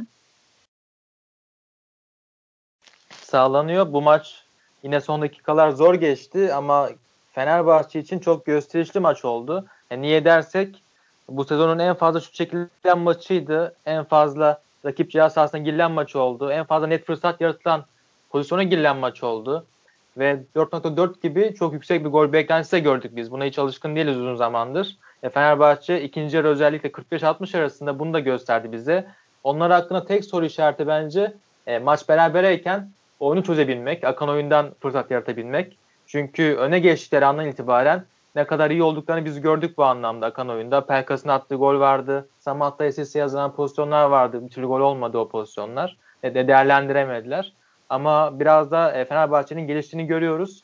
Sağlanıyor. 3.11 3.93
Bu 3.93 4.03
maç 4.03 4.45
yine 4.83 5.01
son 5.01 5.23
dakikalar 5.23 5.71
zor 5.71 5.95
geçti 5.95 6.55
ama 6.55 6.91
Fenerbahçe 7.33 8.01
için 8.01 8.19
çok 8.19 8.47
gösterişli 8.47 9.01
maç 9.01 9.25
oldu. 9.25 9.67
Yani 9.91 10.03
niye 10.03 10.25
dersek 10.25 10.83
bu 11.29 11.45
sezonun 11.45 11.79
en 11.79 11.95
fazla 11.95 12.21
şut 12.21 12.35
çekilen 12.35 12.99
maçıydı. 12.99 13.77
En 13.87 14.05
fazla 14.05 14.63
rakip 14.85 15.11
cihaz 15.11 15.33
sahasına 15.33 15.61
girilen 15.61 15.93
maç 15.93 16.17
oldu. 16.17 16.53
En 16.53 16.65
fazla 16.65 16.87
net 16.87 17.07
fırsat 17.07 17.41
yaratılan 17.41 17.85
pozisyona 18.31 18.63
girilen 18.63 18.97
maç 18.97 19.23
oldu. 19.23 19.67
Ve 20.17 20.43
4.4 20.57 21.23
gibi 21.23 21.55
çok 21.55 21.73
yüksek 21.73 22.05
bir 22.05 22.11
gol 22.11 22.33
beklentisi 22.33 22.73
de 22.73 22.81
gördük 22.81 23.17
biz. 23.17 23.31
Buna 23.31 23.45
hiç 23.45 23.59
alışkın 23.59 23.97
değiliz 23.97 24.17
uzun 24.17 24.35
zamandır. 24.35 24.97
E 25.23 25.31
Fenerbahçe 25.31 26.03
ikinci 26.03 26.37
yarı 26.37 26.49
özellikle 26.49 26.89
45-60 26.89 27.59
arasında 27.59 27.99
bunu 27.99 28.13
da 28.15 28.21
gösterdi 28.21 28.73
bize. 28.73 29.07
Onlar 29.45 29.73
hakkında 29.73 30.05
tek 30.05 30.25
soru 30.25 30.45
işareti 30.45 30.87
bence 30.87 31.33
e, 31.67 31.79
maç 31.79 32.09
berabereyken 32.09 32.91
oyunu 33.21 33.45
çözebilmek, 33.45 34.05
akan 34.05 34.29
oyundan 34.29 34.71
fırsat 34.81 35.11
yaratabilmek. 35.11 35.77
Çünkü 36.07 36.57
öne 36.59 36.79
geçtikleri 36.79 37.27
andan 37.27 37.47
itibaren 37.47 38.05
ne 38.37 38.47
kadar 38.47 38.71
iyi 38.71 38.83
olduklarını 38.83 39.25
biz 39.25 39.41
gördük 39.41 39.79
bu 39.79 39.85
anlamda 39.85 40.27
akan 40.27 40.49
oyunda. 40.49 40.87
Pelkas'ın 40.87 41.29
attığı 41.29 41.55
gol 41.55 41.81
vardı. 41.81 42.29
Samatta 42.39 42.93
SS'e 42.93 43.19
yazılan 43.19 43.55
pozisyonlar 43.55 44.05
vardı. 44.05 44.45
Bir 44.45 44.51
türlü 44.51 44.67
gol 44.67 44.81
olmadı 44.81 45.19
o 45.19 45.29
pozisyonlar. 45.29 45.97
E, 46.23 46.35
de 46.35 46.49
değerlendiremediler. 46.49 47.53
Ama 47.91 48.41
biraz 48.41 48.71
da 48.71 48.93
e, 48.93 49.05
Fenerbahçe'nin 49.05 49.67
geliştiğini 49.67 50.07
görüyoruz. 50.07 50.63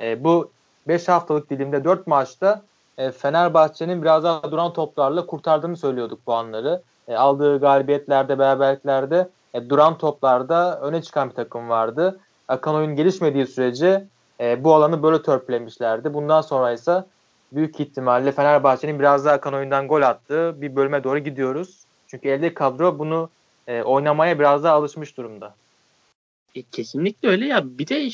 E, 0.00 0.24
bu 0.24 0.50
5 0.88 1.08
haftalık 1.08 1.50
dilimde 1.50 1.84
4 1.84 2.06
maçta 2.06 2.62
e, 2.98 3.10
Fenerbahçe'nin 3.10 4.02
biraz 4.02 4.24
daha 4.24 4.50
duran 4.50 4.72
toplarla 4.72 5.26
kurtardığını 5.26 5.76
söylüyorduk 5.76 6.20
bu 6.26 6.34
anları. 6.34 6.82
Aldığı 7.08 7.60
galibiyetlerde, 7.60 8.38
beraberliklerde 8.38 9.28
duran 9.68 9.98
toplarda 9.98 10.80
öne 10.80 11.02
çıkan 11.02 11.30
bir 11.30 11.34
takım 11.34 11.68
vardı. 11.68 12.20
akan 12.48 12.74
oyun 12.74 12.96
gelişmediği 12.96 13.46
sürece 13.46 14.04
bu 14.58 14.74
alanı 14.74 15.02
böyle 15.02 15.22
törpülemişlerdi. 15.22 16.14
Bundan 16.14 16.40
sonra 16.40 16.72
ise 16.72 17.04
büyük 17.52 17.80
ihtimalle 17.80 18.32
Fenerbahçe'nin 18.32 18.98
biraz 18.98 19.24
daha 19.24 19.34
akan 19.34 19.54
oyundan 19.54 19.88
gol 19.88 20.02
attığı 20.02 20.60
bir 20.60 20.76
bölüme 20.76 21.04
doğru 21.04 21.18
gidiyoruz. 21.18 21.84
Çünkü 22.06 22.28
elde 22.28 22.54
kadro 22.54 22.98
bunu 22.98 23.28
oynamaya 23.84 24.38
biraz 24.38 24.64
daha 24.64 24.74
alışmış 24.74 25.16
durumda. 25.16 25.54
E, 26.54 26.62
kesinlikle 26.62 27.28
öyle 27.28 27.46
ya. 27.46 27.78
Bir 27.78 27.86
de 27.86 28.10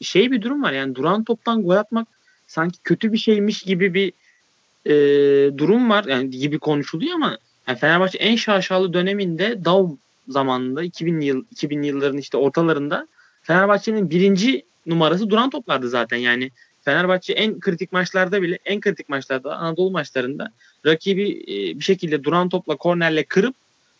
şey 0.00 0.30
bir 0.30 0.42
durum 0.42 0.62
var 0.62 0.72
yani 0.72 0.94
duran 0.94 1.24
toptan 1.24 1.62
gol 1.62 1.76
atmak 1.76 2.08
sanki 2.46 2.78
kötü 2.84 3.12
bir 3.12 3.18
şeymiş 3.18 3.62
gibi 3.62 3.94
bir 3.94 4.12
e, 4.86 4.94
durum 5.58 5.90
var. 5.90 6.04
Yani 6.04 6.30
gibi 6.30 6.58
konuşuluyor 6.58 7.14
ama 7.14 7.38
yani 7.68 7.78
Fenerbahçe 7.78 8.18
en 8.18 8.36
şaşalı 8.36 8.92
döneminde 8.92 9.64
Daum 9.64 9.98
zamanında 10.28 10.82
2000 10.82 11.20
yıl 11.20 11.44
2000 11.50 11.82
yılların 11.82 12.18
işte 12.18 12.36
ortalarında 12.36 13.08
Fenerbahçe'nin 13.42 14.10
birinci 14.10 14.64
numarası 14.86 15.30
duran 15.30 15.50
toplardı 15.50 15.88
zaten. 15.88 16.16
Yani 16.16 16.50
Fenerbahçe 16.82 17.32
en 17.32 17.60
kritik 17.60 17.92
maçlarda 17.92 18.42
bile 18.42 18.58
en 18.64 18.80
kritik 18.80 19.08
maçlarda 19.08 19.56
Anadolu 19.56 19.90
maçlarında 19.90 20.52
rakibi 20.86 21.30
e, 21.30 21.78
bir 21.78 21.84
şekilde 21.84 22.24
duran 22.24 22.48
topla 22.48 22.76
kornerle 22.76 23.24
kırıp 23.24 23.54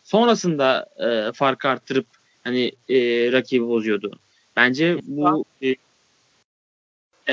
sonrasında 0.05 0.87
e, 0.99 1.33
farkı 1.33 1.69
arttırıp 1.69 2.07
hani 2.45 2.73
e, 2.89 2.97
rakibi 3.33 3.69
bozuyordu. 3.69 4.19
Bence 4.57 4.99
bu 5.07 5.45
e, 5.63 5.75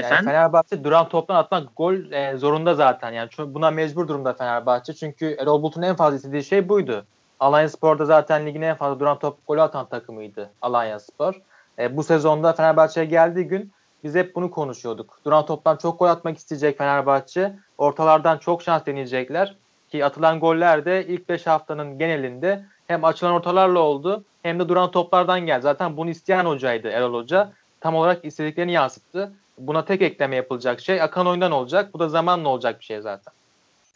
yani 0.02 0.26
Fenerbahçe 0.26 0.84
duran 0.84 1.10
toptan 1.10 1.36
atmak 1.36 1.78
gol 1.78 2.12
e, 2.12 2.38
zorunda 2.38 2.74
zaten. 2.74 3.12
Yani 3.12 3.30
buna 3.38 3.72
mecbur 3.72 4.08
durumda 4.08 4.34
Fenerbahçe. 4.34 4.93
Çünkü 4.93 5.36
Erol 5.39 5.62
Bulut'un 5.62 5.82
en 5.82 5.96
fazla 5.96 6.17
istediği 6.17 6.43
şey 6.43 6.70
buydu. 6.70 7.06
Alanya 7.39 7.70
Spor'da 7.70 8.06
zaten 8.06 8.46
ligin 8.46 8.62
en 8.62 8.76
fazla 8.76 9.00
duran 9.00 9.20
top 9.20 9.48
golü 9.48 9.62
atan 9.62 9.86
takımıydı 9.86 10.50
Alanya 10.62 11.00
Spor. 11.00 11.41
E, 11.80 11.98
bu 11.98 12.04
sezonda 12.04 12.54
Fenerbahçe'ye 12.54 13.06
geldiği 13.06 13.48
gün 13.48 13.72
biz 14.04 14.15
hep 14.15 14.36
bunu 14.36 14.52
konuşuyorduk. 14.52 15.20
Duran 15.26 15.46
toptan 15.46 15.78
çok 15.78 16.00
gol 16.00 16.08
atmak 16.08 16.38
isteyecek 16.38 16.78
Fenerbahçe. 16.78 17.56
Ortalardan 17.78 18.38
çok 18.38 18.62
şans 18.62 18.86
deneyecekler. 18.86 19.56
Ki 19.89 20.06
atılan 20.06 20.39
goller 20.39 20.86
de 20.86 21.08
ilk 21.08 21.30
5 21.30 21.48
haftanın 21.48 21.98
genelinde 21.98 22.65
hem 22.88 23.06
açılan 23.06 23.34
ortalarla 23.34 23.80
oldu 23.80 24.23
hem 24.43 24.60
de 24.60 24.69
duran 24.69 24.91
toplardan 24.91 25.39
geldi. 25.39 25.62
Zaten 25.62 25.97
bunu 25.97 26.10
isteyen 26.10 26.45
hocaydı 26.45 26.88
Erol 26.88 27.13
Hoca. 27.13 27.54
Tam 27.80 27.95
olarak 27.95 28.26
istediklerini 28.26 28.71
yansıttı. 28.71 29.32
Buna 29.58 29.86
tek 29.86 30.02
ekleme 30.02 30.36
yapılacak 30.36 30.82
şey 30.82 31.02
akan 31.02 31.28
oyundan 31.28 31.52
olacak. 31.52 31.93
Bu 31.93 32.00
da 32.00 32.10
zamanla 32.10 32.50
olacak 32.50 32.80
bir 32.80 32.86
şey 32.86 33.02
zaten. 33.02 33.34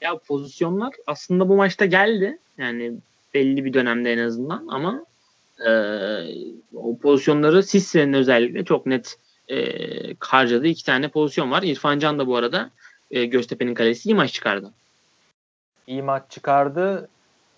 Ya 0.02 0.18
pozisyonlar 0.28 0.94
aslında 1.08 1.50
bu 1.50 1.56
maçta 1.56 1.86
geldi. 1.86 2.40
Yani 2.58 2.94
belli 3.34 3.66
bir 3.66 3.74
dönemde 3.74 4.14
en 4.14 4.18
azından 4.18 4.68
ama 4.70 5.06
e, 5.68 5.72
o 6.76 6.98
pozisyonları 6.98 7.64
Sisse'nin 7.64 8.14
özellikle 8.14 8.66
çok 8.66 8.86
net 8.86 9.18
e, 9.50 9.66
harcadığı 10.20 10.68
iki 10.68 10.86
tane 10.86 11.08
pozisyon 11.08 11.52
var. 11.52 11.64
İrfan 11.64 12.00
Can 12.00 12.20
da 12.20 12.28
bu 12.28 12.36
arada 12.36 12.70
e, 13.12 13.26
Göztepe'nin 13.26 13.74
kalesi 13.74 14.10
iyi 14.10 14.16
maç 14.16 14.34
çıkardı. 14.34 14.72
İyi 15.88 16.02
maç 16.02 16.24
çıkardı. 16.30 17.10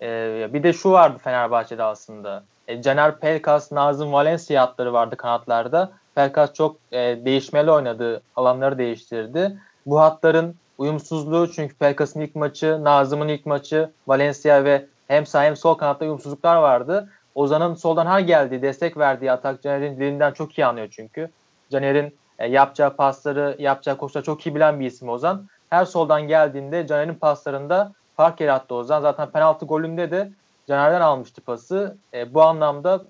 E, 0.04 0.50
bir 0.52 0.62
de 0.62 0.72
şu 0.72 0.90
vardı 0.90 1.18
Fenerbahçe'de 1.24 1.82
aslında. 1.82 2.44
E, 2.68 2.82
Caner 2.82 3.18
Pelkas, 3.18 3.72
Nazım 3.72 4.12
Valencia 4.12 4.62
hatları 4.62 4.92
vardı 4.92 5.16
kanatlarda. 5.16 5.92
Pelkas 6.14 6.52
çok 6.52 6.76
e, 6.92 6.98
değişmeli 6.98 7.70
oynadı. 7.70 8.22
Alanları 8.36 8.78
değiştirdi. 8.78 9.58
Bu 9.86 10.00
hatların 10.00 10.56
uyumsuzluğu 10.78 11.52
çünkü 11.52 11.74
Pelkas'ın 11.74 12.20
ilk 12.20 12.34
maçı, 12.36 12.84
Nazım'ın 12.84 13.28
ilk 13.28 13.46
maçı, 13.46 13.90
Valencia 14.06 14.64
ve 14.64 14.86
hem 15.08 15.26
sağ 15.26 15.44
hem 15.44 15.56
sol 15.56 15.74
kanatta 15.74 16.04
uyumsuzluklar 16.04 16.56
vardı. 16.56 17.08
Ozan'ın 17.34 17.74
soldan 17.74 18.06
her 18.06 18.20
geldiği, 18.20 18.62
destek 18.62 18.96
verdiği 18.96 19.32
atak 19.32 19.62
Caner'in 19.62 19.96
dilinden 19.96 20.32
çok 20.32 20.58
iyi 20.58 20.66
anlıyor 20.66 20.88
çünkü. 20.90 21.30
Caner'in 21.70 22.14
e, 22.38 22.48
yapacağı 22.48 22.96
pasları, 22.96 23.56
yapacağı 23.58 23.96
koşuları 23.96 24.24
çok 24.24 24.46
iyi 24.46 24.54
bilen 24.54 24.80
bir 24.80 24.86
isim 24.86 25.08
Ozan. 25.08 25.46
Her 25.70 25.84
soldan 25.84 26.28
geldiğinde 26.28 26.86
Caner'in 26.86 27.14
paslarında 27.14 27.92
fark 28.16 28.40
yarattı 28.40 28.74
Ozan. 28.74 29.00
Zaten 29.00 29.30
penaltı 29.30 29.66
golünde 29.66 30.10
de 30.10 30.32
Caner'den 30.68 31.00
almıştı 31.00 31.40
pası. 31.40 31.96
E, 32.14 32.34
bu 32.34 32.42
anlamda 32.42 33.04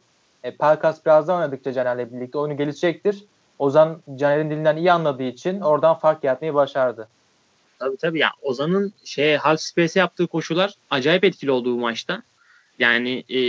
e, 0.45 0.57
Pelkas 0.57 1.07
biraz 1.07 1.29
daha 1.29 1.37
oynadıkça 1.37 1.73
Caner'le 1.73 2.13
birlikte 2.13 2.39
oyunu 2.39 2.57
gelişecektir. 2.57 3.25
Ozan 3.59 4.03
Caner'in 4.17 4.51
dilinden 4.51 4.77
iyi 4.77 4.93
anladığı 4.93 5.23
için 5.23 5.61
oradan 5.61 5.99
fark 5.99 6.25
yaratmayı 6.25 6.55
başardı. 6.55 7.09
Tabii 7.79 7.97
tabii 7.97 8.19
ya 8.19 8.31
Ozan'ın 8.43 8.93
şey 9.05 9.37
half 9.37 9.61
space 9.61 10.01
yaptığı 10.01 10.27
koşular 10.27 10.75
acayip 10.91 11.25
etkili 11.25 11.51
oldu 11.51 11.77
bu 11.77 11.81
maçta. 11.81 12.23
Yani 12.79 13.25
e, 13.29 13.41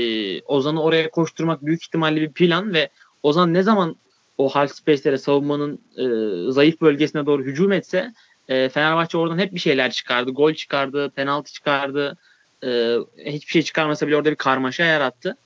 Ozan'ı 0.41 0.83
oraya 0.83 1.09
koşturmak 1.09 1.65
büyük 1.65 1.83
ihtimalle 1.83 2.21
bir 2.21 2.31
plan 2.31 2.73
ve 2.73 2.89
Ozan 3.23 3.53
ne 3.53 3.63
zaman 3.63 3.95
o 4.37 4.49
half 4.49 4.71
space'lere 4.71 5.17
savunmanın 5.17 5.79
e, 5.97 6.05
zayıf 6.51 6.81
bölgesine 6.81 7.25
doğru 7.25 7.43
hücum 7.43 7.71
etse 7.71 8.13
e, 8.49 8.69
Fenerbahçe 8.69 9.17
oradan 9.17 9.37
hep 9.39 9.53
bir 9.53 9.59
şeyler 9.59 9.91
çıkardı. 9.91 10.31
Gol 10.31 10.53
çıkardı, 10.53 11.09
penaltı 11.09 11.53
çıkardı. 11.53 12.17
E, 12.63 12.97
hiçbir 13.25 13.51
şey 13.51 13.61
çıkarmasa 13.61 14.07
bile 14.07 14.17
orada 14.17 14.31
bir 14.31 14.35
karmaşa 14.35 14.83
yarattı. 14.83 15.37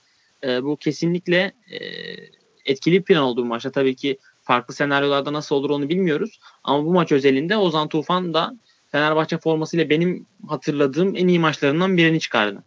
E, 0.43 0.63
bu 0.63 0.77
kesinlikle 0.77 1.51
e, 1.71 1.79
etkili 2.65 2.99
bir 2.99 3.03
plan 3.03 3.23
oldu 3.23 3.41
bu 3.41 3.45
maçta. 3.45 3.71
Tabii 3.71 3.95
ki 3.95 4.17
farklı 4.41 4.73
senaryolarda 4.73 5.33
nasıl 5.33 5.55
olur 5.55 5.69
onu 5.69 5.89
bilmiyoruz. 5.89 6.39
Ama 6.63 6.85
bu 6.85 6.93
maç 6.93 7.11
özelinde 7.11 7.57
Ozan 7.57 7.87
Tufan 7.87 8.33
da 8.33 8.55
Fenerbahçe 8.91 9.37
formasıyla 9.37 9.89
benim 9.89 10.25
hatırladığım 10.47 11.15
en 11.15 11.27
iyi 11.27 11.39
maçlarından 11.39 11.97
birini 11.97 12.19
çıkardı. 12.19 12.63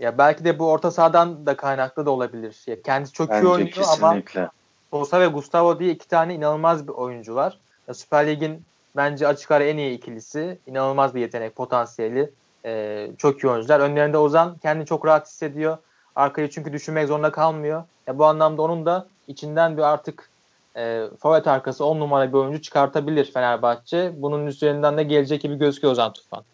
Ya 0.00 0.18
belki 0.18 0.44
de 0.44 0.58
bu 0.58 0.70
orta 0.70 0.90
sahadan 0.90 1.46
da 1.46 1.56
kaynaklı 1.56 2.06
da 2.06 2.10
olabilir. 2.10 2.56
Ya 2.66 2.82
kendisi 2.82 3.12
çok 3.12 3.30
Bence 3.30 3.46
iyi 3.46 3.50
oynuyor 3.50 3.70
kesinlikle. 3.70 4.40
ama 4.40 4.50
Sosa 4.90 5.20
ve 5.20 5.26
Gustavo 5.26 5.78
diye 5.78 5.92
iki 5.92 6.08
tane 6.08 6.34
inanılmaz 6.34 6.88
bir 6.88 6.92
oyuncu 6.92 7.34
var. 7.34 7.58
Ya 7.88 7.94
Süper 7.94 8.26
Lig'in 8.26 8.62
bence 8.96 9.26
açık 9.26 9.50
ara 9.50 9.64
en 9.64 9.76
iyi 9.76 9.98
ikilisi. 9.98 10.58
İnanılmaz 10.66 11.14
bir 11.14 11.20
yetenek, 11.20 11.56
potansiyeli. 11.56 12.30
Ee, 12.64 13.10
çok 13.18 13.44
iyi 13.44 13.48
oyuncular. 13.48 13.80
Önlerinde 13.80 14.18
Ozan 14.18 14.56
kendini 14.62 14.86
çok 14.86 15.06
rahat 15.06 15.26
hissediyor. 15.26 15.76
Arkayı 16.16 16.50
çünkü 16.50 16.72
düşünmek 16.72 17.08
zorunda 17.08 17.32
kalmıyor. 17.32 17.84
Ya 18.06 18.18
bu 18.18 18.24
anlamda 18.24 18.62
onun 18.62 18.86
da 18.86 19.06
içinden 19.28 19.76
bir 19.76 19.82
artık 19.82 20.30
e, 20.76 21.04
forvet 21.18 21.46
arkası 21.46 21.84
10 21.84 22.00
numara 22.00 22.28
bir 22.28 22.38
oyuncu 22.38 22.62
çıkartabilir 22.62 23.32
Fenerbahçe. 23.32 24.12
Bunun 24.16 24.46
üzerinden 24.46 24.96
de 24.96 25.02
gelecek 25.02 25.40
gibi 25.42 25.58
gözüküyor 25.58 25.92
Ozan 25.92 26.12
Tufan. 26.12 26.44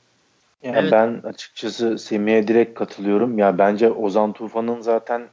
Yani 0.63 0.77
evet. 0.79 0.93
Ben 0.93 1.21
açıkçası 1.25 1.99
Semih'e 1.99 2.49
direkt 2.49 2.79
katılıyorum. 2.79 3.39
Ya 3.39 3.59
bence 3.59 3.93
Ozan 3.93 4.33
Tufan'ın 4.33 4.81
zaten 4.81 5.29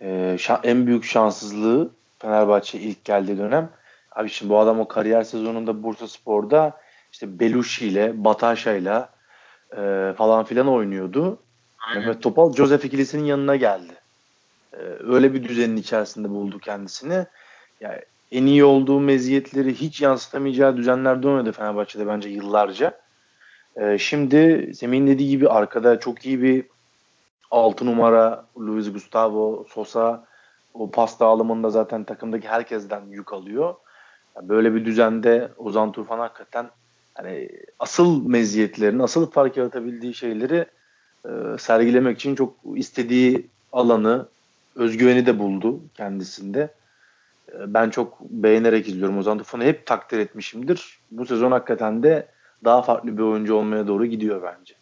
e, 0.00 0.36
en 0.62 0.86
büyük 0.86 1.04
şanssızlığı 1.04 1.90
Fenerbahçe 2.18 2.78
ilk 2.78 3.04
geldiği 3.04 3.38
dönem. 3.38 3.68
Abi 4.16 4.28
şimdi 4.28 4.50
bu 4.50 4.58
adam 4.58 4.80
o 4.80 4.88
kariyer 4.88 5.22
sezonunda 5.22 5.82
Bursa 5.82 6.08
Spor'da 6.08 6.80
işte 7.12 7.40
Belushi 7.40 7.86
ile 7.86 8.24
Bataşa 8.24 8.72
ile 8.72 9.06
e, 9.76 10.12
falan 10.16 10.44
filan 10.44 10.68
oynuyordu. 10.68 11.38
Aynen. 11.88 12.00
Mehmet 12.00 12.22
Topal 12.22 12.52
Joseph 12.52 12.84
ikilisinin 12.84 13.24
yanına 13.24 13.56
geldi. 13.56 13.92
E, 14.72 14.78
öyle 15.00 15.34
bir 15.34 15.44
düzenin 15.44 15.76
içerisinde 15.76 16.30
buldu 16.30 16.58
kendisini. 16.58 17.26
Yani 17.80 18.00
en 18.32 18.46
iyi 18.46 18.64
olduğu 18.64 19.00
meziyetleri 19.00 19.74
hiç 19.74 20.00
yansıtamayacağı 20.00 20.76
düzenlerde 20.76 21.28
oynadı 21.28 21.52
Fenerbahçe'de 21.52 22.06
bence 22.06 22.28
yıllarca. 22.28 23.00
E, 23.76 23.98
şimdi 23.98 24.70
Semih'in 24.74 25.06
dediği 25.06 25.28
gibi 25.28 25.48
arkada 25.48 26.00
çok 26.00 26.26
iyi 26.26 26.42
bir 26.42 26.64
6 27.50 27.86
numara 27.86 28.46
Luis 28.58 28.92
Gustavo 28.92 29.66
Sosa 29.68 30.24
o 30.74 30.90
pas 30.90 31.20
dağılımında 31.20 31.70
zaten 31.70 32.04
takımdaki 32.04 32.48
herkesten 32.48 33.02
yük 33.10 33.32
alıyor. 33.32 33.74
Böyle 34.42 34.74
bir 34.74 34.84
düzende 34.84 35.48
Ozan 35.58 35.92
Tufan 35.92 36.18
hakikaten 36.18 36.70
hani 37.14 37.48
asıl 37.78 38.26
meziyetlerini, 38.26 39.02
asıl 39.02 39.30
fark 39.30 39.56
yaratabildiği 39.56 40.14
şeyleri 40.14 40.66
e, 41.24 41.30
sergilemek 41.58 42.16
için 42.18 42.34
çok 42.34 42.54
istediği 42.74 43.46
alanı, 43.72 44.26
özgüveni 44.76 45.26
de 45.26 45.38
buldu 45.38 45.80
kendisinde. 45.94 46.68
E, 47.52 47.74
ben 47.74 47.90
çok 47.90 48.20
beğenerek 48.20 48.88
izliyorum 48.88 49.18
Ozan 49.18 49.38
Tufan'ı. 49.38 49.64
Hep 49.64 49.86
takdir 49.86 50.18
etmişimdir. 50.18 50.98
Bu 51.10 51.26
sezon 51.26 51.52
hakikaten 51.52 52.02
de 52.02 52.26
daha 52.64 52.82
farklı 52.82 53.18
bir 53.18 53.22
oyuncu 53.22 53.54
olmaya 53.54 53.86
doğru 53.86 54.06
gidiyor 54.06 54.42
bence. 54.42 54.74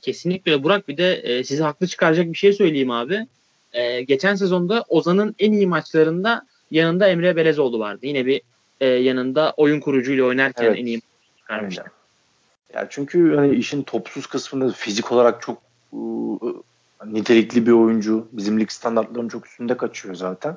Kesinlikle 0.00 0.62
Burak 0.62 0.88
bir 0.88 0.96
de 0.96 1.14
e, 1.14 1.44
size 1.44 1.62
haklı 1.62 1.86
çıkaracak 1.86 2.26
bir 2.26 2.34
şey 2.34 2.52
söyleyeyim 2.52 2.90
abi. 2.90 3.26
E, 3.72 4.02
geçen 4.02 4.34
sezonda 4.34 4.84
Ozan'ın 4.88 5.34
en 5.38 5.52
iyi 5.52 5.66
maçlarında 5.66 6.46
yanında 6.70 7.08
Emre 7.08 7.36
Belezoğlu 7.36 7.78
vardı. 7.78 8.06
Yine 8.06 8.26
bir 8.26 8.42
e, 8.82 8.86
yanında 8.86 9.54
oyun 9.56 9.80
kurucuyla 9.80 10.24
oynarken 10.24 10.64
evet. 10.64 10.78
en 10.78 10.86
iyi 10.86 11.02
çıkarmıştı. 11.38 11.84
Ya 12.74 12.86
çünkü 12.90 13.36
hani 13.36 13.54
işin 13.54 13.82
topsuz 13.82 14.26
kısmında 14.26 14.72
fizik 14.72 15.12
olarak 15.12 15.42
çok 15.42 15.58
ıı, 15.92 16.54
nitelikli 17.06 17.66
bir 17.66 17.72
oyuncu. 17.72 18.28
Bizim 18.32 18.60
lig 18.60 18.70
standartlarının 18.70 19.28
çok 19.28 19.46
üstünde 19.46 19.76
kaçıyor 19.76 20.14
zaten. 20.14 20.56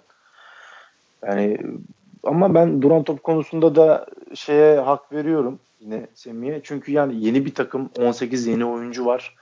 Yani 1.28 1.58
ama 2.24 2.54
ben 2.54 2.82
duran 2.82 3.04
top 3.04 3.24
konusunda 3.24 3.76
da 3.76 4.06
şeye 4.36 4.80
hak 4.80 5.12
veriyorum 5.12 5.60
yine 5.80 6.08
Semih'e. 6.16 6.62
Çünkü 6.64 6.92
yani 6.92 7.26
yeni 7.26 7.46
bir 7.46 7.54
takım 7.54 7.90
18 8.00 8.48
yeni 8.48 8.66
oyuncu 8.66 9.06
var. 9.06 9.36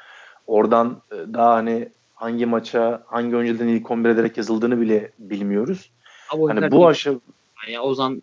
Oradan 0.48 1.02
daha 1.12 1.54
hani 1.54 1.90
hangi 2.16 2.46
maça 2.46 3.04
hangi 3.06 3.36
oyuncudan 3.36 3.68
ilk 3.68 3.92
11 3.92 4.10
ederek 4.10 4.38
yazıldığını 4.38 4.82
bile 4.82 5.12
bilmiyoruz. 5.20 5.92
hani 6.28 6.72
bu 6.72 6.88
aşama 6.88 7.20
ya 7.68 7.82
Ozan 7.82 8.22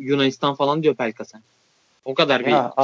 Yunanistan 0.00 0.54
falan 0.54 0.82
diyor 0.82 0.94
Pelkasen. 0.94 1.42
O 2.04 2.14
kadar 2.14 2.46
bir 2.46 2.50
ya, 2.50 2.74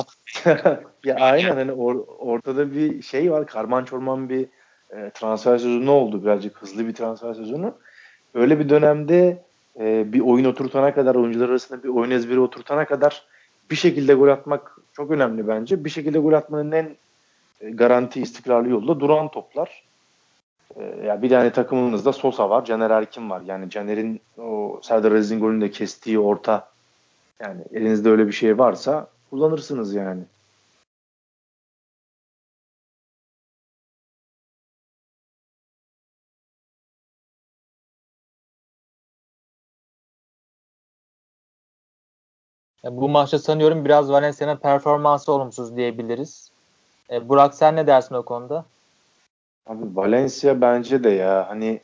ya 1.05 1.17
aynen 1.17 1.57
hani 1.57 1.73
or, 1.73 2.05
ortada 2.19 2.75
bir 2.75 3.03
şey 3.03 3.33
var. 3.33 3.47
Karman 3.47 3.85
çorman 3.85 4.29
bir 4.29 4.47
e, 4.91 5.11
transfer 5.11 5.59
sezonu 5.59 5.91
oldu. 5.91 6.25
Birazcık 6.25 6.63
hızlı 6.63 6.89
bir 6.89 6.95
transfer 6.95 7.35
sezonu. 7.35 7.75
Öyle 8.35 8.59
bir 8.59 8.69
dönemde 8.69 9.43
e, 9.81 10.13
bir 10.13 10.21
oyun 10.21 10.45
oturtana 10.45 10.95
kadar, 10.95 11.15
oyuncular 11.15 11.49
arasında 11.49 11.83
bir 11.83 11.89
oyun 11.89 12.11
ezberi 12.11 12.41
oturtana 12.41 12.85
kadar 12.85 13.23
bir 13.71 13.77
şekilde 13.77 14.15
gol 14.15 14.29
atmak 14.29 14.79
çok 14.93 15.11
önemli 15.11 15.49
bence. 15.49 15.85
Bir 15.85 15.91
şekilde 15.91 16.19
gol 16.19 16.33
atmanın 16.33 16.73
en 16.73 16.97
e, 17.61 17.71
garanti 17.71 18.21
istikrarlı 18.21 18.69
yolu 18.69 18.89
da 18.89 19.01
duran 19.01 19.31
toplar. 19.31 19.85
E, 20.77 20.85
ya 21.07 21.23
bir 21.23 21.31
tane 21.31 21.51
takımımızda 21.51 22.13
Sosa 22.13 22.51
var, 22.51 22.65
Caner 22.65 22.91
Erkin 22.91 23.31
var. 23.31 23.43
Yani 23.47 23.71
Caner'in 23.71 24.21
o 24.39 24.81
Serdar 24.83 25.13
Aziz'in 25.13 25.41
golünde 25.41 25.71
kestiği 25.71 26.19
orta 26.19 26.69
yani 27.41 27.63
elinizde 27.73 28.11
öyle 28.11 28.27
bir 28.27 28.33
şey 28.33 28.59
varsa 28.59 29.09
kullanırsınız 29.31 29.95
yani. 29.95 30.23
Bu 42.85 43.09
maçta 43.09 43.39
sanıyorum 43.39 43.85
biraz 43.85 44.11
Valencia'nın 44.11 44.57
performansı 44.57 45.33
olumsuz 45.33 45.77
diyebiliriz. 45.77 46.51
E, 47.11 47.29
Burak 47.29 47.55
sen 47.55 47.77
ne 47.77 47.87
dersin 47.87 48.15
o 48.15 48.23
konuda? 48.23 48.65
Abi 49.67 49.97
Valencia 49.97 50.61
bence 50.61 51.05
de 51.05 51.11
ya 51.11 51.49
hani 51.49 51.81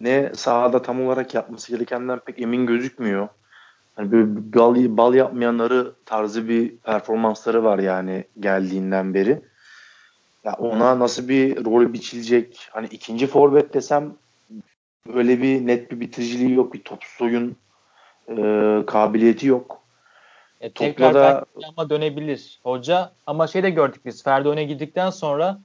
ne 0.00 0.32
sahada 0.34 0.82
tam 0.82 1.06
olarak 1.06 1.34
yapması 1.34 1.72
gerekenden 1.72 2.18
pek 2.18 2.42
emin 2.42 2.66
gözükmüyor. 2.66 3.28
Hani 3.96 4.12
böyle 4.12 4.26
bal, 4.54 4.96
bal 4.96 5.14
yapmayanları 5.14 5.92
tarzı 6.06 6.48
bir 6.48 6.76
performansları 6.76 7.64
var 7.64 7.78
yani 7.78 8.24
geldiğinden 8.40 9.14
beri. 9.14 9.42
Ya 10.44 10.52
ona 10.58 10.98
nasıl 10.98 11.28
bir 11.28 11.64
rol 11.64 11.92
biçilecek? 11.92 12.68
Hani 12.70 12.86
ikinci 12.86 13.26
forvet 13.26 13.74
desem 13.74 14.14
öyle 15.14 15.42
bir 15.42 15.66
net 15.66 15.90
bir 15.90 16.00
bitiriciliği 16.00 16.54
yok. 16.54 16.74
Bir 16.74 16.82
topsuz 16.82 17.22
oyun 17.22 17.56
e, 18.28 18.36
kabiliyeti 18.86 19.46
yok. 19.46 19.80
E, 20.60 20.72
tekrar 20.72 21.14
da... 21.14 21.44
ama 21.68 21.90
dönebilir 21.90 22.60
hoca. 22.62 23.12
Ama 23.26 23.46
şey 23.46 23.62
de 23.62 23.70
gördük 23.70 24.04
biz. 24.04 24.22
Ferdi 24.22 24.48
öne 24.48 24.64
gittikten 24.64 25.10
sonra 25.10 25.58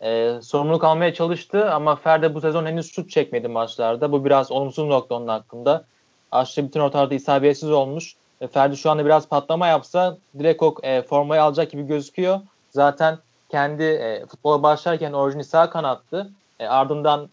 e, 0.00 0.32
sorumluluk 0.42 0.84
almaya 0.84 1.14
çalıştı 1.14 1.70
ama 1.70 1.96
Ferdi 1.96 2.34
bu 2.34 2.40
sezon 2.40 2.66
henüz 2.66 2.92
şut 2.92 3.10
çekmedi 3.10 3.48
maçlarda. 3.48 4.12
Bu 4.12 4.24
biraz 4.24 4.52
olumsuz 4.52 4.88
nokta 4.88 5.14
onun 5.14 5.28
hakkında. 5.28 5.84
Aşırı 6.32 6.66
bütün 6.66 6.80
ortalarda 6.80 7.14
isabiyetsiz 7.14 7.70
olmuş. 7.70 8.14
E, 8.40 8.46
Ferdi 8.46 8.76
şu 8.76 8.90
anda 8.90 9.04
biraz 9.04 9.28
patlama 9.28 9.66
yapsa 9.66 10.18
direkt 10.38 10.62
o 10.62 10.74
e, 10.82 11.02
formayı 11.02 11.42
alacak 11.42 11.70
gibi 11.70 11.86
gözüküyor. 11.86 12.40
Zaten 12.70 13.18
kendi 13.48 13.82
e, 13.82 14.26
futbola 14.26 14.62
başlarken 14.62 15.12
orijini 15.12 15.44
sağ 15.44 15.70
kanattı. 15.70 16.30
E, 16.60 16.66
ardından 16.66 17.28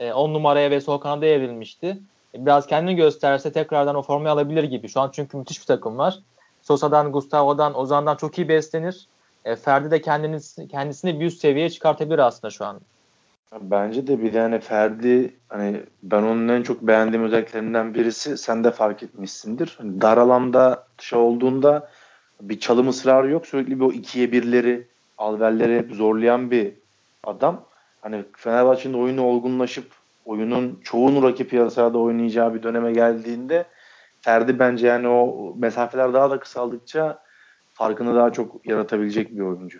10 0.00 0.30
e, 0.30 0.32
numaraya 0.32 0.70
ve 0.70 0.80
sol 0.80 0.98
kanada 0.98 1.26
evrilmişti. 1.26 1.98
E, 2.34 2.46
biraz 2.46 2.66
kendini 2.66 2.96
gösterse 2.96 3.52
tekrardan 3.52 3.94
o 3.94 4.02
formayı 4.02 4.32
alabilir 4.32 4.64
gibi. 4.64 4.88
Şu 4.88 5.00
an 5.00 5.10
çünkü 5.12 5.36
müthiş 5.36 5.60
bir 5.60 5.66
takım 5.66 5.98
var. 5.98 6.18
Sosa'dan, 6.62 7.12
Gustavo'dan, 7.12 7.78
Ozan'dan 7.78 8.16
çok 8.16 8.38
iyi 8.38 8.48
beslenir. 8.48 9.06
E, 9.44 9.56
Ferdi 9.56 9.90
de 9.90 10.00
kendini, 10.00 10.68
kendisini 10.68 11.20
bir 11.20 11.26
üst 11.26 11.40
seviyeye 11.40 11.70
çıkartabilir 11.70 12.18
aslında 12.18 12.50
şu 12.50 12.64
an. 12.64 12.80
Bence 13.52 14.06
de 14.06 14.22
bir 14.22 14.32
de 14.32 14.40
hani 14.40 14.60
Ferdi 14.60 15.36
hani 15.48 15.82
ben 16.02 16.22
onun 16.22 16.48
en 16.48 16.62
çok 16.62 16.82
beğendiğim 16.82 17.24
özelliklerinden 17.24 17.94
birisi 17.94 18.38
sen 18.38 18.64
de 18.64 18.70
fark 18.70 19.02
etmişsindir. 19.02 19.74
Hani 19.78 20.00
dar 20.00 20.18
alanda 20.18 20.86
şey 20.98 21.18
olduğunda 21.18 21.90
bir 22.40 22.60
çalım 22.60 22.88
ısrarı 22.88 23.30
yok. 23.30 23.46
Sürekli 23.46 23.80
bir 23.80 23.84
o 23.84 23.92
ikiye 23.92 24.32
birleri 24.32 24.86
alverleri 25.18 25.94
zorlayan 25.94 26.50
bir 26.50 26.74
adam. 27.24 27.64
Hani 28.00 28.24
Fenerbahçe'nin 28.36 28.94
oyunu 28.94 29.22
olgunlaşıp 29.22 29.86
oyunun 30.24 30.80
çoğunu 30.84 31.22
rakip 31.22 31.52
yarı 31.52 31.98
oynayacağı 31.98 32.54
bir 32.54 32.62
döneme 32.62 32.92
geldiğinde 32.92 33.66
Ferdi 34.20 34.58
bence 34.58 34.86
yani 34.86 35.08
o 35.08 35.54
mesafeler 35.58 36.12
daha 36.12 36.30
da 36.30 36.40
kısaldıkça 36.40 37.22
farkını 37.74 38.14
daha 38.14 38.32
çok 38.32 38.66
yaratabilecek 38.66 39.30
bir 39.30 39.40
oyuncu. 39.40 39.78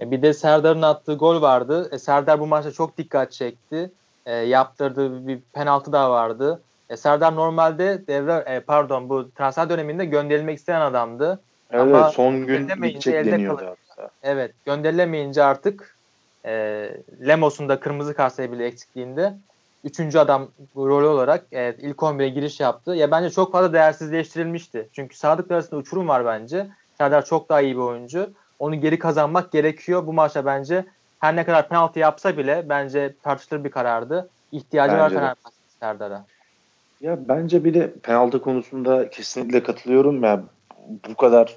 E, 0.00 0.10
bir 0.10 0.22
de 0.22 0.34
Serdar'ın 0.34 0.82
attığı 0.82 1.14
gol 1.14 1.42
vardı. 1.42 1.88
E, 1.92 1.98
Serdar 1.98 2.40
bu 2.40 2.46
maçta 2.46 2.72
çok 2.72 2.98
dikkat 2.98 3.32
çekti. 3.32 3.90
E, 4.26 4.34
yaptırdığı 4.34 5.26
bir 5.26 5.40
penaltı 5.52 5.92
daha 5.92 6.10
vardı. 6.10 6.62
E, 6.90 6.96
Serdar 6.96 7.36
normalde 7.36 8.06
devre 8.06 8.44
e, 8.46 8.60
pardon 8.60 9.08
bu 9.08 9.30
transfer 9.30 9.70
döneminde 9.70 10.04
gönderilmek 10.04 10.58
isteyen 10.58 10.80
adamdı. 10.80 11.40
Evet 11.70 11.94
Ama 11.94 12.10
son 12.10 12.46
gün 12.46 12.68
gidecek. 12.68 13.26
Evet 14.22 14.54
gönderilemeyince 14.66 15.42
artık 15.42 15.96
e, 16.44 16.52
Lemos'un 17.26 17.68
da 17.68 17.80
kırmızı 17.80 18.14
kartı 18.14 18.52
bile 18.52 18.66
eksikliğinde 18.66 19.34
üçüncü 19.84 20.18
adam 20.18 20.48
rolü 20.76 21.06
olarak 21.06 21.44
evet, 21.52 21.78
ilk 21.82 21.96
11'e 21.96 22.28
giriş 22.28 22.60
yaptı. 22.60 22.94
Ya 22.94 23.10
bence 23.10 23.30
çok 23.30 23.52
fazla 23.52 23.72
değersizleştirilmişti. 23.72 24.88
Çünkü 24.92 25.16
Sadık 25.16 25.50
arasında 25.50 25.76
uçurum 25.80 26.08
var 26.08 26.24
bence. 26.26 26.66
Serdar 26.98 27.24
çok 27.24 27.48
daha 27.48 27.60
iyi 27.60 27.74
bir 27.74 27.80
oyuncu. 27.80 28.30
Onu 28.60 28.80
geri 28.80 28.98
kazanmak 28.98 29.52
gerekiyor. 29.52 30.06
Bu 30.06 30.12
maçta 30.12 30.46
bence 30.46 30.84
her 31.18 31.36
ne 31.36 31.44
kadar 31.44 31.68
penaltı 31.68 31.98
yapsa 31.98 32.36
bile 32.36 32.66
bence 32.68 33.14
tartışılır 33.22 33.64
bir 33.64 33.70
karardı. 33.70 34.28
İhtiyacı 34.52 34.92
bence 34.92 35.02
var 35.02 35.10
Fenerbahçe 35.10 35.56
Serdar'a. 35.80 36.24
Ya 37.00 37.28
bence 37.28 37.64
bir 37.64 37.74
de 37.74 37.92
penaltı 37.92 38.42
konusunda 38.42 39.10
kesinlikle 39.10 39.62
katılıyorum. 39.62 40.22
Ya 40.22 40.42
bu 41.08 41.14
kadar 41.14 41.56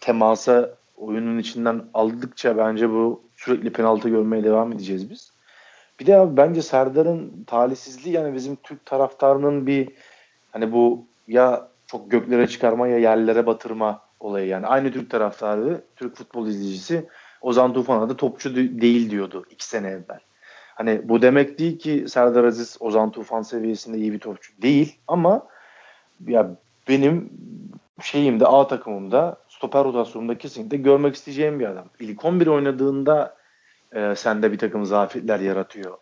temasa 0.00 0.70
oyunun 0.96 1.38
içinden 1.38 1.82
aldıkça 1.94 2.56
bence 2.56 2.90
bu 2.90 3.20
sürekli 3.36 3.72
penaltı 3.72 4.08
görmeye 4.08 4.44
devam 4.44 4.72
edeceğiz 4.72 5.10
biz. 5.10 5.32
Bir 6.00 6.06
de 6.06 6.16
abi 6.16 6.36
bence 6.36 6.62
Serdar'ın 6.62 7.44
talihsizliği 7.46 8.14
yani 8.14 8.34
bizim 8.34 8.56
Türk 8.56 8.86
taraftarının 8.86 9.66
bir 9.66 9.88
hani 10.52 10.72
bu 10.72 11.04
ya 11.28 11.68
çok 11.86 12.10
göklere 12.10 12.46
çıkarma 12.46 12.88
ya 12.88 12.98
yerlere 12.98 13.46
batırma 13.46 14.03
olayı 14.24 14.48
yani. 14.48 14.66
Aynı 14.66 14.92
Türk 14.92 15.10
taraftarı, 15.10 15.84
Türk 15.96 16.16
futbol 16.16 16.46
izleyicisi 16.46 17.08
Ozan 17.40 17.72
Tufan'a 17.72 18.08
da 18.08 18.16
topçu 18.16 18.56
değil 18.56 19.10
diyordu 19.10 19.44
iki 19.50 19.66
sene 19.66 19.88
evvel. 19.88 20.20
Hani 20.74 21.08
bu 21.08 21.22
demek 21.22 21.58
değil 21.58 21.78
ki 21.78 22.04
Serdar 22.08 22.44
Aziz 22.44 22.76
Ozan 22.80 23.10
Tufan 23.10 23.42
seviyesinde 23.42 23.98
iyi 23.98 24.12
bir 24.12 24.18
topçu 24.18 24.52
değil 24.62 24.98
ama 25.08 25.46
ya 26.26 26.50
benim 26.88 27.30
şeyimde 28.02 28.46
A 28.46 28.68
takımımda 28.68 29.36
stoper 29.48 29.84
rotasyonunda 29.84 30.38
kesinlikle 30.38 30.76
görmek 30.76 31.14
isteyeceğim 31.14 31.60
bir 31.60 31.66
adam. 31.66 31.88
İlk 32.00 32.24
11 32.24 32.46
oynadığında 32.46 33.36
e, 33.92 34.14
sende 34.16 34.52
bir 34.52 34.58
takım 34.58 34.84
zafiyetler 34.84 35.40
yaratıyor. 35.40 35.98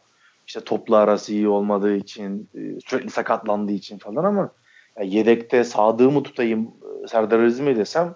İşte 0.47 0.61
topla 0.61 0.97
arası 0.97 1.33
iyi 1.33 1.49
olmadığı 1.49 1.97
için, 1.97 2.49
e, 2.55 2.81
sürekli 2.87 3.11
sakatlandığı 3.11 3.73
için 3.73 3.99
falan 3.99 4.25
ama 4.25 4.53
yedekte 5.01 5.65
sadığımı 5.65 6.23
tutayım 6.23 6.71
e, 7.05 7.09
Serdar 7.09 7.41
Aziz 7.41 7.61
mi 7.61 7.77
desem 7.77 8.15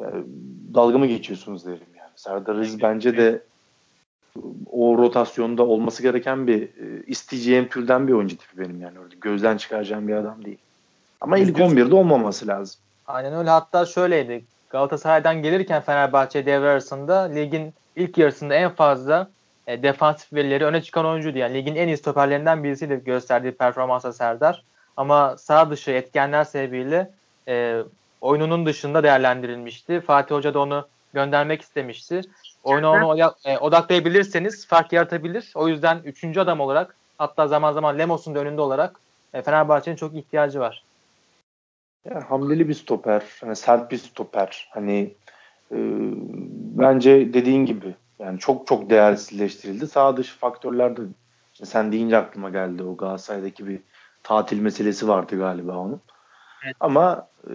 yani, 0.00 0.24
dalga 0.74 0.98
mı 0.98 1.06
geçiyorsunuz 1.06 1.66
derim 1.66 1.86
yani. 1.98 2.10
Serdar 2.16 2.56
Aziz 2.56 2.82
bence 2.82 3.16
de 3.16 3.42
o 4.70 4.98
rotasyonda 4.98 5.62
olması 5.62 6.02
gereken 6.02 6.46
bir 6.46 6.62
e, 6.62 7.02
isteyeceğim 7.06 7.68
türden 7.68 8.08
bir 8.08 8.12
oyuncu 8.12 8.36
tipi 8.36 8.58
benim 8.58 8.80
yani. 8.80 8.98
Öyle 8.98 9.14
gözden 9.20 9.56
çıkaracağım 9.56 10.08
bir 10.08 10.14
adam 10.14 10.44
değil. 10.44 10.58
Ama 11.20 11.38
ilk 11.38 11.58
11'de 11.58 11.94
olmaması 11.94 12.46
lazım. 12.46 12.80
Aynen 13.06 13.34
öyle. 13.34 13.50
Hatta 13.50 13.86
şöyleydi. 13.86 14.44
Galatasaray'dan 14.70 15.42
gelirken 15.42 15.82
Fenerbahçe 15.82 16.46
devre 16.46 16.68
arasında 16.68 17.20
ligin 17.20 17.74
ilk 17.96 18.18
yarısında 18.18 18.54
en 18.54 18.70
fazla 18.70 19.30
e, 19.66 19.82
defansif 19.82 20.32
verileri 20.32 20.64
öne 20.64 20.82
çıkan 20.82 21.06
oyuncuydu. 21.06 21.38
Yani 21.38 21.54
ligin 21.54 21.74
en 21.74 21.88
iyi 21.88 21.96
stoperlerinden 21.96 22.64
birisiydi 22.64 23.02
gösterdiği 23.04 23.52
performansa 23.52 24.12
Serdar. 24.12 24.64
Ama 24.98 25.36
sağ 25.36 25.70
dışı 25.70 25.90
etkenler 25.90 26.44
sebebiyle 26.44 27.10
e, 27.48 27.82
oyununun 28.20 28.66
dışında 28.66 29.02
değerlendirilmişti. 29.02 30.00
Fatih 30.00 30.34
Hoca 30.34 30.54
da 30.54 30.58
onu 30.58 30.88
göndermek 31.14 31.62
istemişti. 31.62 32.20
Oyuna 32.64 32.92
onu 32.92 33.32
e, 33.44 33.58
odaklayabilirseniz 33.58 34.66
fark 34.66 34.92
yaratabilir. 34.92 35.52
O 35.54 35.68
yüzden 35.68 36.00
üçüncü 36.04 36.40
adam 36.40 36.60
olarak 36.60 36.96
hatta 37.18 37.48
zaman 37.48 37.72
zaman 37.72 37.98
Lemos'un 37.98 38.34
da 38.34 38.38
önünde 38.38 38.60
olarak 38.60 39.00
e, 39.34 39.42
Fenerbahçe'nin 39.42 39.96
çok 39.96 40.14
ihtiyacı 40.14 40.60
var. 40.60 40.84
Ya, 42.04 42.30
hamleli 42.30 42.68
bir 42.68 42.74
stoper, 42.74 43.22
hani 43.40 43.56
sert 43.56 43.90
bir 43.90 43.98
stoper. 43.98 44.68
Hani 44.70 45.14
e, 45.72 45.76
bence 46.78 47.34
dediğin 47.34 47.66
gibi 47.66 47.94
yani 48.18 48.38
çok 48.38 48.66
çok 48.66 48.90
değersizleştirildi. 48.90 49.86
Sağ 49.86 50.16
dışı 50.16 50.38
faktörler 50.38 50.96
de 50.96 51.00
işte 51.52 51.66
sen 51.66 51.92
deyince 51.92 52.16
aklıma 52.16 52.50
geldi 52.50 52.82
o 52.82 52.96
Galatasaray'daki 52.96 53.66
bir 53.66 53.80
tatil 54.22 54.60
meselesi 54.60 55.08
vardı 55.08 55.38
galiba 55.38 55.76
onun. 55.76 56.00
Evet. 56.64 56.76
Ama 56.80 57.28
e, 57.46 57.54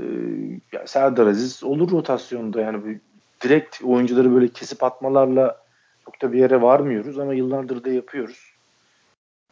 Serdar 0.85 1.27
Aziz 1.27 1.63
olur 1.63 1.91
rotasyonda 1.91 2.61
yani 2.61 2.85
bir, 2.85 2.99
direkt 3.41 3.83
oyuncuları 3.83 4.35
böyle 4.35 4.47
kesip 4.47 4.83
atmalarla 4.83 5.63
çok 6.05 6.21
da 6.21 6.33
bir 6.33 6.39
yere 6.39 6.61
varmıyoruz 6.61 7.19
ama 7.19 7.33
yıllardır 7.33 7.83
da 7.83 7.89
yapıyoruz. 7.89 8.53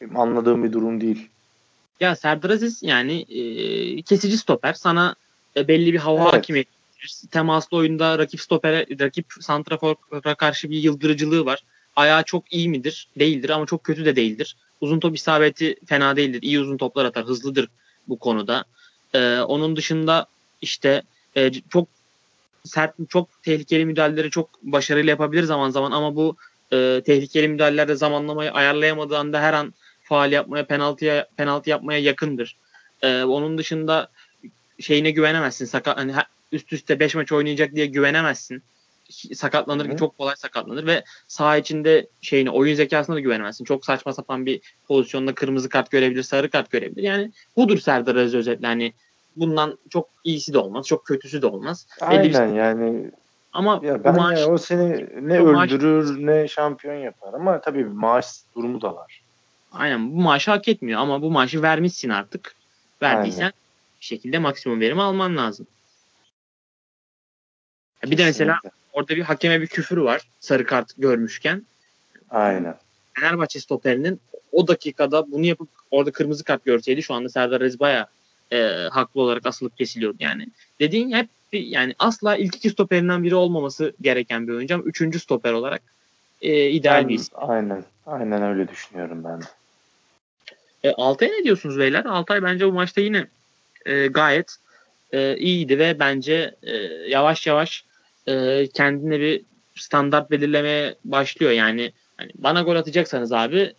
Benim 0.02 0.20
anladığım 0.20 0.64
bir 0.64 0.74
durum 0.74 1.02
değil. 1.02 1.30
Ya 2.00 2.16
Serdar 2.16 2.50
Aziz 2.50 2.84
yani 2.84 3.22
e, 3.22 4.02
kesici 4.02 4.38
stoper. 4.38 4.74
Sana 4.74 5.16
e, 5.58 5.68
belli 5.68 5.94
bir 5.94 6.00
hava 6.00 6.24
Evet. 6.24 6.34
hakimiyeti. 6.34 6.72
Temaslı 7.32 7.78
oyunda 7.78 8.18
rakip 8.18 8.42
stopere, 8.42 8.86
rakip 9.00 9.26
santrafora 9.40 10.36
karşı 10.36 10.70
bir 10.70 10.78
yıldırıcılığı 10.78 11.46
var. 11.46 11.64
Ayağı 11.96 12.24
çok 12.24 12.54
iyi 12.54 12.70
midir? 12.70 13.10
Değildir 13.20 13.50
ama 13.50 13.66
çok 13.66 13.84
kötü 13.84 14.06
de 14.06 14.16
değildir. 14.16 14.58
Uzun 14.82 15.00
top 15.00 15.16
isabeti 15.16 15.76
fena 15.86 16.16
değildir. 16.16 16.42
İyi 16.42 16.60
uzun 16.60 16.78
toplar 16.78 17.06
atar. 17.06 17.26
Hızlıdır 17.26 17.68
bu 18.08 18.20
konuda. 18.20 18.64
E, 19.14 19.40
onun 19.40 19.76
dışında 19.76 20.26
işte 20.62 21.02
e, 21.36 21.52
çok 21.70 21.88
sert, 22.64 22.96
çok 23.10 23.44
tehlikeli 23.44 23.86
müdahaleleri 23.86 24.30
çok 24.30 24.50
başarılı 24.64 25.10
yapabilir 25.10 25.44
zaman 25.44 25.70
zaman 25.70 25.92
ama 25.92 26.16
bu 26.16 26.36
e, 26.74 27.02
tehlikeli 27.06 27.48
müdahalelerde 27.48 27.96
zamanlamayı 27.96 28.52
ayarlayamadığı 28.52 29.18
anda 29.18 29.42
her 29.42 29.54
an 29.54 29.74
faal 30.04 30.32
yapmaya, 30.32 30.66
penaltıya 30.66 31.28
penaltı 31.38 31.70
yapmaya 31.70 32.00
yakındır. 32.00 32.58
E, 33.02 33.24
onun 33.24 33.58
dışında 33.58 34.10
şeyine 34.80 35.12
güvenemezsin. 35.12 35.66
Sakat 35.66 35.98
hani 35.98 36.12
ha- 36.12 36.28
üst 36.52 36.74
üste 36.74 37.00
5 37.00 37.16
maç 37.16 37.32
oynayacak 37.32 37.76
diye 37.76 37.86
güvenemezsin. 37.86 38.64
Sakatlanır 39.12 39.90
hı. 39.90 39.98
çok 39.98 40.18
kolay 40.18 40.36
sakatlanır 40.36 40.86
ve 40.86 41.04
saha 41.28 41.58
içinde 41.58 42.08
şeyini 42.22 42.50
oyun 42.50 42.76
zekasına 42.76 43.16
da 43.16 43.20
güvenemezsin. 43.20 43.66
Çok 43.66 43.86
saçma 43.86 44.14
sapan 44.14 44.46
bir 44.46 44.62
pozisyonda 44.88 45.36
kırmızı 45.36 45.70
kart 45.70 45.92
görebilir, 45.92 46.24
sarı 46.24 46.50
kart 46.50 46.72
görebilir. 46.72 47.04
Yani 47.04 47.32
budur 47.58 47.78
Serdar 47.80 48.16
Aziz 48.16 48.36
özetle. 48.36 48.68
Hani 48.68 48.94
bundan 49.36 49.78
çok 49.90 50.10
iyisi 50.24 50.54
de 50.54 50.58
olmaz, 50.58 50.88
çok 50.88 51.06
kötüsü 51.06 51.42
de 51.42 51.48
olmaz. 51.48 51.88
Aynen 52.02 52.54
yani 52.54 53.12
Ama 53.54 53.80
ya 53.84 54.04
ben 54.04 54.16
maaş 54.16 54.40
ya 54.40 54.48
o 54.48 54.58
seni 54.58 55.08
ne 55.28 55.42
bu 55.42 55.46
maaş- 55.52 55.66
öldürür 55.72 56.26
ne 56.28 56.48
şampiyon 56.48 56.96
yapar 56.96 57.34
ama 57.34 57.62
tabii 57.62 57.84
maaş 57.86 58.28
durumu 58.56 58.82
da 58.82 58.96
var. 58.96 59.22
aynen 59.72 60.12
bu 60.12 60.22
maaşı 60.22 60.52
hak 60.52 60.68
etmiyor 60.68 61.00
ama 61.00 61.22
bu 61.22 61.32
maaşı 61.32 61.62
vermişsin 61.62 62.10
artık. 62.10 62.56
Verdiysen 63.02 63.42
Aynen. 63.42 63.54
bir 64.02 64.06
şekilde 64.06 64.40
maksimum 64.40 64.80
verimi 64.80 65.02
alman 65.02 65.38
lazım. 65.38 65.68
Ya 68.04 68.12
Bir 68.12 68.18
de 68.18 68.26
mesela 68.26 68.54
Kesinlikle. 68.64 68.81
Orada 68.94 69.16
bir 69.16 69.22
hakeme 69.22 69.62
bir 69.62 69.68
küfür 69.68 69.98
var 69.98 70.22
sarı 70.40 70.66
kart 70.66 70.94
görmüşken. 70.98 71.64
Aynen. 72.30 72.76
Fenerbahçe 73.14 73.60
stoperinin 73.60 74.20
o 74.52 74.68
dakikada 74.68 75.32
bunu 75.32 75.46
yapıp 75.46 75.70
orada 75.92 76.12
kırmızı 76.12 76.44
kart 76.44 76.66
görseydi 76.66 77.04
şu 77.04 77.14
anda 77.14 77.30
Serdar 77.30 77.62
Aziz 77.62 77.78
e, 78.52 78.88
haklı 78.92 79.22
olarak 79.22 79.46
asılıp 79.46 79.78
kesiliyordu 79.78 80.18
yani. 80.20 80.48
Dediğin 80.80 81.12
hep 81.12 81.30
bir- 81.54 81.66
yani 81.66 81.96
asla 82.00 82.36
ilk 82.38 82.56
iki 82.56 82.70
stoperinden 82.70 83.24
biri 83.24 83.36
olmaması 83.36 83.94
gereken 84.02 84.48
bir 84.48 84.54
oyuncu 84.54 84.76
ama 84.76 84.84
üçüncü 84.84 85.20
stoper 85.20 85.54
olarak 85.54 85.82
e, 86.42 86.70
ideal 86.70 87.02
Ben- 87.02 87.10
bir 87.10 87.14
isim. 87.16 87.34
aynen. 87.38 87.84
Aynen 88.06 88.44
öyle 88.44 88.68
düşünüyorum 88.68 89.24
ben 89.24 89.42
de. 89.42 89.46
E, 90.84 90.92
Altay'a 90.92 91.32
ne 91.32 91.44
diyorsunuz 91.44 91.80
beyler? 91.80 92.06
Altay 92.06 92.44
bence 92.44 92.68
bu 92.68 92.72
maçta 92.72 93.02
yine 93.02 93.28
e, 93.86 94.08
gayet 94.08 94.56
e, 95.14 95.38
iyiydi 95.38 95.80
ve 95.80 96.00
bence 96.00 96.56
e, 96.64 96.76
yavaş 97.08 97.48
yavaş 97.48 97.86
e, 98.28 98.68
kendine 98.74 99.20
bir 99.20 99.42
standart 99.76 100.32
belirlemeye 100.32 100.96
başlıyor. 101.06 101.52
Yani 101.52 101.92
hani 102.18 102.32
bana 102.36 102.62
gol 102.62 102.76
atacaksanız 102.76 103.32
abi 103.32 103.74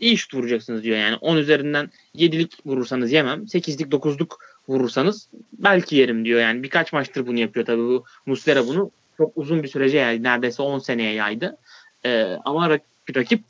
iyi 0.00 0.16
şut 0.18 0.34
vuracaksınız 0.34 0.82
diyor. 0.82 0.96
Yani 0.96 1.16
10 1.16 1.36
üzerinden 1.36 1.90
7'lik 2.16 2.66
vurursanız 2.66 3.12
yemem. 3.12 3.44
8'lik 3.44 3.92
9'luk 3.92 4.34
vurursanız 4.68 5.28
belki 5.52 5.96
yerim 5.96 6.24
diyor. 6.24 6.40
Yani 6.40 6.62
birkaç 6.62 6.92
maçtır 6.92 7.26
bunu 7.26 7.38
yapıyor 7.38 7.66
tabii 7.66 7.82
bu 7.82 8.04
Muslera 8.26 8.66
bunu 8.66 8.90
çok 9.16 9.32
uzun 9.36 9.62
bir 9.62 9.68
sürece 9.68 9.98
yaydı. 9.98 10.22
Neredeyse 10.22 10.62
10 10.62 10.78
seneye 10.78 11.12
yaydı. 11.12 11.56
E, 12.04 12.36
ama 12.44 12.66
rak- 12.66 13.16
rakip 13.16 13.40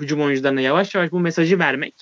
hücum 0.00 0.22
oyuncularına 0.22 0.60
yavaş 0.60 0.94
yavaş 0.94 1.12
bu 1.12 1.20
mesajı 1.20 1.58
vermek 1.58 1.94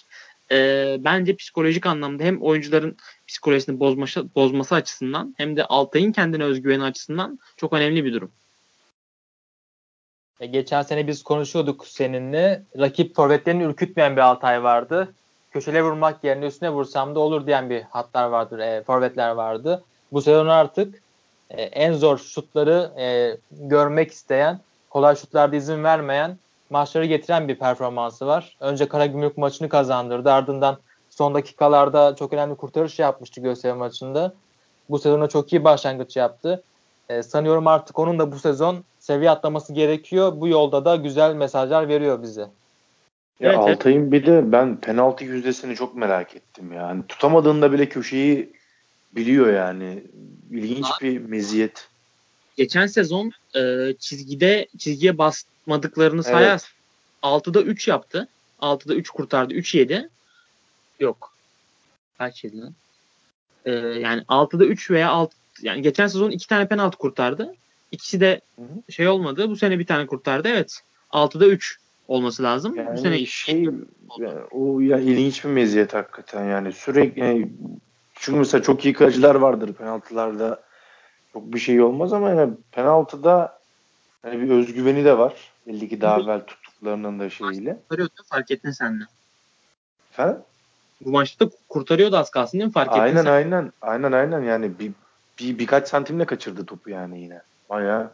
e, 0.53 0.97
bence 1.01 1.37
psikolojik 1.37 1.87
anlamda 1.87 2.25
hem 2.25 2.43
oyuncuların 2.43 2.97
psikolojisini 3.33 3.81
bozması, 3.81 4.35
bozması 4.35 4.75
açısından 4.75 5.35
hem 5.37 5.57
de 5.57 5.65
Altay'ın 5.65 6.13
kendine 6.13 6.45
özgüveni 6.45 6.83
açısından 6.83 7.39
çok 7.57 7.73
önemli 7.73 8.05
bir 8.05 8.13
durum. 8.13 8.31
E, 10.41 10.47
geçen 10.47 10.83
sene 10.83 11.07
biz 11.07 11.23
konuşuyorduk 11.23 11.87
seninle. 11.87 12.63
Rakip 12.79 13.17
forvetlerini 13.17 13.63
ürkütmeyen 13.63 14.17
bir 14.17 14.21
Altay 14.21 14.63
vardı. 14.63 15.15
Köşele 15.51 15.83
vurmak 15.83 16.25
yerine 16.25 16.47
üstüne 16.47 16.71
vursam 16.71 17.15
da 17.15 17.21
olur 17.21 17.47
diyen 17.47 17.71
bir 17.71 17.83
hatlar 17.83 18.29
vardır, 18.29 18.59
e, 18.59 18.83
forvetler 18.83 19.31
vardı. 19.31 19.85
Bu 20.13 20.23
sezon 20.23 20.47
artık 20.47 21.03
e, 21.51 21.63
en 21.63 21.93
zor 21.93 22.19
şutları 22.19 22.93
e, 22.99 23.37
görmek 23.51 24.13
isteyen, 24.13 24.61
kolay 24.91 25.17
şutlarda 25.17 25.57
izin 25.57 25.85
vermeyen, 25.85 26.39
maçları 26.71 27.05
getiren 27.05 27.49
bir 27.49 27.59
performansı 27.59 28.27
var. 28.27 28.57
Önce 28.61 28.89
Karagümrük 28.89 29.39
maçını 29.39 29.69
kazandırdı. 29.69 30.33
Ardından 30.33 30.79
son 31.17 31.35
dakikalarda 31.35 32.17
çok 32.17 32.33
önemli 32.33 32.55
kurtarış 32.55 32.99
yapmıştı 32.99 33.41
Göztepe 33.41 33.75
maçında. 33.75 34.35
Bu 34.91 34.99
sezona 34.99 35.29
çok 35.29 35.53
iyi 35.53 35.65
başlangıç 35.65 36.17
yaptı. 36.17 36.63
E, 37.09 37.23
sanıyorum 37.23 37.67
artık 37.67 37.99
onun 37.99 38.19
da 38.19 38.33
bu 38.33 38.39
sezon 38.39 38.85
seviye 39.01 39.31
atlaması 39.31 39.73
gerekiyor. 39.73 40.33
Bu 40.37 40.49
yolda 40.49 40.85
da 40.85 40.97
güzel 40.97 41.35
mesajlar 41.35 41.89
veriyor 41.89 42.23
bize. 42.23 42.41
Ya 42.41 42.49
Evet, 43.41 43.59
evet. 43.67 43.77
Altay'ın 43.79 44.13
bir 44.13 44.27
de 44.27 44.53
ben 44.53 44.77
penaltı 44.77 45.25
yüzdesini 45.25 45.77
çok 45.77 45.97
merak 45.97 46.37
ettim 46.37 46.73
yani. 46.73 47.03
Tutamadığında 47.09 47.73
bile 47.73 47.89
köşeyi 47.89 48.53
biliyor 49.13 49.53
yani. 49.53 50.05
İlginç 50.51 50.87
bir 51.03 51.19
meziyet. 51.19 51.89
Geçen 52.57 52.87
sezon 52.87 53.33
e, 53.57 53.95
çizgide 53.99 54.67
çizgiye 54.79 55.19
basmadıklarını 55.19 56.23
sayarsan 56.23 56.71
6'da 57.23 57.63
3 57.63 57.89
yaptı. 57.89 58.29
6'da 58.61 58.95
3 58.95 59.11
kurtardı. 59.11 59.55
3 59.55 59.75
yedi. 59.75 60.09
Yok. 61.03 61.33
Kaç 62.19 62.45
yedi 62.45 62.61
lan? 62.61 62.75
E, 63.65 63.71
yani 63.73 64.23
6'da 64.23 64.65
3 64.65 64.91
veya 64.91 65.11
6 65.11 65.37
yani 65.63 65.83
geçen 65.83 66.07
sezon 66.07 66.31
2 66.31 66.49
tane 66.49 66.69
penaltı 66.69 66.99
kurtardı. 66.99 67.55
İkisi 67.93 68.21
de 68.21 68.41
Hı 68.57 68.63
hı. 68.63 68.93
şey 68.93 69.09
olmadı. 69.09 69.51
Bu 69.51 69.57
sene 69.57 69.79
bir 69.79 69.87
tane 69.87 70.07
kurtardı. 70.07 70.49
Evet. 70.49 70.81
6'da 71.13 71.47
3 71.47 71.79
olması 72.09 72.43
lazım. 72.43 72.77
Yani 72.77 72.97
bu 72.97 73.01
sene 73.01 73.27
şey 73.27 73.63
yani 74.19 74.41
o 74.51 74.81
ya 74.81 74.99
ilginç 74.99 75.45
bir 75.45 75.51
meziyet 75.51 75.95
hakikaten 75.95 76.45
yani 76.45 76.73
sürekli 76.73 77.21
yani, 77.21 77.53
çünkü 78.15 78.39
mesela 78.39 78.63
çok 78.63 78.85
iyi 78.85 78.95
kaleciler 78.95 79.35
vardır 79.35 79.73
penaltılarda 79.73 80.63
çok 81.33 81.53
bir 81.55 81.59
şey 81.59 81.83
olmaz 81.83 82.13
ama 82.13 82.31
yani 82.31 82.55
penaltıda 82.73 83.59
yani 84.25 84.43
bir 84.43 84.51
özgüveni 84.51 85.05
de 85.05 85.19
var. 85.19 85.35
Belli 85.67 85.89
ki 85.89 86.01
daha 86.01 86.21
evvel 86.21 86.41
tuttuklarının 86.41 87.19
da 87.19 87.31
şeyiyle. 87.31 87.79
Fark 88.31 88.51
ettin 88.51 88.71
sen 88.71 89.01
de. 89.01 89.05
Efendim? 90.13 90.43
Bu 91.05 91.11
maçta 91.11 91.51
kurtarıyordu 91.69 92.17
az 92.17 92.31
kalsın 92.31 92.59
değil 92.59 92.67
mi? 92.69 92.73
Fark 92.73 92.89
ettin 92.89 93.01
Aynen 93.01 93.23
sen. 93.23 93.33
aynen. 93.33 93.73
Aynen 93.83 94.13
aynen 94.13 94.41
yani 94.41 94.79
bir, 94.79 94.93
bir 95.39 95.59
birkaç 95.59 95.89
santimle 95.89 96.25
kaçırdı 96.25 96.67
topu 96.67 96.91
yani 96.91 97.21
yine. 97.21 97.43
Bayağı. 97.71 98.11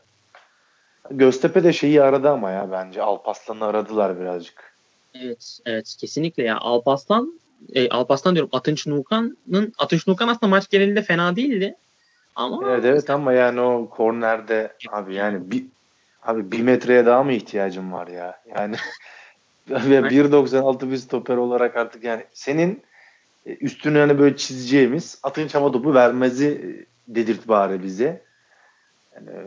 Göztepe 1.10 1.64
de 1.64 1.72
şeyi 1.72 2.02
aradı 2.02 2.30
ama 2.30 2.50
ya 2.50 2.70
bence 2.72 3.02
Alpaslan'ı 3.02 3.64
aradılar 3.64 4.20
birazcık. 4.20 4.72
Evet, 5.14 5.58
evet 5.66 5.96
kesinlikle 6.00 6.42
ya. 6.42 6.58
Alpaslan 6.58 7.40
e, 7.74 7.88
Alpaslan 7.88 8.34
diyorum 8.34 8.50
Atınç 8.52 8.86
Nukan'ın 8.86 9.72
Atınç 9.78 10.06
Nukan 10.06 10.28
aslında 10.28 10.50
maç 10.50 10.68
genelinde 10.68 11.02
fena 11.02 11.36
değildi. 11.36 11.74
Ama 12.34 12.70
Evet 12.70 12.84
evet 12.84 13.10
ama 13.10 13.32
yani 13.32 13.60
o 13.60 13.90
kornerde 13.90 14.72
abi 14.92 15.14
yani 15.14 15.50
bir 15.50 15.66
abi 16.22 16.52
bir 16.52 16.62
metreye 16.62 17.06
daha 17.06 17.22
mı 17.22 17.32
ihtiyacım 17.32 17.92
var 17.92 18.06
ya? 18.06 18.40
Yani 18.56 18.76
ve 19.70 19.98
1.96 19.98 20.90
bir 20.90 20.96
stoper 20.96 21.36
olarak 21.36 21.76
artık 21.76 22.04
yani 22.04 22.24
senin 22.32 22.82
e, 23.46 23.54
üstüne 23.54 23.98
hani 23.98 24.18
böyle 24.18 24.36
çizeceğimiz 24.36 25.18
atın 25.22 25.48
çama 25.48 25.72
topu 25.72 25.94
vermezi 25.94 26.46
e, 26.46 27.14
dedirt 27.14 27.48
bari 27.48 27.82
bize. 27.82 28.22
Yani, 29.14 29.30
e, 29.30 29.46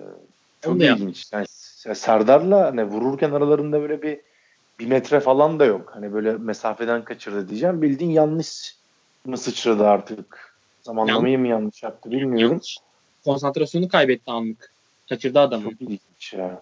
çok 0.61 0.73
Onu 0.73 0.83
ilginç. 0.83 1.29
Yani 1.33 1.45
Serdar'la 1.95 2.65
hani 2.65 2.83
vururken 2.83 3.31
aralarında 3.31 3.81
böyle 3.81 4.01
bir 4.01 4.19
bir 4.79 4.87
metre 4.87 5.19
falan 5.19 5.59
da 5.59 5.65
yok. 5.65 5.91
Hani 5.93 6.13
böyle 6.13 6.33
mesafeden 6.33 7.03
kaçırdı 7.03 7.49
diyeceğim. 7.49 7.81
Bildiğin 7.81 8.11
yanlış 8.11 8.75
mı 9.25 9.37
sıçradı 9.37 9.87
artık? 9.87 10.55
Zamanlamayı 10.81 11.39
mı 11.39 11.47
yanlış 11.47 11.83
yaptı 11.83 12.11
bilmiyorum. 12.11 12.51
yanlış. 12.51 12.77
Konsantrasyonu 13.25 13.87
kaybetti 13.87 14.31
anlık. 14.31 14.71
Kaçırdı 15.09 15.39
adamı. 15.39 15.63
Çok 15.63 15.81
ilginç 15.81 16.33
ya. 16.33 16.61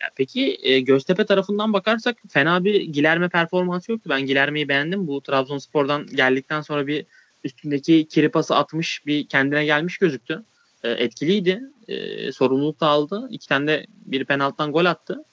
Ya 0.00 0.10
peki 0.16 0.58
e, 0.62 0.80
Göztepe 0.80 1.24
tarafından 1.26 1.72
bakarsak 1.72 2.16
fena 2.28 2.64
bir 2.64 2.80
Gilerme 2.80 3.28
performansı 3.28 3.92
yoktu. 3.92 4.10
Ben 4.10 4.26
Gilerme'yi 4.26 4.68
beğendim. 4.68 5.06
Bu 5.06 5.20
Trabzonspor'dan 5.20 6.06
geldikten 6.06 6.60
sonra 6.60 6.86
bir 6.86 7.06
üstündeki 7.44 8.08
kiripası 8.08 8.56
atmış 8.56 9.06
bir 9.06 9.26
kendine 9.26 9.64
gelmiş 9.64 9.98
gözüktü. 9.98 10.42
E, 10.82 10.90
etkiliydi. 10.90 11.62
E, 11.88 12.32
sorumluluk 12.32 12.80
da 12.80 12.86
aldı. 12.86 13.28
İki 13.30 13.48
tane 13.48 13.66
de 13.66 13.86
bir 14.06 14.24
penaltıdan 14.24 14.72
gol 14.72 14.84
attı. 14.84 15.24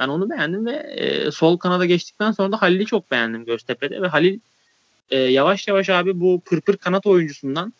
Ben 0.00 0.08
onu 0.08 0.30
beğendim 0.30 0.66
ve 0.66 0.76
e, 0.76 1.30
sol 1.30 1.56
kanada 1.56 1.84
geçtikten 1.84 2.32
sonra 2.32 2.52
da 2.52 2.62
Halil'i 2.62 2.86
çok 2.86 3.10
beğendim 3.10 3.44
Göztepe'de 3.44 4.02
ve 4.02 4.06
Halil 4.06 4.38
e, 5.10 5.18
yavaş 5.18 5.68
yavaş 5.68 5.90
abi 5.90 6.20
bu 6.20 6.40
pırpır 6.40 6.76
kanat 6.76 7.06
oyuncusundan 7.06 7.72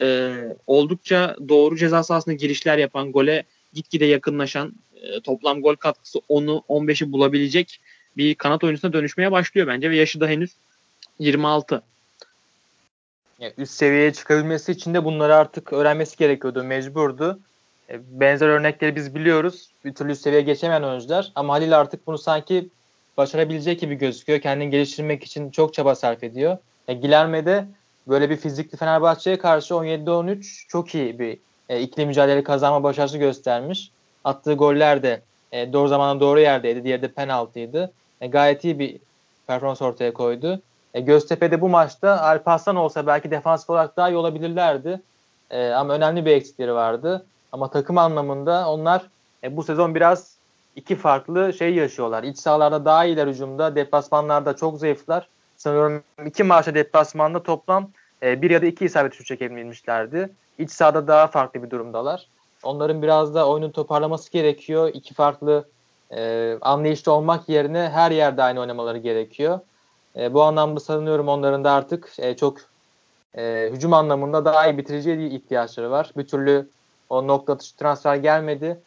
e, 0.00 0.34
oldukça 0.66 1.36
doğru 1.48 1.76
ceza 1.76 2.02
sahasına 2.02 2.34
girişler 2.34 2.78
yapan, 2.78 3.12
gole 3.12 3.44
gitgide 3.74 4.04
yakınlaşan, 4.04 4.72
e, 4.94 5.20
toplam 5.20 5.62
gol 5.62 5.76
katkısı 5.76 6.18
10'u 6.28 6.64
15'i 6.68 7.12
bulabilecek 7.12 7.80
bir 8.16 8.34
kanat 8.34 8.64
oyuncusuna 8.64 8.92
dönüşmeye 8.92 9.32
başlıyor 9.32 9.66
bence 9.66 9.90
ve 9.90 9.96
yaşı 9.96 10.20
da 10.20 10.28
henüz 10.28 10.50
26. 11.18 11.82
Yani 13.38 13.52
üst 13.58 13.72
seviyeye 13.72 14.12
çıkabilmesi 14.12 14.72
için 14.72 14.94
de 14.94 15.04
bunları 15.04 15.36
artık 15.36 15.72
öğrenmesi 15.72 16.16
gerekiyordu, 16.16 16.64
mecburdu. 16.64 17.40
E, 17.90 18.00
benzer 18.20 18.48
örnekleri 18.48 18.96
biz 18.96 19.14
biliyoruz. 19.14 19.68
Bir 19.84 19.94
türlü 19.94 20.12
üst 20.12 20.22
seviyeye 20.22 20.44
geçemeyen 20.44 20.82
oyuncular. 20.82 21.32
Ama 21.34 21.54
Halil 21.54 21.78
artık 21.78 22.06
bunu 22.06 22.18
sanki 22.18 22.68
başarabilecek 23.16 23.80
gibi 23.80 23.94
gözüküyor. 23.94 24.40
Kendini 24.40 24.70
geliştirmek 24.70 25.24
için 25.24 25.50
çok 25.50 25.74
çaba 25.74 25.94
sarf 25.94 26.24
ediyor. 26.24 26.58
E, 26.88 26.94
Gilerme'de 26.94 27.66
böyle 28.08 28.30
bir 28.30 28.36
fizikli 28.36 28.76
Fenerbahçe'ye 28.76 29.38
karşı 29.38 29.74
17-13 29.74 30.68
çok 30.68 30.94
iyi 30.94 31.18
bir 31.18 31.38
e, 31.72 31.80
ikili 31.80 32.06
mücadele 32.06 32.44
kazanma 32.44 32.82
başarısı 32.82 33.18
göstermiş. 33.18 33.90
Attığı 34.24 34.54
goller 34.54 35.02
de 35.02 35.22
e, 35.52 35.72
doğru 35.72 35.88
zamanda 35.88 36.20
doğru 36.20 36.40
yerdeydi. 36.40 36.84
Diğeri 36.84 37.02
de 37.02 37.08
penaltıydı. 37.08 37.92
E, 38.20 38.26
gayet 38.26 38.64
iyi 38.64 38.78
bir 38.78 38.96
performans 39.46 39.82
ortaya 39.82 40.12
koydu. 40.12 40.60
E, 40.94 41.00
Göztepe'de 41.00 41.60
bu 41.60 41.68
maçta 41.68 42.20
Alparslan 42.20 42.76
olsa 42.76 43.06
belki 43.06 43.30
defansif 43.30 43.70
olarak 43.70 43.96
daha 43.96 44.10
iyi 44.10 44.16
olabilirlerdi. 44.16 45.00
E, 45.50 45.68
ama 45.68 45.94
önemli 45.94 46.26
bir 46.26 46.30
eksikleri 46.30 46.74
vardı. 46.74 47.26
Ama 47.52 47.70
takım 47.70 47.98
anlamında 47.98 48.68
onlar 48.68 49.02
e, 49.44 49.56
bu 49.56 49.62
sezon 49.62 49.94
biraz 49.94 50.36
iki 50.76 50.96
farklı 50.96 51.52
şey 51.52 51.74
yaşıyorlar. 51.74 52.22
İç 52.22 52.38
sahalarda 52.38 52.84
daha 52.84 53.04
iyiler 53.04 53.26
hücumda, 53.26 53.76
deplasmanlarda 53.76 54.56
çok 54.56 54.78
zayıflar. 54.78 55.28
Sanıyorum 55.56 56.02
iki 56.26 56.44
maçta 56.44 56.74
deplasmanda 56.74 57.42
toplam 57.42 57.90
e, 58.22 58.42
bir 58.42 58.50
ya 58.50 58.62
da 58.62 58.66
iki 58.66 58.84
isabet 58.84 59.14
şut 59.14 59.26
çekebilmişlerdi. 59.26 60.30
İç 60.58 60.70
sahada 60.70 61.06
daha 61.06 61.26
farklı 61.26 61.62
bir 61.62 61.70
durumdalar. 61.70 62.26
Onların 62.62 63.02
biraz 63.02 63.34
da 63.34 63.48
oyunu 63.48 63.72
toparlaması 63.72 64.32
gerekiyor. 64.32 64.90
İki 64.94 65.14
farklı 65.14 65.64
e, 66.10 66.52
anlayışta 66.60 67.12
olmak 67.12 67.48
yerine 67.48 67.90
her 67.92 68.10
yerde 68.10 68.42
aynı 68.42 68.60
oynamaları 68.60 68.98
gerekiyor. 68.98 69.60
E, 70.16 70.34
bu 70.34 70.42
anlamda 70.42 70.80
sanıyorum 70.80 71.28
onların 71.28 71.64
da 71.64 71.72
artık 71.72 72.12
e, 72.18 72.36
çok 72.36 72.58
e, 73.36 73.70
hücum 73.72 73.92
anlamında 73.92 74.44
daha 74.44 74.66
iyi 74.66 74.78
bitiriciye 74.78 75.26
ihtiyaçları 75.28 75.90
var. 75.90 76.10
Bir 76.16 76.26
türlü 76.26 76.68
o 77.10 77.26
nokta 77.26 77.52
atışı 77.52 77.76
transfer 77.76 78.16
gelmedi. 78.16 78.80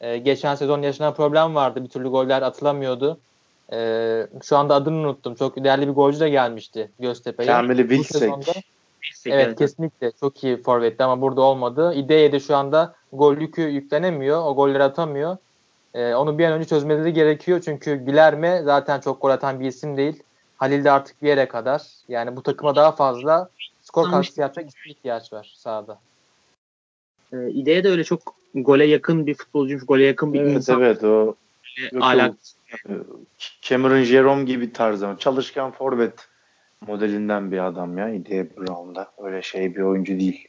E, 0.00 0.18
geçen 0.18 0.54
sezon 0.54 0.82
yaşanan 0.82 1.14
problem 1.14 1.54
vardı. 1.54 1.84
Bir 1.84 1.88
türlü 1.88 2.08
goller 2.08 2.42
atılamıyordu. 2.42 3.18
E, 3.72 4.26
şu 4.42 4.56
anda 4.56 4.74
adını 4.74 4.96
unuttum. 4.96 5.34
Çok 5.34 5.64
değerli 5.64 5.88
bir 5.88 5.92
golcü 5.92 6.20
de 6.20 6.30
gelmişti 6.30 6.90
Göztepe'ye. 6.98 7.52
Kamili 7.52 7.90
Bilsek. 7.90 8.32
Evet 9.26 9.58
kesinlikle 9.58 10.12
çok 10.20 10.44
iyi 10.44 10.62
forvetti 10.62 11.04
ama 11.04 11.20
burada 11.20 11.40
olmadı. 11.40 11.94
İdeye 11.94 12.32
de 12.32 12.40
şu 12.40 12.56
anda 12.56 12.94
gol 13.12 13.36
yükü 13.36 13.62
yüklenemiyor. 13.62 14.42
O 14.44 14.54
golleri 14.54 14.82
atamıyor. 14.82 15.36
E, 15.94 16.14
onu 16.14 16.38
bir 16.38 16.44
an 16.44 16.52
önce 16.52 16.68
çözmeleri 16.68 17.12
gerekiyor. 17.12 17.62
Çünkü 17.64 17.94
Gülerme 17.94 18.62
zaten 18.62 19.00
çok 19.00 19.22
gol 19.22 19.30
atan 19.30 19.60
bir 19.60 19.66
isim 19.66 19.96
değil. 19.96 20.22
Halil 20.56 20.84
de 20.84 20.90
artık 20.90 21.22
bir 21.22 21.28
yere 21.28 21.48
kadar. 21.48 21.82
Yani 22.08 22.36
bu 22.36 22.42
takıma 22.42 22.76
daha 22.76 22.92
fazla 22.92 23.50
skor 23.82 24.10
katkısı 24.10 24.40
yapacak 24.40 24.70
ihtiyaç 24.86 25.32
var 25.32 25.52
sahada. 25.56 25.98
E, 27.32 27.50
İdeye 27.50 27.84
de 27.84 27.88
öyle 27.88 28.04
çok 28.04 28.34
gole 28.54 28.84
yakın 28.84 29.26
bir 29.26 29.34
futbolcuymuş. 29.34 29.86
Gole 29.86 30.04
yakın 30.04 30.32
bir 30.32 30.40
evet, 30.40 30.56
insan. 30.56 30.82
Evet 30.82 31.04
o 31.04 31.34
Alak. 32.00 32.34
Cameron 33.62 34.02
Jerome 34.02 34.44
gibi 34.44 34.72
tarzı. 34.72 35.16
Çalışkan 35.18 35.70
forvet 35.70 36.28
modelinden 36.86 37.52
bir 37.52 37.66
adam 37.66 37.98
ya 37.98 38.08
İdeye 38.08 38.56
Brown'da. 38.56 39.12
Öyle 39.18 39.42
şey 39.42 39.74
bir 39.76 39.80
oyuncu 39.80 40.20
değil. 40.20 40.48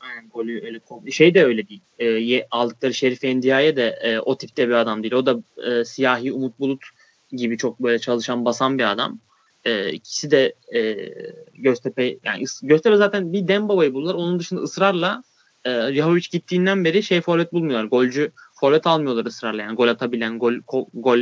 Aynen 0.00 0.28
golü 0.28 0.64
öyle 0.64 1.10
şey 1.10 1.34
de 1.34 1.44
öyle 1.44 1.68
değil. 1.68 1.80
E, 1.98 2.46
aldıkları 2.50 2.94
Şerif 2.94 3.24
Endia'ya 3.24 3.76
de 3.76 3.98
e, 4.02 4.18
o 4.18 4.38
tipte 4.38 4.68
bir 4.68 4.74
adam 4.74 5.02
değil. 5.02 5.14
O 5.14 5.26
da 5.26 5.42
e, 5.66 5.84
siyahi 5.84 6.32
Umut 6.32 6.60
Bulut 6.60 6.84
gibi 7.32 7.58
çok 7.58 7.80
böyle 7.80 7.98
çalışan 7.98 8.44
basan 8.44 8.78
bir 8.78 8.90
adam. 8.92 9.18
E, 9.64 9.92
ikisi 9.92 10.30
de 10.30 10.54
e, 10.74 11.10
Göztepe 11.54 12.16
yani 12.24 12.44
Göztepe 12.62 12.96
zaten 12.96 13.32
bir 13.32 13.48
Dembaba'yı 13.48 13.94
buldular. 13.94 14.14
Onun 14.14 14.38
dışında 14.38 14.60
ısrarla 14.60 15.22
e, 15.64 15.70
Yahovic 15.70 16.28
gittiğinden 16.32 16.84
beri 16.84 17.02
şey 17.02 17.20
forvet 17.20 17.52
bulmuyorlar. 17.52 17.84
Golcü 17.84 18.30
forvet 18.54 18.86
almıyorlar 18.86 19.26
ısrarla 19.26 19.62
yani 19.62 19.76
gol 19.76 19.88
atabilen 19.88 20.38
gol 20.38 20.54
gol, 20.68 20.86
gol 20.94 21.18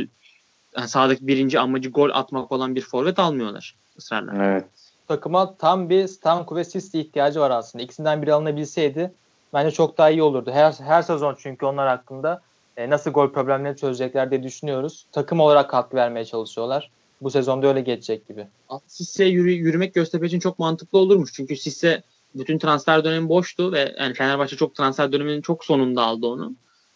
yani 0.77 0.87
sahadaki 0.87 1.27
birinci 1.27 1.59
amacı 1.59 1.89
gol 1.89 2.09
atmak 2.13 2.51
olan 2.51 2.75
bir 2.75 2.81
forvet 2.81 3.19
almıyorlar 3.19 3.75
ısrarla. 3.97 4.45
Evet. 4.45 4.65
Takıma 5.07 5.55
tam 5.57 5.89
bir 5.89 6.07
Stanku 6.07 6.55
ve 6.55 6.63
Sisli 6.63 6.99
ihtiyacı 6.99 7.39
var 7.39 7.51
aslında. 7.51 7.83
İkisinden 7.83 8.21
biri 8.21 8.33
alınabilseydi 8.33 9.11
bence 9.53 9.71
çok 9.71 9.97
daha 9.97 10.09
iyi 10.09 10.23
olurdu. 10.23 10.51
Her, 10.51 10.71
her 10.71 11.01
sezon 11.01 11.35
çünkü 11.39 11.65
onlar 11.65 11.87
hakkında 11.87 12.41
e, 12.77 12.89
nasıl 12.89 13.11
gol 13.11 13.33
problemlerini 13.33 13.77
çözecekler 13.77 14.31
diye 14.31 14.43
düşünüyoruz. 14.43 15.05
Takım 15.11 15.39
olarak 15.39 15.69
katkı 15.69 15.97
vermeye 15.97 16.25
çalışıyorlar. 16.25 16.89
Bu 17.21 17.31
sezonda 17.31 17.67
öyle 17.67 17.81
geçecek 17.81 18.27
gibi. 18.27 18.47
Sisse 18.87 19.25
yürü, 19.25 19.51
yürümek 19.51 19.93
Göztepe 19.93 20.27
için 20.27 20.39
çok 20.39 20.59
mantıklı 20.59 20.99
olurmuş. 20.99 21.33
Çünkü 21.33 21.55
Sisse 21.55 22.03
bütün 22.35 22.57
transfer 22.57 23.03
dönemi 23.03 23.29
boştu 23.29 23.71
ve 23.71 23.95
yani 23.99 24.13
Fenerbahçe 24.13 24.55
çok 24.55 24.75
transfer 24.75 25.11
döneminin 25.11 25.41
çok 25.41 25.65
sonunda 25.65 26.01
aldı 26.03 26.27
onu. 26.27 26.55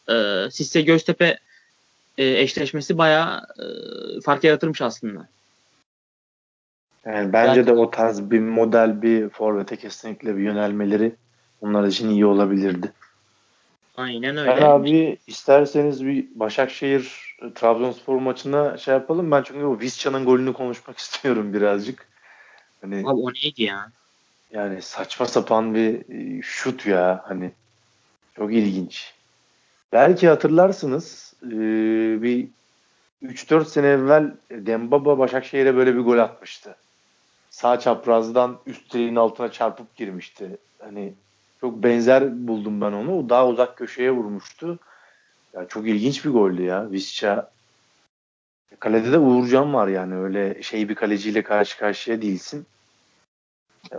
Ee, 0.09 0.51
Sisse 0.51 0.81
Göztepe 0.81 1.39
e, 2.17 2.25
eşleşmesi 2.25 2.97
bayağı 2.97 3.37
e, 3.37 3.65
fark 4.21 4.43
yaratırmış 4.43 4.81
aslında. 4.81 5.27
Yani 7.07 7.33
bence 7.33 7.59
yani, 7.59 7.67
de 7.67 7.73
o 7.73 7.91
tarz 7.91 8.31
bir 8.31 8.39
model 8.39 9.01
bir 9.01 9.29
forvete 9.29 9.75
kesinlikle 9.75 10.37
bir 10.37 10.41
yönelmeleri 10.41 11.15
onlar 11.61 11.87
için 11.87 12.09
iyi 12.09 12.25
olabilirdi. 12.25 12.93
Aynen 13.97 14.37
öyle. 14.37 14.49
Ben 14.49 14.61
abi 14.61 15.17
isterseniz 15.27 16.05
bir 16.05 16.27
Başakşehir 16.35 17.35
Trabzonspor 17.55 18.19
maçına 18.19 18.77
şey 18.77 18.93
yapalım. 18.93 19.31
Ben 19.31 19.43
çünkü 19.43 19.65
o 19.65 19.79
Visca'nın 19.79 20.25
golünü 20.25 20.53
konuşmak 20.53 20.97
istiyorum 20.99 21.53
birazcık. 21.53 22.07
Hani, 22.81 22.95
abi 22.95 23.07
o 23.07 23.33
neydi 23.33 23.63
ya? 23.63 23.91
Yani 24.51 24.81
saçma 24.81 25.25
sapan 25.25 25.75
bir 25.75 26.03
şut 26.41 26.85
ya 26.85 27.23
hani. 27.27 27.51
Çok 28.35 28.53
ilginç. 28.53 29.13
Belki 29.93 30.27
hatırlarsınız 30.27 31.33
bir 31.41 32.47
3-4 33.23 33.65
sene 33.65 33.87
evvel 33.87 34.31
Dembaba 34.51 35.17
Başakşehir'e 35.17 35.75
böyle 35.75 35.95
bir 35.95 36.01
gol 36.01 36.17
atmıştı. 36.17 36.75
Sağ 37.57 37.79
çaprazdan 37.79 38.57
üst 38.65 38.93
direğin 38.93 39.15
altına 39.15 39.51
çarpıp 39.51 39.95
girmişti. 39.95 40.57
Hani 40.79 41.13
çok 41.61 41.83
benzer 41.83 42.47
buldum 42.47 42.81
ben 42.81 42.91
onu. 42.91 43.19
O 43.19 43.29
daha 43.29 43.47
uzak 43.47 43.77
köşeye 43.77 44.11
vurmuştu. 44.11 44.79
Ya 45.53 45.67
çok 45.67 45.87
ilginç 45.87 46.25
bir 46.25 46.29
goldü 46.29 46.61
ya. 46.61 46.91
Visca 46.91 47.51
kalede 48.79 49.11
de 49.11 49.17
Uğurcan 49.17 49.73
var 49.73 49.87
yani 49.87 50.15
öyle 50.15 50.61
şey 50.63 50.89
bir 50.89 50.95
kaleciyle 50.95 51.43
karşı 51.43 51.77
karşıya 51.77 52.21
değilsin. 52.21 52.65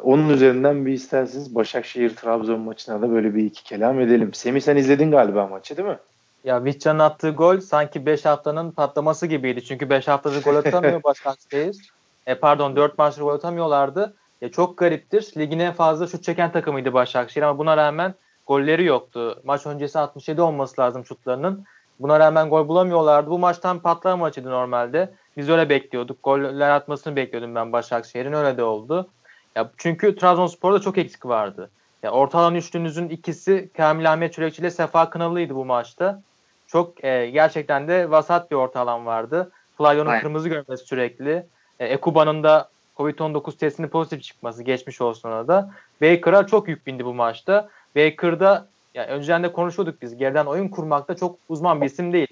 Onun 0.02 0.28
üzerinden 0.28 0.86
bir 0.86 0.92
isterseniz 0.92 1.54
Başakşehir 1.54 2.16
Trabzon 2.16 2.61
maçına 2.61 3.02
da 3.02 3.11
böyle 3.11 3.34
bir 3.34 3.44
iki 3.44 3.64
kelam 3.64 4.00
edelim. 4.00 4.34
Semih 4.34 4.61
sen 4.61 4.76
izledin 4.76 5.11
galiba 5.11 5.46
maçı 5.46 5.76
değil 5.76 5.88
mi? 5.88 5.98
Ya 6.44 6.64
Vitcan'ın 6.64 6.98
attığı 6.98 7.30
gol 7.30 7.61
sanki 7.61 8.06
5 8.06 8.24
haftanın 8.24 8.70
patlaması 8.70 9.26
gibiydi. 9.26 9.64
Çünkü 9.64 9.90
5 9.90 10.09
haftadır 10.09 10.42
gol 10.42 10.56
atamıyor 10.56 11.02
Başakşehir. 11.04 11.97
E, 12.29 12.35
pardon 12.35 12.76
4 12.76 12.99
maçtır 12.99 13.22
gol 13.22 13.35
atamıyorlardı. 13.35 14.14
Ya 14.41 14.51
çok 14.51 14.79
gariptir. 14.79 15.33
Ligin 15.37 15.59
en 15.59 15.72
fazla 15.72 16.07
şut 16.07 16.24
çeken 16.24 16.53
takımıydı 16.53 16.93
Başakşehir 16.93 17.47
ama 17.47 17.59
buna 17.59 17.76
rağmen 17.76 18.14
golleri 18.47 18.85
yoktu. 18.85 19.41
Maç 19.45 19.66
öncesi 19.66 19.99
67 19.99 20.43
olması 20.43 20.81
lazım 20.81 21.05
şutlarının. 21.05 21.64
Buna 22.01 22.20
rağmen 22.20 22.51
gol 22.51 22.68
bulamıyorlardı. 22.68 23.31
Bu 23.31 23.39
maçtan 23.39 23.79
patlama 23.79 24.16
maçıydı 24.16 24.51
normalde. 24.51 25.11
Biz 25.37 25.49
öyle 25.49 25.68
bekliyorduk. 25.68 26.22
Goller 26.22 26.70
atmasını 26.70 27.16
bekliyordum 27.16 27.55
ben 27.55 27.72
Başakşehir'in. 27.72 28.33
Öyle 28.33 28.57
de 28.57 28.62
oldu. 28.62 29.09
Ya 29.57 29.70
çünkü 29.76 30.16
Trabzonspor'da 30.16 30.81
çok 30.81 30.99
eksik 30.99 31.26
vardı. 31.26 31.70
Ya 32.03 32.11
orta 32.11 32.39
alan 32.39 32.55
üçlünüzün 32.55 33.09
ikisi 33.09 33.68
Kamil 33.76 34.12
Ahmet 34.12 34.33
Çörekçi 34.33 34.62
ile 34.62 34.70
Sefa 34.70 35.11
Kınalı'ydı 35.11 35.55
bu 35.55 35.64
maçta. 35.64 36.22
Çok 36.66 37.05
e, 37.05 37.31
gerçekten 37.31 37.89
de 37.89 38.11
vasat 38.11 38.51
bir 38.51 38.57
orta 38.57 38.81
alan 38.81 39.07
vardı. 39.07 39.51
Flavio'nun 39.79 40.20
kırmızı 40.20 40.49
görmesi 40.49 40.87
sürekli. 40.87 41.47
E, 41.81 41.87
Ekuba'nın 41.87 42.43
da 42.43 42.68
Covid-19 42.97 43.57
testinin 43.57 43.89
pozitif 43.89 44.22
çıkması 44.22 44.62
geçmiş 44.62 45.01
olsun 45.01 45.29
ona 45.29 45.49
da. 45.49 45.70
Baker'a 46.03 46.47
çok 46.47 46.68
yük 46.68 46.87
bindi 46.87 47.05
bu 47.05 47.14
maçta. 47.14 47.68
Baker'da 47.97 48.66
yani 48.95 49.07
önceden 49.07 49.43
de 49.43 49.53
konuşuyorduk 49.53 50.03
biz. 50.03 50.16
Geriden 50.16 50.47
oyun 50.47 50.68
kurmakta 50.68 51.16
çok 51.16 51.39
uzman 51.49 51.81
bir 51.81 51.87
isim 51.87 52.12
değil. 52.12 52.29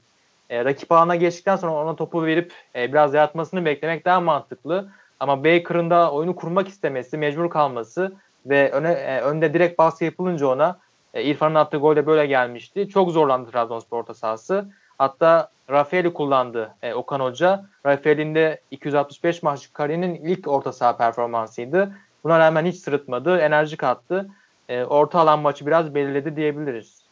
E, 0.51 0.65
rakip 0.65 0.93
alana 0.93 1.17
geçtikten 1.17 1.57
sonra 1.57 1.73
ona 1.73 1.97
topu 1.97 2.25
verip 2.25 2.53
e, 2.77 2.93
biraz 2.93 3.15
yaratmasını 3.15 3.65
beklemek 3.65 4.05
daha 4.05 4.21
mantıklı. 4.21 4.89
Ama 5.21 5.45
Baker'ın 5.45 5.91
da 5.91 6.13
oyunu 6.13 6.37
kurmak 6.37 6.69
istemesi, 6.69 7.19
mecbur 7.19 7.51
kalması 7.51 8.13
ve 8.47 8.71
öne, 8.71 8.93
e, 8.93 9.21
önde 9.21 9.55
direkt 9.55 9.79
baskı 9.79 10.05
yapılınca 10.05 10.47
ona 10.47 10.79
e, 11.15 11.23
İrfan'ın 11.25 11.55
attığı 11.55 11.77
gol 11.77 11.97
de 11.97 12.07
böyle 12.07 12.27
gelmişti. 12.27 12.89
Çok 12.89 13.11
zorlandı 13.11 13.51
Trabzonspor 13.51 13.99
orta 13.99 14.15
sahası. 14.15 14.69
Hatta 14.99 15.51
Rafael'i 15.71 16.13
kullandı 16.13 16.75
e, 16.83 16.95
Okan 16.95 17.21
Hoca. 17.21 17.65
Rafael'in 17.87 18.35
de 18.35 18.61
265 18.71 19.43
maçlık 19.43 19.75
kariyerinin 19.75 20.15
ilk 20.15 20.49
orta 20.49 20.73
saha 20.73 20.97
performansıydı. 20.97 21.93
Buna 22.25 22.39
rağmen 22.39 22.67
hiç 22.67 22.77
sırıtmadı, 22.77 23.39
enerji 23.39 23.77
kattı. 23.77 24.29
E, 24.69 24.85
orta 24.85 25.19
alan 25.19 25.39
maçı 25.39 25.67
biraz 25.67 25.95
belirledi 25.95 26.37
diyebiliriz. 26.37 27.03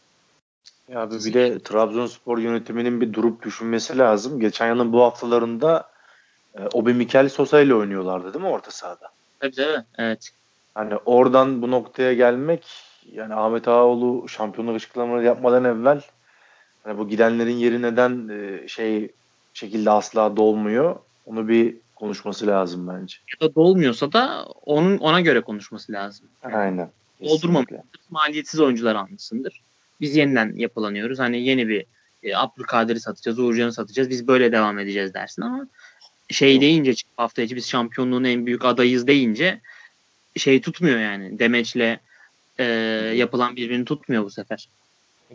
Ya 0.89 1.01
abi 1.01 1.14
bir 1.14 1.35
de 1.35 1.59
Trabzonspor 1.59 2.39
yönetiminin 2.39 3.01
bir 3.01 3.12
durup 3.12 3.43
düşünmesi 3.43 3.99
lazım. 3.99 4.41
Geçen 4.41 4.68
yılın 4.68 4.93
bu 4.93 5.03
haftalarında 5.03 5.89
e, 6.59 6.61
Obi 6.72 6.95
Mikel 6.95 7.28
Sosa 7.28 7.61
ile 7.61 7.74
oynuyorlardı 7.74 8.35
değil 8.35 8.45
mi 8.45 8.51
orta 8.51 8.70
sahada? 8.70 9.09
Tabii 9.41 9.55
tabii. 9.55 9.85
Evet. 9.99 10.30
Hani 10.74 10.97
oradan 10.97 11.62
bu 11.62 11.70
noktaya 11.70 12.14
gelmek 12.14 12.66
yani 13.12 13.35
Ahmet 13.35 13.68
Ağaoğlu 13.68 14.28
şampiyonluk 14.28 14.76
açıklamaları 14.76 15.24
yapmadan 15.24 15.64
evvel 15.64 16.01
hani 16.85 16.99
bu 16.99 17.09
gidenlerin 17.09 17.57
yeri 17.57 17.82
neden 17.82 18.28
e, 18.28 18.68
şey 18.68 19.11
şekilde 19.55 19.91
asla 19.91 20.37
dolmuyor 20.37 20.97
onu 21.26 21.49
bir 21.49 21.76
konuşması 21.97 22.47
lazım 22.47 22.89
bence. 22.89 23.16
Ya 23.35 23.49
da 23.49 23.55
dolmuyorsa 23.55 24.12
da 24.12 24.47
onun 24.47 24.99
ona 24.99 25.20
göre 25.20 25.41
konuşması 25.41 25.93
lazım. 25.93 26.26
Aynen. 26.43 26.91
Doldurmamışsındır. 27.24 28.01
Maliyetsiz 28.11 28.61
oyuncular 28.61 28.95
almışsındır. 28.95 29.62
Biz 30.01 30.16
yeniden 30.16 30.53
yapılanıyoruz. 30.57 31.18
Hani 31.18 31.43
yeni 31.43 31.68
bir 31.68 31.87
e, 32.22 32.37
Abdülkadir'i 32.37 33.01
satacağız, 33.01 33.39
Uğurcan'ı 33.39 33.72
satacağız. 33.72 34.11
Biz 34.11 34.28
böyle 34.28 34.53
devam 34.53 34.78
edeceğiz 34.78 35.14
dersin 35.14 35.43
ama 35.43 35.66
şey 36.30 36.61
deyince 36.61 36.95
hafta 37.16 37.43
içi 37.43 37.57
biz 37.57 37.68
şampiyonluğun 37.68 38.24
en 38.24 38.47
büyük 38.47 38.64
adayız 38.64 39.07
deyince 39.07 39.61
şey 40.37 40.61
tutmuyor 40.61 40.99
yani. 40.99 41.39
Demeçle 41.39 42.01
e, 42.59 42.64
yapılan 43.14 43.57
birbirini 43.57 43.85
tutmuyor 43.85 44.24
bu 44.24 44.30
sefer. 44.30 44.68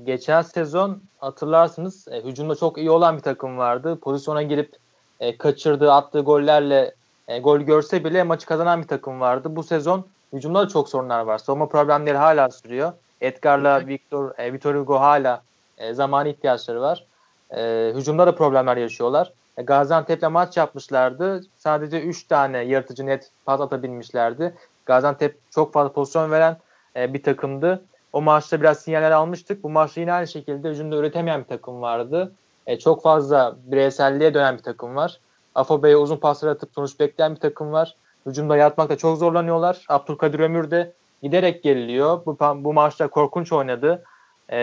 Geçen 0.06 0.42
sezon 0.42 1.02
hatırlarsınız 1.18 2.08
e, 2.08 2.22
hücumda 2.24 2.56
çok 2.56 2.78
iyi 2.78 2.92
olan 2.92 3.18
bir 3.18 3.22
takım 3.22 3.58
vardı. 3.58 4.00
Pozisyona 4.02 4.44
girip 4.44 4.76
e, 5.20 5.38
kaçırdığı, 5.38 5.94
attığı 5.94 6.20
gollerle 6.20 6.96
e, 7.28 7.40
gol 7.40 7.60
görse 7.60 8.04
bile 8.04 8.24
maçı 8.24 8.46
kazanan 8.46 8.82
bir 8.82 8.88
takım 8.88 9.20
vardı. 9.20 9.56
Bu 9.56 9.64
sezon 9.64 10.06
hücumda 10.34 10.60
da 10.60 10.68
çok 10.68 10.90
sorunlar 10.90 11.20
var. 11.20 11.38
Savunma 11.38 11.70
problemleri 11.70 12.18
hala 12.18 12.50
sürüyor. 12.50 12.94
Edgar'la 13.22 13.88
Victor, 13.88 14.32
e, 14.38 14.54
Victor 14.54 14.76
Hugo 14.76 15.00
hala 15.00 15.42
e, 15.78 15.94
zamanı 15.94 16.30
ihtiyaçları 16.30 16.82
var. 16.82 17.06
E, 17.52 17.94
hücumda 17.96 18.28
da 18.28 18.36
problemler 18.36 18.78
yaşıyorlar. 18.78 19.34
E, 19.58 19.62
Gaziantep'le 19.62 20.30
maç 20.32 20.58
yapmışlardı. 20.58 21.42
Sadece 21.58 22.02
3 22.02 22.24
tane 22.28 22.58
yaratıcı 22.58 23.06
net 23.06 23.32
pas 23.46 23.62
atabilmişlerdi. 23.62 24.54
Gaziantep 24.86 25.38
çok 25.52 25.74
fazla 25.74 25.92
pozisyon 25.92 26.32
veren 26.32 26.58
e, 26.96 27.14
bir 27.14 27.24
takımdı. 27.24 27.82
O 28.14 28.22
maçta 28.22 28.62
biraz 28.62 28.80
sinyaller 28.80 29.12
almıştık. 29.12 29.64
Bu 29.64 29.70
maçta 29.70 30.02
yine 30.02 30.14
aynı 30.14 30.28
şekilde 30.28 30.70
hücumda 30.70 30.96
üretemeyen 30.96 31.42
bir 31.42 31.48
takım 31.48 31.82
vardı. 31.82 32.32
E, 32.68 32.80
çok 32.80 33.04
fazla 33.04 33.56
bireyselliğe 33.64 34.34
dönen 34.34 34.58
bir 34.58 34.64
takım 34.64 34.96
var. 34.96 35.20
Afobe'ye 35.56 35.98
uzun 35.98 36.18
paslar 36.18 36.50
atıp 36.50 36.70
sonuç 36.76 37.00
bekleyen 37.00 37.36
bir 37.36 37.40
takım 37.40 37.72
var. 37.72 37.96
Hücumda 38.26 38.58
yatmakta 38.58 38.98
çok 38.98 39.18
zorlanıyorlar. 39.18 39.86
Abdülkadir 39.90 40.40
Ömür 40.40 40.72
de 40.72 40.94
giderek 41.24 41.64
geriliyor. 41.64 42.26
Bu, 42.26 42.38
bu 42.40 42.74
maçta 42.74 43.08
korkunç 43.08 43.52
oynadı. 43.52 44.04
E, 44.50 44.58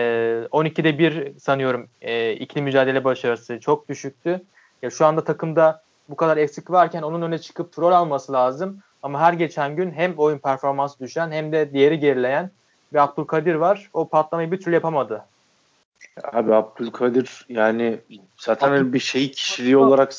12'de 0.51 0.99
1 0.99 1.39
sanıyorum 1.39 1.87
e, 2.01 2.33
ikili 2.33 2.63
mücadele 2.63 3.03
başarısı 3.03 3.59
çok 3.59 3.89
düşüktü. 3.89 4.41
Ya 4.81 4.89
şu 4.89 5.05
anda 5.05 5.23
takımda 5.23 5.81
bu 6.09 6.15
kadar 6.15 6.37
eksik 6.37 6.71
varken 6.71 7.01
onun 7.01 7.21
öne 7.21 7.37
çıkıp 7.37 7.79
rol 7.79 7.91
alması 7.91 8.33
lazım. 8.33 8.79
Ama 9.03 9.19
her 9.19 9.33
geçen 9.33 9.75
gün 9.75 9.91
hem 9.91 10.13
oyun 10.17 10.37
performansı 10.37 10.99
düşen 10.99 11.31
hem 11.31 11.51
de 11.51 11.73
diğeri 11.73 11.99
gerileyen 11.99 12.51
bir 12.93 12.97
Abdülkadir 12.97 13.55
var. 13.55 13.89
O 13.93 14.07
patlamayı 14.07 14.51
bir 14.51 14.59
türlü 14.59 14.75
yapamadı. 14.75 15.25
Abi 16.23 16.53
Abdülkadir 16.53 17.45
yani 17.49 17.99
zaten 18.37 18.71
Abdül... 18.71 18.93
bir 18.93 18.99
şey 18.99 19.31
kişiliği 19.31 19.77
olarak 19.77 20.13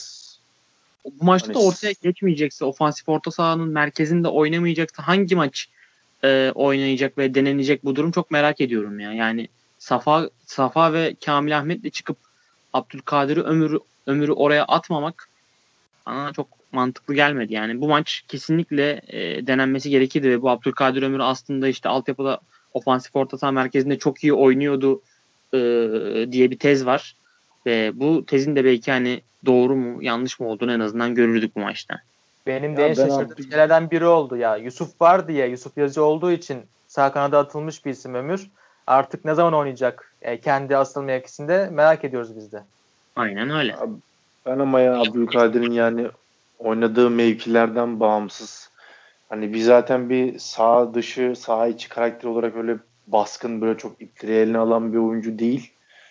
bu 1.21 1.25
maçta 1.25 1.49
hani... 1.49 1.59
ortaya 1.59 1.93
geçmeyecekse, 2.03 2.65
ofansif 2.65 3.09
orta 3.09 3.31
sahanın 3.31 3.69
merkezinde 3.69 4.29
oynamayacaksa 4.29 5.09
hangi 5.09 5.37
maç 5.37 5.69
e, 6.25 6.53
oynayacak 6.55 7.19
ve 7.19 7.35
denenecek 7.35 7.85
bu 7.85 7.97
durum 7.97 8.11
çok 8.11 8.31
merak 8.31 8.61
ediyorum 8.61 9.01
ya. 9.01 9.13
Yani 9.13 9.49
Safa 9.79 10.31
Safa 10.47 10.93
ve 10.93 11.15
Kamil 11.25 11.59
Ahmet'le 11.59 11.93
çıkıp 11.93 12.17
Abdülkadir'i 12.73 13.41
ömür 13.41 13.79
ömürü 14.07 14.33
oraya 14.33 14.65
atmamak 14.65 15.29
bana 16.07 16.33
çok 16.33 16.49
mantıklı 16.73 17.15
gelmedi. 17.15 17.55
Yani 17.55 17.81
bu 17.81 17.89
maç 17.89 18.25
kesinlikle 18.29 19.03
e, 19.09 19.47
denenmesi 19.47 19.91
gerekirdi 19.91 20.31
ve 20.31 20.43
bu 20.43 20.51
Abdülkadir 20.51 21.03
Ömür 21.03 21.21
aslında 21.21 21.69
işte 21.69 21.89
altyapıda 21.89 22.41
ofansif 22.75 23.17
orta 23.17 23.39
saha 23.39 23.53
merkezinde 23.53 23.99
çok 23.99 24.25
iyi 24.25 24.33
oynuyordu 24.33 25.03
e, 25.55 25.59
diye 26.33 26.51
bir 26.51 26.59
tez 26.59 26.87
var. 26.87 27.17
Ve 27.67 27.91
bu 27.95 28.27
tezin 28.27 28.57
de 28.57 28.65
belki 28.65 28.91
hani 28.91 29.21
doğru 29.47 29.77
mu 29.77 30.03
yanlış 30.03 30.41
mı 30.41 30.49
olduğunu 30.49 30.73
en 30.73 30.81
azından 30.81 31.15
görürdük 31.15 31.57
bu 31.57 31.61
maçta. 31.61 32.01
Benim 32.47 32.77
de 32.77 32.87
en 32.87 32.95
şaşırdığım 32.95 33.43
şeylerden 33.43 33.91
biri 33.91 34.07
oldu 34.07 34.37
ya. 34.37 34.57
Yusuf 34.57 35.01
var 35.01 35.29
diye, 35.29 35.47
Yusuf 35.47 35.79
Yazıcı 35.79 36.05
olduğu 36.05 36.33
için 36.33 36.59
sağ 36.89 37.13
kanada 37.13 37.39
atılmış 37.39 37.85
bir 37.85 37.91
isim 37.91 38.15
Ömür. 38.15 38.51
Artık 38.87 39.25
ne 39.25 39.35
zaman 39.35 39.55
oynayacak 39.55 40.15
e, 40.23 40.41
kendi 40.41 40.77
asıl 40.77 41.03
mevkisinde 41.03 41.69
merak 41.73 42.05
ediyoruz 42.05 42.37
biz 42.37 42.53
de. 42.53 42.63
Aynen 43.17 43.51
öyle. 43.51 43.77
Ben 44.47 44.59
ama 44.59 44.81
ya 44.81 45.01
Abdülkadir'in 45.01 45.73
yani 45.73 46.09
oynadığı 46.59 47.11
mevkilerden 47.11 48.01
bağımsız 48.01 48.71
hani 49.29 49.55
bir 49.55 49.61
zaten 49.61 50.11
bir 50.11 50.39
sağ 50.39 50.95
dışı 50.95 51.35
sağ 51.37 51.67
içi 51.67 51.89
karakter 51.89 52.29
olarak 52.29 52.57
öyle 52.57 52.77
baskın 53.07 53.61
böyle 53.61 53.79
çok 53.79 54.03
ittiri 54.03 54.33
eline 54.33 54.59
alan 54.59 54.93
bir 54.93 54.99
oyuncu 54.99 55.39
değil. 55.39 55.71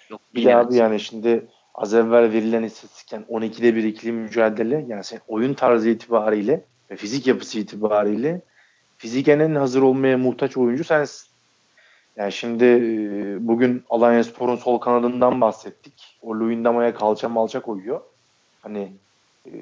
Yok, 0.09 0.22
bir 0.36 0.45
de 0.45 0.55
abi 0.55 0.76
yani 0.76 0.99
şimdi 0.99 1.45
az 1.76 1.93
evvel 1.93 2.32
verilen 2.32 2.63
istatistikken 2.63 3.26
12'de 3.30 3.76
bir 3.76 3.84
ikili 3.84 4.11
mücadele 4.11 4.86
yani 4.88 5.03
sen 5.03 5.20
oyun 5.28 5.53
tarzı 5.53 5.89
itibariyle 5.89 6.63
ve 6.91 6.95
fizik 6.95 7.28
yapısı 7.28 7.59
itibariyle 7.59 8.41
fiziken 8.97 9.39
en 9.39 9.55
hazır 9.55 9.82
olmaya 9.82 10.18
muhtaç 10.18 10.57
oyuncu 10.57 10.84
sensin. 10.84 11.28
Yani 12.15 12.32
şimdi 12.32 12.65
bugün 13.39 13.84
Alanya 13.89 14.24
Spor'un 14.24 14.55
sol 14.55 14.78
kanadından 14.78 15.41
bahsettik. 15.41 16.18
O 16.22 16.36
Luyendama'ya 16.36 16.93
kalça 16.95 17.30
malça 17.30 17.59
koyuyor. 17.59 18.01
Hani 18.61 18.91
e, 19.48 19.58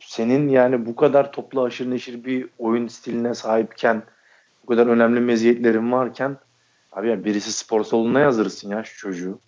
senin 0.00 0.48
yani 0.48 0.86
bu 0.86 0.96
kadar 0.96 1.32
toplu 1.32 1.62
aşırı 1.62 1.90
neşir 1.90 2.24
bir 2.24 2.46
oyun 2.58 2.88
stiline 2.88 3.34
sahipken 3.34 4.02
bu 4.62 4.66
kadar 4.66 4.86
önemli 4.86 5.20
meziyetlerin 5.20 5.92
varken 5.92 6.36
abi 6.92 7.08
ya 7.08 7.24
birisi 7.24 7.52
spor 7.52 7.84
salonuna 7.84 8.20
yazırırsın 8.20 8.70
ya 8.70 8.84
şu 8.84 8.98
çocuğu. 8.98 9.38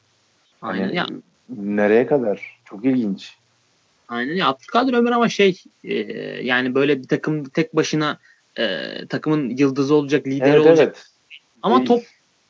Hani 0.61 0.83
Aynen 0.83 0.95
ya. 0.95 1.07
Nereye 1.49 2.07
kadar? 2.07 2.59
Çok 2.65 2.85
ilginç. 2.85 3.37
Aynen 4.09 4.35
ya. 4.35 4.49
Abdülkadir 4.49 4.93
Ömer 4.93 5.13
ama 5.13 5.29
şey 5.29 5.63
e, 5.85 5.95
yani 6.43 6.75
böyle 6.75 7.03
bir 7.03 7.09
takım 7.09 7.45
tek 7.45 7.77
başına 7.77 8.19
e, 8.59 8.79
takımın 9.09 9.51
yıldızı 9.51 9.95
olacak, 9.95 10.27
lideri 10.27 10.49
evet, 10.49 10.67
olacak. 10.67 10.79
Evet. 10.79 11.07
Ama 11.63 11.77
Değil. 11.77 11.87
top 11.87 12.03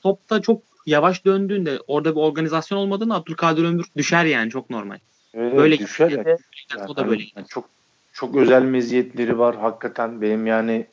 topta 0.02 0.42
çok 0.42 0.62
yavaş 0.86 1.24
döndüğünde 1.24 1.78
orada 1.86 2.10
bir 2.10 2.20
organizasyon 2.20 2.78
olmadığında 2.78 3.14
Abdülkadir 3.14 3.64
Ömür 3.64 3.86
düşer 3.96 4.24
yani 4.24 4.50
çok 4.50 4.70
normal. 4.70 4.98
Evet, 5.34 5.56
böyle 5.56 5.78
düşer. 5.78 6.24
Yani. 6.70 6.90
O 6.90 6.96
da 6.96 7.08
böyle. 7.08 7.24
Yani 7.36 7.46
çok 7.48 7.68
çok 8.12 8.36
özel 8.36 8.62
meziyetleri 8.62 9.38
var 9.38 9.56
hakikaten 9.56 10.20
benim 10.20 10.46
yani 10.46 10.86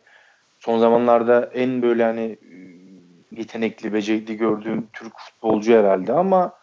son 0.59 0.79
zamanlarda 0.79 1.49
en 1.53 1.81
böyle 1.81 2.03
hani 2.03 2.37
yetenekli, 3.31 3.93
becerikli 3.93 4.37
gördüğüm 4.37 4.87
Türk 4.93 5.13
futbolcu 5.17 5.73
herhalde 5.73 6.13
ama 6.13 6.53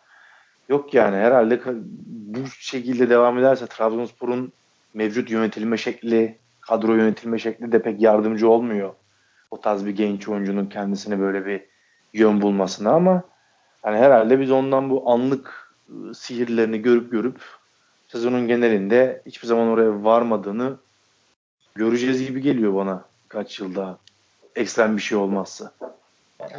yok 0.69 0.95
yani 0.95 1.17
herhalde 1.17 1.61
bu 2.07 2.39
şekilde 2.59 3.11
devam 3.11 3.39
ederse 3.39 3.67
Trabzonspor'un 3.67 4.53
mevcut 4.95 5.31
yönetilme 5.31 5.77
şekli, 5.77 6.39
kadro 6.61 6.95
yönetilme 6.95 7.39
şekli 7.39 7.73
de 7.73 7.83
pek 7.83 8.01
yardımcı 8.01 8.49
olmuyor. 8.49 8.95
O 9.51 9.61
tarz 9.61 9.87
bir 9.87 9.91
genç 9.91 10.29
oyuncunun 10.29 10.67
kendisine 10.67 11.21
böyle 11.21 11.47
bir 11.47 11.63
yön 12.13 12.43
bulmasına 12.43 12.91
ama 12.91 13.23
hani 13.83 13.99
herhalde 13.99 14.41
biz 14.41 14.51
ondan 14.51 14.91
bu 14.91 15.11
anlık 15.11 15.75
ıı, 15.91 16.15
sihirlerini 16.15 16.83
görüp 16.83 17.13
görüp 17.13 17.41
sezonun 18.09 18.49
genelinde 18.49 19.23
hiçbir 19.27 19.47
zaman 19.47 19.69
oraya 19.69 20.05
varmadığını 20.05 20.77
göreceğiz 21.75 22.27
gibi 22.27 22.43
geliyor 22.43 22.75
bana 22.75 23.05
kaç 23.29 23.61
yılda 23.61 23.99
ekstrem 24.57 24.97
bir 24.97 25.03
şey 25.03 25.19
olmazsa. 25.19 25.73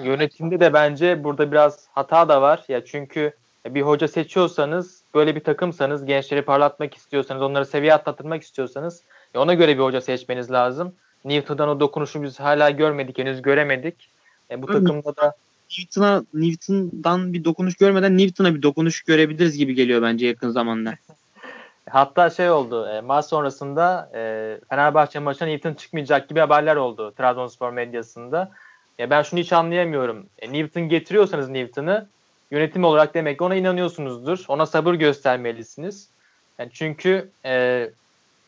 Yönetimde 0.04 0.60
de 0.60 0.74
bence 0.74 1.24
burada 1.24 1.52
biraz 1.52 1.88
hata 1.92 2.30
da 2.30 2.42
var. 2.42 2.66
Ya 2.68 2.86
çünkü 2.86 3.34
bir 3.66 3.82
hoca 3.82 4.08
seçiyorsanız, 4.08 5.02
böyle 5.16 5.36
bir 5.36 5.44
takımsanız, 5.44 6.06
gençleri 6.06 6.42
parlatmak 6.42 6.94
istiyorsanız, 6.94 7.42
onları 7.42 7.66
seviye 7.66 7.94
atlatmak 7.94 8.44
istiyorsanız 8.44 9.04
ona 9.36 9.54
göre 9.54 9.78
bir 9.78 9.84
hoca 9.84 10.02
seçmeniz 10.02 10.52
lazım. 10.52 10.94
Newton'dan 11.26 11.70
o 11.70 11.80
dokunuşu 11.80 12.24
biz 12.24 12.40
hala 12.40 12.70
görmedik, 12.70 13.18
henüz 13.18 13.42
göremedik. 13.42 14.10
E, 14.52 14.62
bu 14.62 14.68
takımda 14.68 15.16
da 15.16 15.34
Newton'a 15.78 16.24
Newton'dan 16.34 17.34
bir 17.34 17.44
dokunuş 17.44 17.76
görmeden 17.76 18.18
Newton'a 18.18 18.56
bir 18.56 18.62
dokunuş 18.62 19.02
görebiliriz 19.02 19.58
gibi 19.58 19.76
geliyor 19.76 20.02
bence 20.02 20.28
yakın 20.28 20.50
zamanda. 20.50 20.94
Hatta 21.90 22.30
şey 22.30 22.50
oldu 22.50 22.88
e, 22.88 23.02
maç 23.02 23.26
sonrasında 23.26 24.10
e, 24.14 24.20
Fenerbahçe 24.70 25.20
maçına 25.20 25.48
Newton 25.48 25.74
çıkmayacak 25.74 26.30
gibi 26.30 26.40
haberler 26.40 26.76
oldu 26.76 27.12
Trabzonspor 27.12 27.72
medyasında. 27.72 28.52
Ya 29.00 29.10
ben 29.10 29.22
şunu 29.22 29.40
hiç 29.40 29.54
anlayamıyorum. 29.54 30.26
E, 30.40 30.54
Newton 30.54 30.82
getiriyorsanız 30.82 31.50
Newton'ı 31.50 32.08
yönetim 32.52 32.84
olarak 32.84 33.14
demek 33.14 33.38
ki 33.38 33.44
ona 33.44 33.56
inanıyorsunuzdur. 33.56 34.46
Ona 34.48 34.66
sabır 34.66 34.94
göstermelisiniz. 34.94 36.10
Yani 36.60 36.70
çünkü 36.74 37.30
e, 37.46 37.90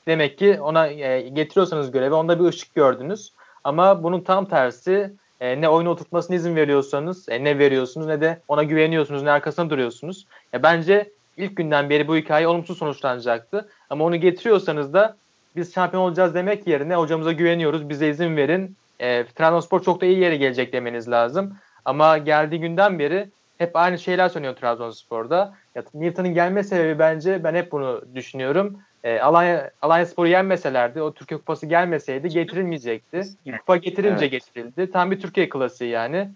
demek 0.07 0.37
ki 0.37 0.61
ona 0.61 0.87
e, 0.87 1.29
getiriyorsanız 1.29 1.91
görevi 1.91 2.13
onda 2.13 2.39
bir 2.39 2.45
ışık 2.45 2.75
gördünüz. 2.75 3.33
Ama 3.63 4.03
bunun 4.03 4.21
tam 4.21 4.45
tersi 4.45 5.13
e, 5.41 5.61
ne 5.61 5.69
oyunu 5.69 5.89
oturtmasına 5.89 6.35
izin 6.35 6.55
veriyorsanız 6.55 7.29
e, 7.29 7.43
ne 7.43 7.59
veriyorsunuz 7.59 8.07
ne 8.07 8.21
de 8.21 8.41
ona 8.47 8.63
güveniyorsunuz 8.63 9.23
ne 9.23 9.31
arkasında 9.31 9.69
duruyorsunuz. 9.69 10.27
Ya 10.53 10.63
bence 10.63 11.11
ilk 11.37 11.57
günden 11.57 11.89
beri 11.89 12.07
bu 12.07 12.15
hikaye 12.15 12.47
olumsuz 12.47 12.77
sonuçlanacaktı. 12.77 13.69
Ama 13.89 14.05
onu 14.05 14.15
getiriyorsanız 14.15 14.93
da 14.93 15.15
biz 15.55 15.73
şampiyon 15.73 16.03
olacağız 16.03 16.35
demek 16.35 16.67
yerine 16.67 16.95
hocamıza 16.95 17.31
güveniyoruz, 17.31 17.89
bize 17.89 18.09
izin 18.09 18.37
verin. 18.37 18.75
E, 18.99 19.25
Trabzonspor 19.25 19.83
çok 19.83 20.01
da 20.01 20.05
iyi 20.05 20.19
yere 20.19 20.37
gelecek 20.37 20.73
demeniz 20.73 21.09
lazım. 21.09 21.57
Ama 21.85 22.17
geldiği 22.17 22.59
günden 22.59 22.99
beri 22.99 23.29
hep 23.57 23.75
aynı 23.75 23.99
şeyler 23.99 24.29
söylüyor 24.29 24.55
Trabzonspor'da. 24.55 25.53
Ya, 25.75 25.83
Newton'un 25.93 26.33
gelme 26.33 26.63
sebebi 26.63 26.99
bence 26.99 27.43
ben 27.43 27.55
hep 27.55 27.71
bunu 27.71 28.01
düşünüyorum. 28.15 28.79
E, 29.03 29.19
Alanya, 29.19 29.71
Alanya 29.81 30.05
Spor'u 30.05 30.27
yenmeselerdi, 30.27 31.01
o 31.01 31.13
Türkiye 31.13 31.37
Kupası 31.37 31.65
gelmeseydi 31.65 32.29
getirilmeyecekti. 32.29 33.23
Kupa 33.59 33.77
getirince 33.77 34.25
evet. 34.25 34.31
getirildi. 34.31 34.91
Tam 34.91 35.11
bir 35.11 35.19
Türkiye 35.19 35.49
klasiği 35.49 35.89
yani. 35.89 36.29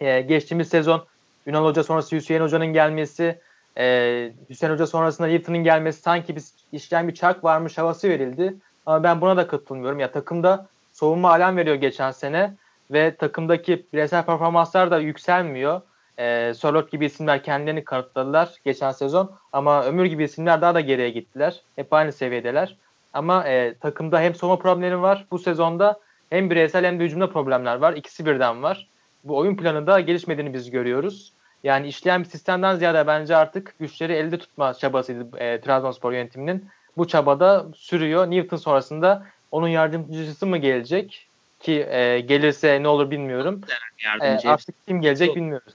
E, 0.00 0.20
geçtiğimiz 0.20 0.68
sezon 0.68 1.04
Ünal 1.46 1.64
Hoca 1.64 1.84
sonrası 1.84 2.16
Hüseyin 2.16 2.40
Hoca'nın 2.40 2.66
gelmesi, 2.66 3.38
e, 3.78 4.32
Hüseyin 4.50 4.72
Hoca 4.72 4.86
sonrasında 4.86 5.28
Newton'un 5.28 5.64
gelmesi 5.64 6.02
sanki 6.02 6.36
biz 6.36 6.54
işleyen 6.72 7.08
bir 7.08 7.14
çark 7.14 7.44
varmış 7.44 7.78
havası 7.78 8.08
verildi. 8.08 8.54
Ama 8.86 9.02
ben 9.02 9.20
buna 9.20 9.36
da 9.36 9.46
katılmıyorum. 9.46 9.98
Ya 9.98 10.12
takımda 10.12 10.66
soğuma 10.92 11.30
alarm 11.30 11.56
veriyor 11.56 11.76
geçen 11.76 12.10
sene 12.10 12.54
ve 12.90 13.16
takımdaki 13.16 13.86
bireysel 13.92 14.24
performanslar 14.24 14.90
da 14.90 14.98
yükselmiyor. 14.98 15.80
E, 16.18 16.54
Sörloth 16.54 16.90
gibi 16.90 17.06
isimler 17.06 17.42
kendilerini 17.42 17.84
kanıtladılar 17.84 18.54
geçen 18.64 18.90
sezon 18.90 19.32
ama 19.52 19.84
Ömür 19.84 20.04
gibi 20.04 20.24
isimler 20.24 20.60
daha 20.60 20.74
da 20.74 20.80
geriye 20.80 21.10
gittiler. 21.10 21.60
Hep 21.76 21.92
aynı 21.92 22.12
seviyedeler. 22.12 22.76
Ama 23.12 23.48
e, 23.48 23.74
takımda 23.74 24.20
hem 24.20 24.34
savunma 24.34 24.58
problemleri 24.58 25.02
var 25.02 25.26
bu 25.30 25.38
sezonda 25.38 26.00
hem 26.30 26.50
bireysel 26.50 26.84
hem 26.84 27.00
de 27.00 27.04
hücumda 27.04 27.30
problemler 27.30 27.76
var. 27.76 27.92
İkisi 27.92 28.26
birden 28.26 28.62
var. 28.62 28.88
Bu 29.24 29.36
oyun 29.36 29.56
planı 29.56 29.86
da 29.86 30.00
gelişmediğini 30.00 30.54
biz 30.54 30.70
görüyoruz. 30.70 31.32
Yani 31.64 31.88
işleyen 31.88 32.24
bir 32.24 32.28
sistemden 32.28 32.76
ziyade 32.76 33.06
bence 33.06 33.36
artık 33.36 33.74
güçleri 33.78 34.12
elde 34.12 34.38
tutma 34.38 34.74
çabasıydı 34.74 35.38
e, 35.38 35.60
Trabzonspor 35.60 36.12
yönetiminin. 36.12 36.68
Bu 36.96 37.08
çabada 37.08 37.66
sürüyor. 37.76 38.30
Newton 38.30 38.56
sonrasında 38.56 39.26
onun 39.50 39.68
yardımcısı 39.68 40.46
mı 40.46 40.58
gelecek? 40.58 41.26
Ki 41.60 41.86
e, 41.90 42.20
gelirse 42.20 42.82
ne 42.82 42.88
olur 42.88 43.10
bilmiyorum. 43.10 43.60
E, 44.20 44.48
artık 44.48 44.86
kim 44.86 45.00
gelecek 45.00 45.36
bilmiyoruz. 45.36 45.74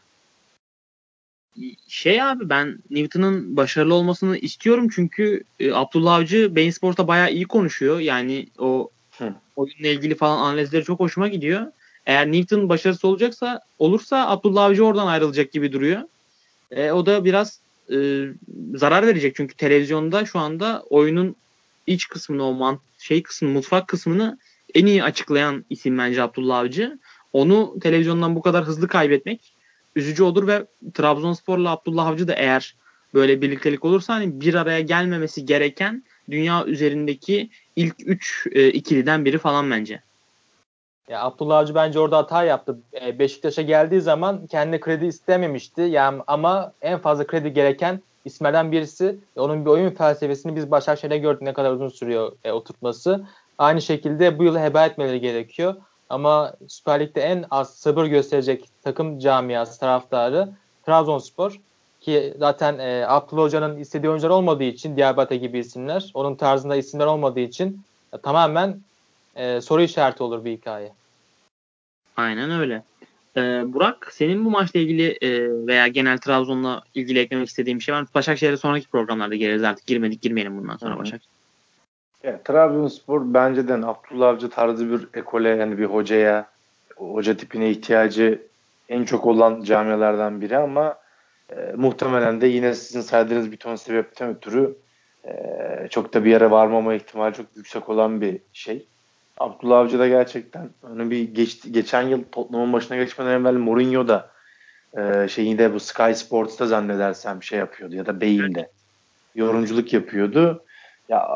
Şey 1.87 2.23
abi 2.23 2.49
ben 2.49 2.79
Newton'ın 2.89 3.57
başarılı 3.57 3.93
olmasını 3.93 4.37
istiyorum 4.37 4.87
çünkü 4.95 5.43
e, 5.59 5.73
Abdullah 5.73 6.15
Avcı 6.15 6.55
Bein 6.55 6.71
Sport'a 6.71 7.07
bayağı 7.07 7.31
iyi 7.31 7.45
konuşuyor. 7.45 7.99
Yani 7.99 8.47
o 8.59 8.89
Hı. 9.17 9.33
oyunla 9.55 9.87
ilgili 9.87 10.15
falan 10.15 10.37
analizleri 10.37 10.83
çok 10.83 10.99
hoşuma 10.99 11.27
gidiyor. 11.27 11.71
Eğer 12.07 12.31
Newton 12.31 12.69
başarısı 12.69 13.07
olacaksa 13.07 13.59
olursa 13.79 14.29
Abdullah 14.29 14.63
Avcı 14.63 14.85
oradan 14.85 15.07
ayrılacak 15.07 15.51
gibi 15.51 15.71
duruyor. 15.71 16.01
E, 16.71 16.91
o 16.91 17.05
da 17.05 17.25
biraz 17.25 17.59
e, 17.91 18.25
zarar 18.75 19.07
verecek 19.07 19.35
çünkü 19.35 19.55
televizyonda 19.55 20.25
şu 20.25 20.39
anda 20.39 20.83
oyunun 20.89 21.35
iç 21.87 22.07
kısmını 22.07 22.43
o 22.43 22.53
man 22.53 22.79
şey 22.97 23.23
kısmını 23.23 23.53
mutfak 23.53 23.87
kısmını 23.87 24.37
en 24.73 24.85
iyi 24.85 25.03
açıklayan 25.03 25.65
isim 25.69 25.97
bence 25.97 26.21
Abdullah 26.21 26.57
Avcı. 26.57 26.99
Onu 27.33 27.75
televizyondan 27.81 28.35
bu 28.35 28.41
kadar 28.41 28.63
hızlı 28.63 28.87
kaybetmek 28.87 29.53
üzücü 29.95 30.23
olur 30.23 30.47
ve 30.47 30.65
Trabzonspor'la 30.93 31.71
Abdullah 31.71 32.07
Avcı 32.07 32.27
da 32.27 32.33
eğer 32.33 32.75
böyle 33.13 33.41
birliktelik 33.41 33.85
olursa 33.85 34.13
hani 34.13 34.41
bir 34.41 34.53
araya 34.53 34.79
gelmemesi 34.79 35.45
gereken 35.45 36.03
dünya 36.31 36.65
üzerindeki 36.65 37.49
ilk 37.75 37.95
üç 37.99 38.47
e, 38.51 38.67
ikiliden 38.67 39.25
biri 39.25 39.37
falan 39.37 39.71
bence. 39.71 40.01
Ya 41.07 41.21
Abdullah 41.21 41.57
Avcı 41.57 41.75
bence 41.75 41.99
orada 41.99 42.17
hata 42.17 42.43
yaptı. 42.43 42.79
E, 43.01 43.19
Beşiktaş'a 43.19 43.61
geldiği 43.61 44.01
zaman 44.01 44.47
kendi 44.47 44.79
kredi 44.79 45.05
istememişti. 45.05 45.81
Yani 45.81 46.21
ama 46.27 46.71
en 46.81 46.99
fazla 46.99 47.27
kredi 47.27 47.53
gereken 47.53 48.01
isimlerden 48.25 48.71
birisi. 48.71 49.17
E, 49.35 49.39
onun 49.39 49.65
bir 49.65 49.69
oyun 49.69 49.89
felsefesini 49.89 50.55
biz 50.55 50.71
Başakşehir'de 50.71 51.17
gördük 51.17 51.41
ne 51.41 51.53
kadar 51.53 51.71
uzun 51.71 51.89
sürüyor 51.89 52.31
e, 52.43 52.51
oturtması. 52.51 53.25
Aynı 53.57 53.81
şekilde 53.81 54.39
bu 54.39 54.43
yıl 54.43 54.57
heba 54.57 54.85
etmeleri 54.85 55.21
gerekiyor. 55.21 55.75
Ama 56.09 56.53
Süper 56.67 56.99
Lig'de 56.99 57.21
en 57.21 57.45
az 57.51 57.75
sabır 57.75 58.05
gösterecek 58.05 58.65
takım 58.83 59.19
camiası 59.19 59.79
taraftarı 59.79 60.49
Trabzonspor. 60.85 61.59
Ki 62.01 62.33
zaten 62.39 62.79
e, 62.79 63.05
Abdullah 63.07 63.43
Hoca'nın 63.43 63.77
istediği 63.77 64.09
oyuncular 64.09 64.29
olmadığı 64.29 64.63
için 64.63 64.97
Diabate 64.97 65.37
gibi 65.37 65.59
isimler, 65.59 66.11
onun 66.13 66.35
tarzında 66.35 66.75
isimler 66.75 67.05
olmadığı 67.05 67.39
için 67.39 67.81
e, 68.13 68.17
tamamen 68.17 68.81
e, 69.37 69.61
soru 69.61 69.81
işareti 69.81 70.23
olur 70.23 70.45
bir 70.45 70.51
hikaye. 70.51 70.91
Aynen 72.17 72.51
öyle. 72.51 72.83
Ee, 73.37 73.63
Burak 73.73 74.09
senin 74.11 74.45
bu 74.45 74.51
maçla 74.51 74.79
ilgili 74.79 75.17
e, 75.21 75.49
veya 75.67 75.87
genel 75.87 76.17
Trabzon'la 76.17 76.83
ilgili 76.95 77.19
eklemek 77.19 77.47
istediğim 77.47 77.79
bir 77.79 77.83
şey 77.83 77.95
var 77.95 78.01
mı? 78.01 78.07
Başakşehir'e 78.15 78.57
sonraki 78.57 78.87
programlarda 78.87 79.35
geliriz 79.35 79.63
artık. 79.63 79.85
Girmedik 79.85 80.21
girmeyelim 80.21 80.57
bundan 80.57 80.77
sonra 80.77 80.97
Başakşehir. 80.97 81.29
Ya, 82.23 82.43
Trabzonspor 82.43 83.33
bence 83.33 83.67
de 83.67 83.73
Abdullah 83.73 84.27
Avcı 84.27 84.49
tarzı 84.49 84.91
bir 84.91 85.19
ekole 85.19 85.49
yani 85.49 85.77
bir 85.77 85.85
hocaya 85.85 86.49
hoca 86.95 87.37
tipine 87.37 87.69
ihtiyacı 87.69 88.41
en 88.89 89.03
çok 89.03 89.25
olan 89.25 89.61
camialardan 89.61 90.41
biri 90.41 90.57
ama 90.57 90.97
e, 91.49 91.73
muhtemelen 91.75 92.41
de 92.41 92.47
yine 92.47 92.73
sizin 92.73 93.01
saydığınız 93.01 93.51
bir 93.51 93.57
ton 93.57 93.75
sebepten 93.75 94.29
ötürü 94.29 94.75
e, 95.25 95.33
çok 95.89 96.13
da 96.13 96.25
bir 96.25 96.31
yere 96.31 96.51
varmama 96.51 96.93
ihtimali 96.93 97.35
çok 97.35 97.45
yüksek 97.55 97.89
olan 97.89 98.21
bir 98.21 98.39
şey. 98.53 98.87
Abdullah 99.39 99.79
Avcı 99.79 99.99
da 99.99 100.07
gerçekten 100.07 100.69
hani 100.81 101.11
bir 101.11 101.33
geçti, 101.33 101.71
geçen 101.71 102.01
yıl 102.01 102.23
Tottenham'ın 102.31 102.73
başına 102.73 102.97
geçmeden 102.97 103.41
evvel 103.41 103.53
Mourinho 103.53 104.07
da 104.07 104.29
e, 104.97 105.27
şeyinde 105.27 105.73
bu 105.73 105.79
Sky 105.79 106.11
Sports'ta 106.13 106.67
zannedersem 106.67 107.43
şey 107.43 107.59
yapıyordu 107.59 107.95
ya 107.95 108.05
da 108.05 108.21
Beyin'de 108.21 108.69
yorumculuk 109.35 109.93
yapıyordu. 109.93 110.63
Ya 111.09 111.29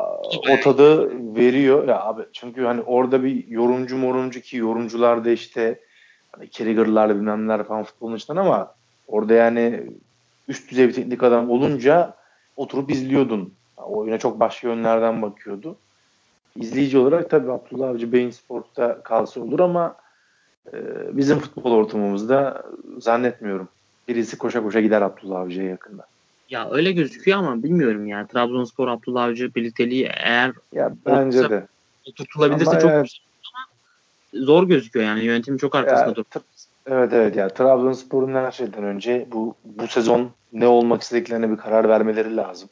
o 0.50 0.60
tadı 0.60 1.10
veriyor 1.36 1.88
ya 1.88 2.00
abi 2.00 2.22
çünkü 2.32 2.64
hani 2.64 2.82
orada 2.82 3.24
bir 3.24 3.48
yorumcu 3.48 3.96
morumcu 3.96 4.40
ki 4.40 4.56
yorumcular 4.56 5.24
da 5.24 5.30
işte 5.30 5.80
hani 6.32 6.50
Carragher'lar 6.50 7.10
bilmem 7.10 7.64
falan 7.64 7.84
futbolun 7.84 8.16
içinden 8.16 8.40
ama 8.40 8.74
orada 9.08 9.34
yani 9.34 9.82
üst 10.48 10.70
düzey 10.70 10.88
bir 10.88 10.92
teknik 10.92 11.22
adam 11.22 11.50
olunca 11.50 12.14
oturup 12.56 12.90
izliyordun. 12.90 13.54
Oyuna 13.76 14.18
çok 14.18 14.40
başka 14.40 14.68
yönlerden 14.68 15.22
bakıyordu. 15.22 15.76
İzleyici 16.56 16.98
olarak 16.98 17.30
tabii 17.30 17.52
Abdullah 17.52 17.88
Avcı 17.88 18.12
Beyin 18.12 18.30
Sport'ta 18.30 19.02
kalsa 19.02 19.40
olur 19.40 19.60
ama 19.60 19.96
e, 20.72 20.78
bizim 21.12 21.38
futbol 21.38 21.72
ortamımızda 21.72 22.62
zannetmiyorum. 22.98 23.68
Birisi 24.08 24.38
koşa 24.38 24.62
koşa 24.62 24.80
gider 24.80 25.02
Abdullah 25.02 25.40
Avcı'ya 25.40 25.68
yakında. 25.68 26.06
Ya 26.50 26.70
öyle 26.70 26.92
gözüküyor 26.92 27.38
ama 27.38 27.62
bilmiyorum 27.62 28.06
ya. 28.06 28.26
Trabzonspor 28.26 28.88
Abdullah 28.88 29.24
Avcı 29.24 29.54
birlikteliği 29.54 30.10
eğer 30.16 30.52
ya 30.72 30.92
bence 31.06 31.38
olursa, 31.38 31.50
de 31.50 31.66
oturtulabilirse 32.06 32.70
ama 32.70 32.80
çok 32.80 32.90
yani, 32.90 33.08
ama 33.54 33.66
zor 34.44 34.68
gözüküyor 34.68 35.06
yani. 35.06 35.24
Yönetim 35.24 35.56
çok 35.56 35.74
arkasında 35.74 36.16
dur. 36.16 36.24
Evet 36.86 37.12
evet 37.12 37.36
ya 37.36 37.48
Trabzonspor'un 37.48 38.34
her 38.34 38.50
şeyden 38.50 38.84
önce 38.84 39.26
bu 39.32 39.54
bu 39.64 39.88
sezon 39.88 40.30
ne 40.52 40.66
olmak 40.66 41.02
istediklerine 41.02 41.50
bir 41.50 41.56
karar 41.56 41.88
vermeleri 41.88 42.36
lazım. 42.36 42.68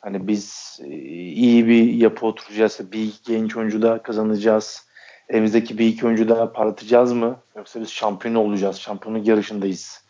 Hani 0.00 0.28
biz 0.28 0.78
e, 0.84 0.88
iyi 1.16 1.66
bir 1.66 1.92
yapı 1.92 2.26
oturacağız. 2.26 2.80
Bir 2.92 3.02
iki 3.02 3.32
genç 3.32 3.56
oyuncu 3.56 3.82
da 3.82 4.02
kazanacağız. 4.02 4.86
Elimizdeki 5.28 5.78
bir 5.78 5.86
iki 5.86 6.06
oyuncu 6.06 6.28
daha 6.28 6.52
parlatacağız 6.52 7.12
mı? 7.12 7.36
Yoksa 7.56 7.80
biz 7.80 7.90
şampiyon 7.90 8.34
olacağız. 8.34 8.76
Şampiyonluk 8.76 9.26
yarışındayız. 9.26 10.04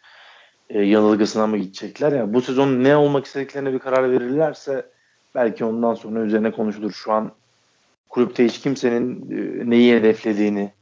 E, 0.71 0.83
yanılgısına 0.83 1.47
mı 1.47 1.59
gidecekler? 1.59 2.13
Yani 2.13 2.35
bu 2.35 2.43
sezon 2.43 2.85
ne 2.85 2.97
olmak 2.97 3.27
istediklerine 3.27 3.73
bir 3.73 3.79
karar 3.79 4.11
verirlerse 4.11 4.87
belki 5.35 5.65
ondan 5.65 5.95
sonra 5.95 6.21
üzerine 6.21 6.51
konuşulur. 6.51 6.93
Şu 6.93 7.13
an 7.13 7.33
kulüpte 8.09 8.45
hiç 8.45 8.61
kimsenin 8.61 9.31
e, 9.31 9.71
neyi 9.71 9.95
hedeflediğini, 9.95 10.73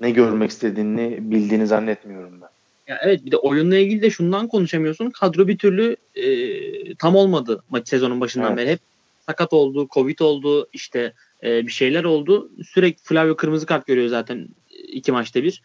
ne 0.00 0.10
görmek 0.10 0.50
istediğini 0.50 1.18
bildiğini 1.20 1.66
zannetmiyorum 1.66 2.40
ben. 2.40 2.48
Ya 2.90 2.98
evet 3.02 3.24
bir 3.24 3.30
de 3.30 3.36
oyunla 3.36 3.76
ilgili 3.76 4.02
de 4.02 4.10
şundan 4.10 4.48
konuşamıyorsun. 4.48 5.10
Kadro 5.10 5.48
bir 5.48 5.58
türlü 5.58 5.96
e, 6.14 6.94
tam 6.94 7.16
olmadı 7.16 7.62
maç 7.70 7.88
sezonun 7.88 8.20
başından 8.20 8.48
evet. 8.48 8.58
beri. 8.58 8.70
Hep 8.70 8.80
sakat 9.26 9.52
oldu, 9.52 9.88
Covid 9.90 10.18
oldu, 10.18 10.68
işte 10.72 11.12
e, 11.42 11.66
bir 11.66 11.72
şeyler 11.72 12.04
oldu. 12.04 12.50
Sürekli 12.68 13.02
Flavio 13.02 13.36
kırmızı 13.36 13.66
kart 13.66 13.86
görüyor 13.86 14.08
zaten 14.08 14.48
iki 14.88 15.12
maçta 15.12 15.42
bir. 15.42 15.62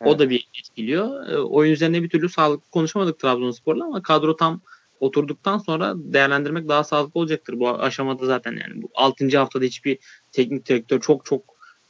Evet. 0.00 0.12
O 0.12 0.18
da 0.18 0.30
bir 0.30 0.48
etkiliyor. 0.58 1.28
E, 1.28 1.38
oyun 1.38 1.72
üzerine 1.72 2.02
bir 2.02 2.08
türlü 2.08 2.28
sağlıklı 2.28 2.70
konuşamadık 2.70 3.18
Trabzonspor'la 3.18 3.84
ama 3.84 4.02
kadro 4.02 4.36
tam 4.36 4.60
oturduktan 5.00 5.58
sonra 5.58 5.94
değerlendirmek 5.96 6.68
daha 6.68 6.84
sağlıklı 6.84 7.20
olacaktır. 7.20 7.60
Bu 7.60 7.68
aşamada 7.68 8.26
zaten 8.26 8.52
yani 8.52 8.82
bu 8.82 8.90
6. 8.94 9.38
haftada 9.38 9.64
hiçbir 9.64 9.98
teknik 10.32 10.68
direktör 10.68 11.00
çok 11.00 11.24
çok 11.24 11.42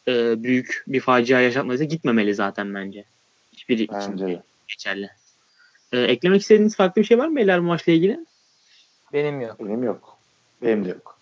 e, 0.09 0.43
büyük 0.43 0.85
bir 0.87 1.01
facia 1.01 1.41
yaşatmadıysa 1.41 1.85
gitmemeli 1.85 2.35
zaten 2.35 2.75
bence. 2.75 3.05
Hiçbir 3.53 3.79
bence 3.79 3.85
için 3.85 4.43
geçerli. 4.71 5.11
E, 5.93 6.01
eklemek 6.01 6.41
istediğiniz 6.41 6.77
farklı 6.77 7.03
bir 7.03 7.07
şey 7.07 7.19
var 7.19 7.29
mı 7.29 7.37
beyler 7.37 7.61
bu 7.61 7.67
maçla 7.67 7.93
ilgili? 7.93 8.19
Benim 9.13 9.41
yok. 9.41 9.57
Benim 9.61 9.83
yok. 9.83 10.19
Benim 10.63 10.85
de 10.85 10.89
yok. 10.89 11.19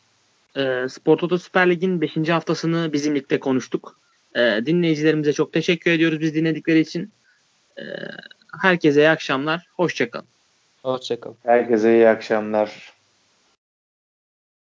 E, 0.57 0.89
Spor 0.89 1.19
Toto 1.19 1.39
Süper 1.39 1.71
Lig'in 1.71 2.01
5. 2.01 2.29
haftasını 2.29 2.93
bizim 2.93 3.15
ligde 3.15 3.41
konuştuk. 3.41 3.99
E, 4.37 4.41
dinleyicilerimize 4.67 5.33
çok 5.33 5.53
teşekkür 5.53 5.91
ediyoruz 5.91 6.21
biz 6.21 6.35
dinledikleri 6.35 6.81
için. 6.81 7.13
E, 7.79 7.83
herkese 8.61 9.01
iyi 9.01 9.09
akşamlar. 9.09 9.67
Hoşçakalın. 9.77 10.27
Hoşçakalın. 10.83 11.37
Herkese 11.45 11.95
iyi 11.95 12.09
akşamlar. 12.09 12.93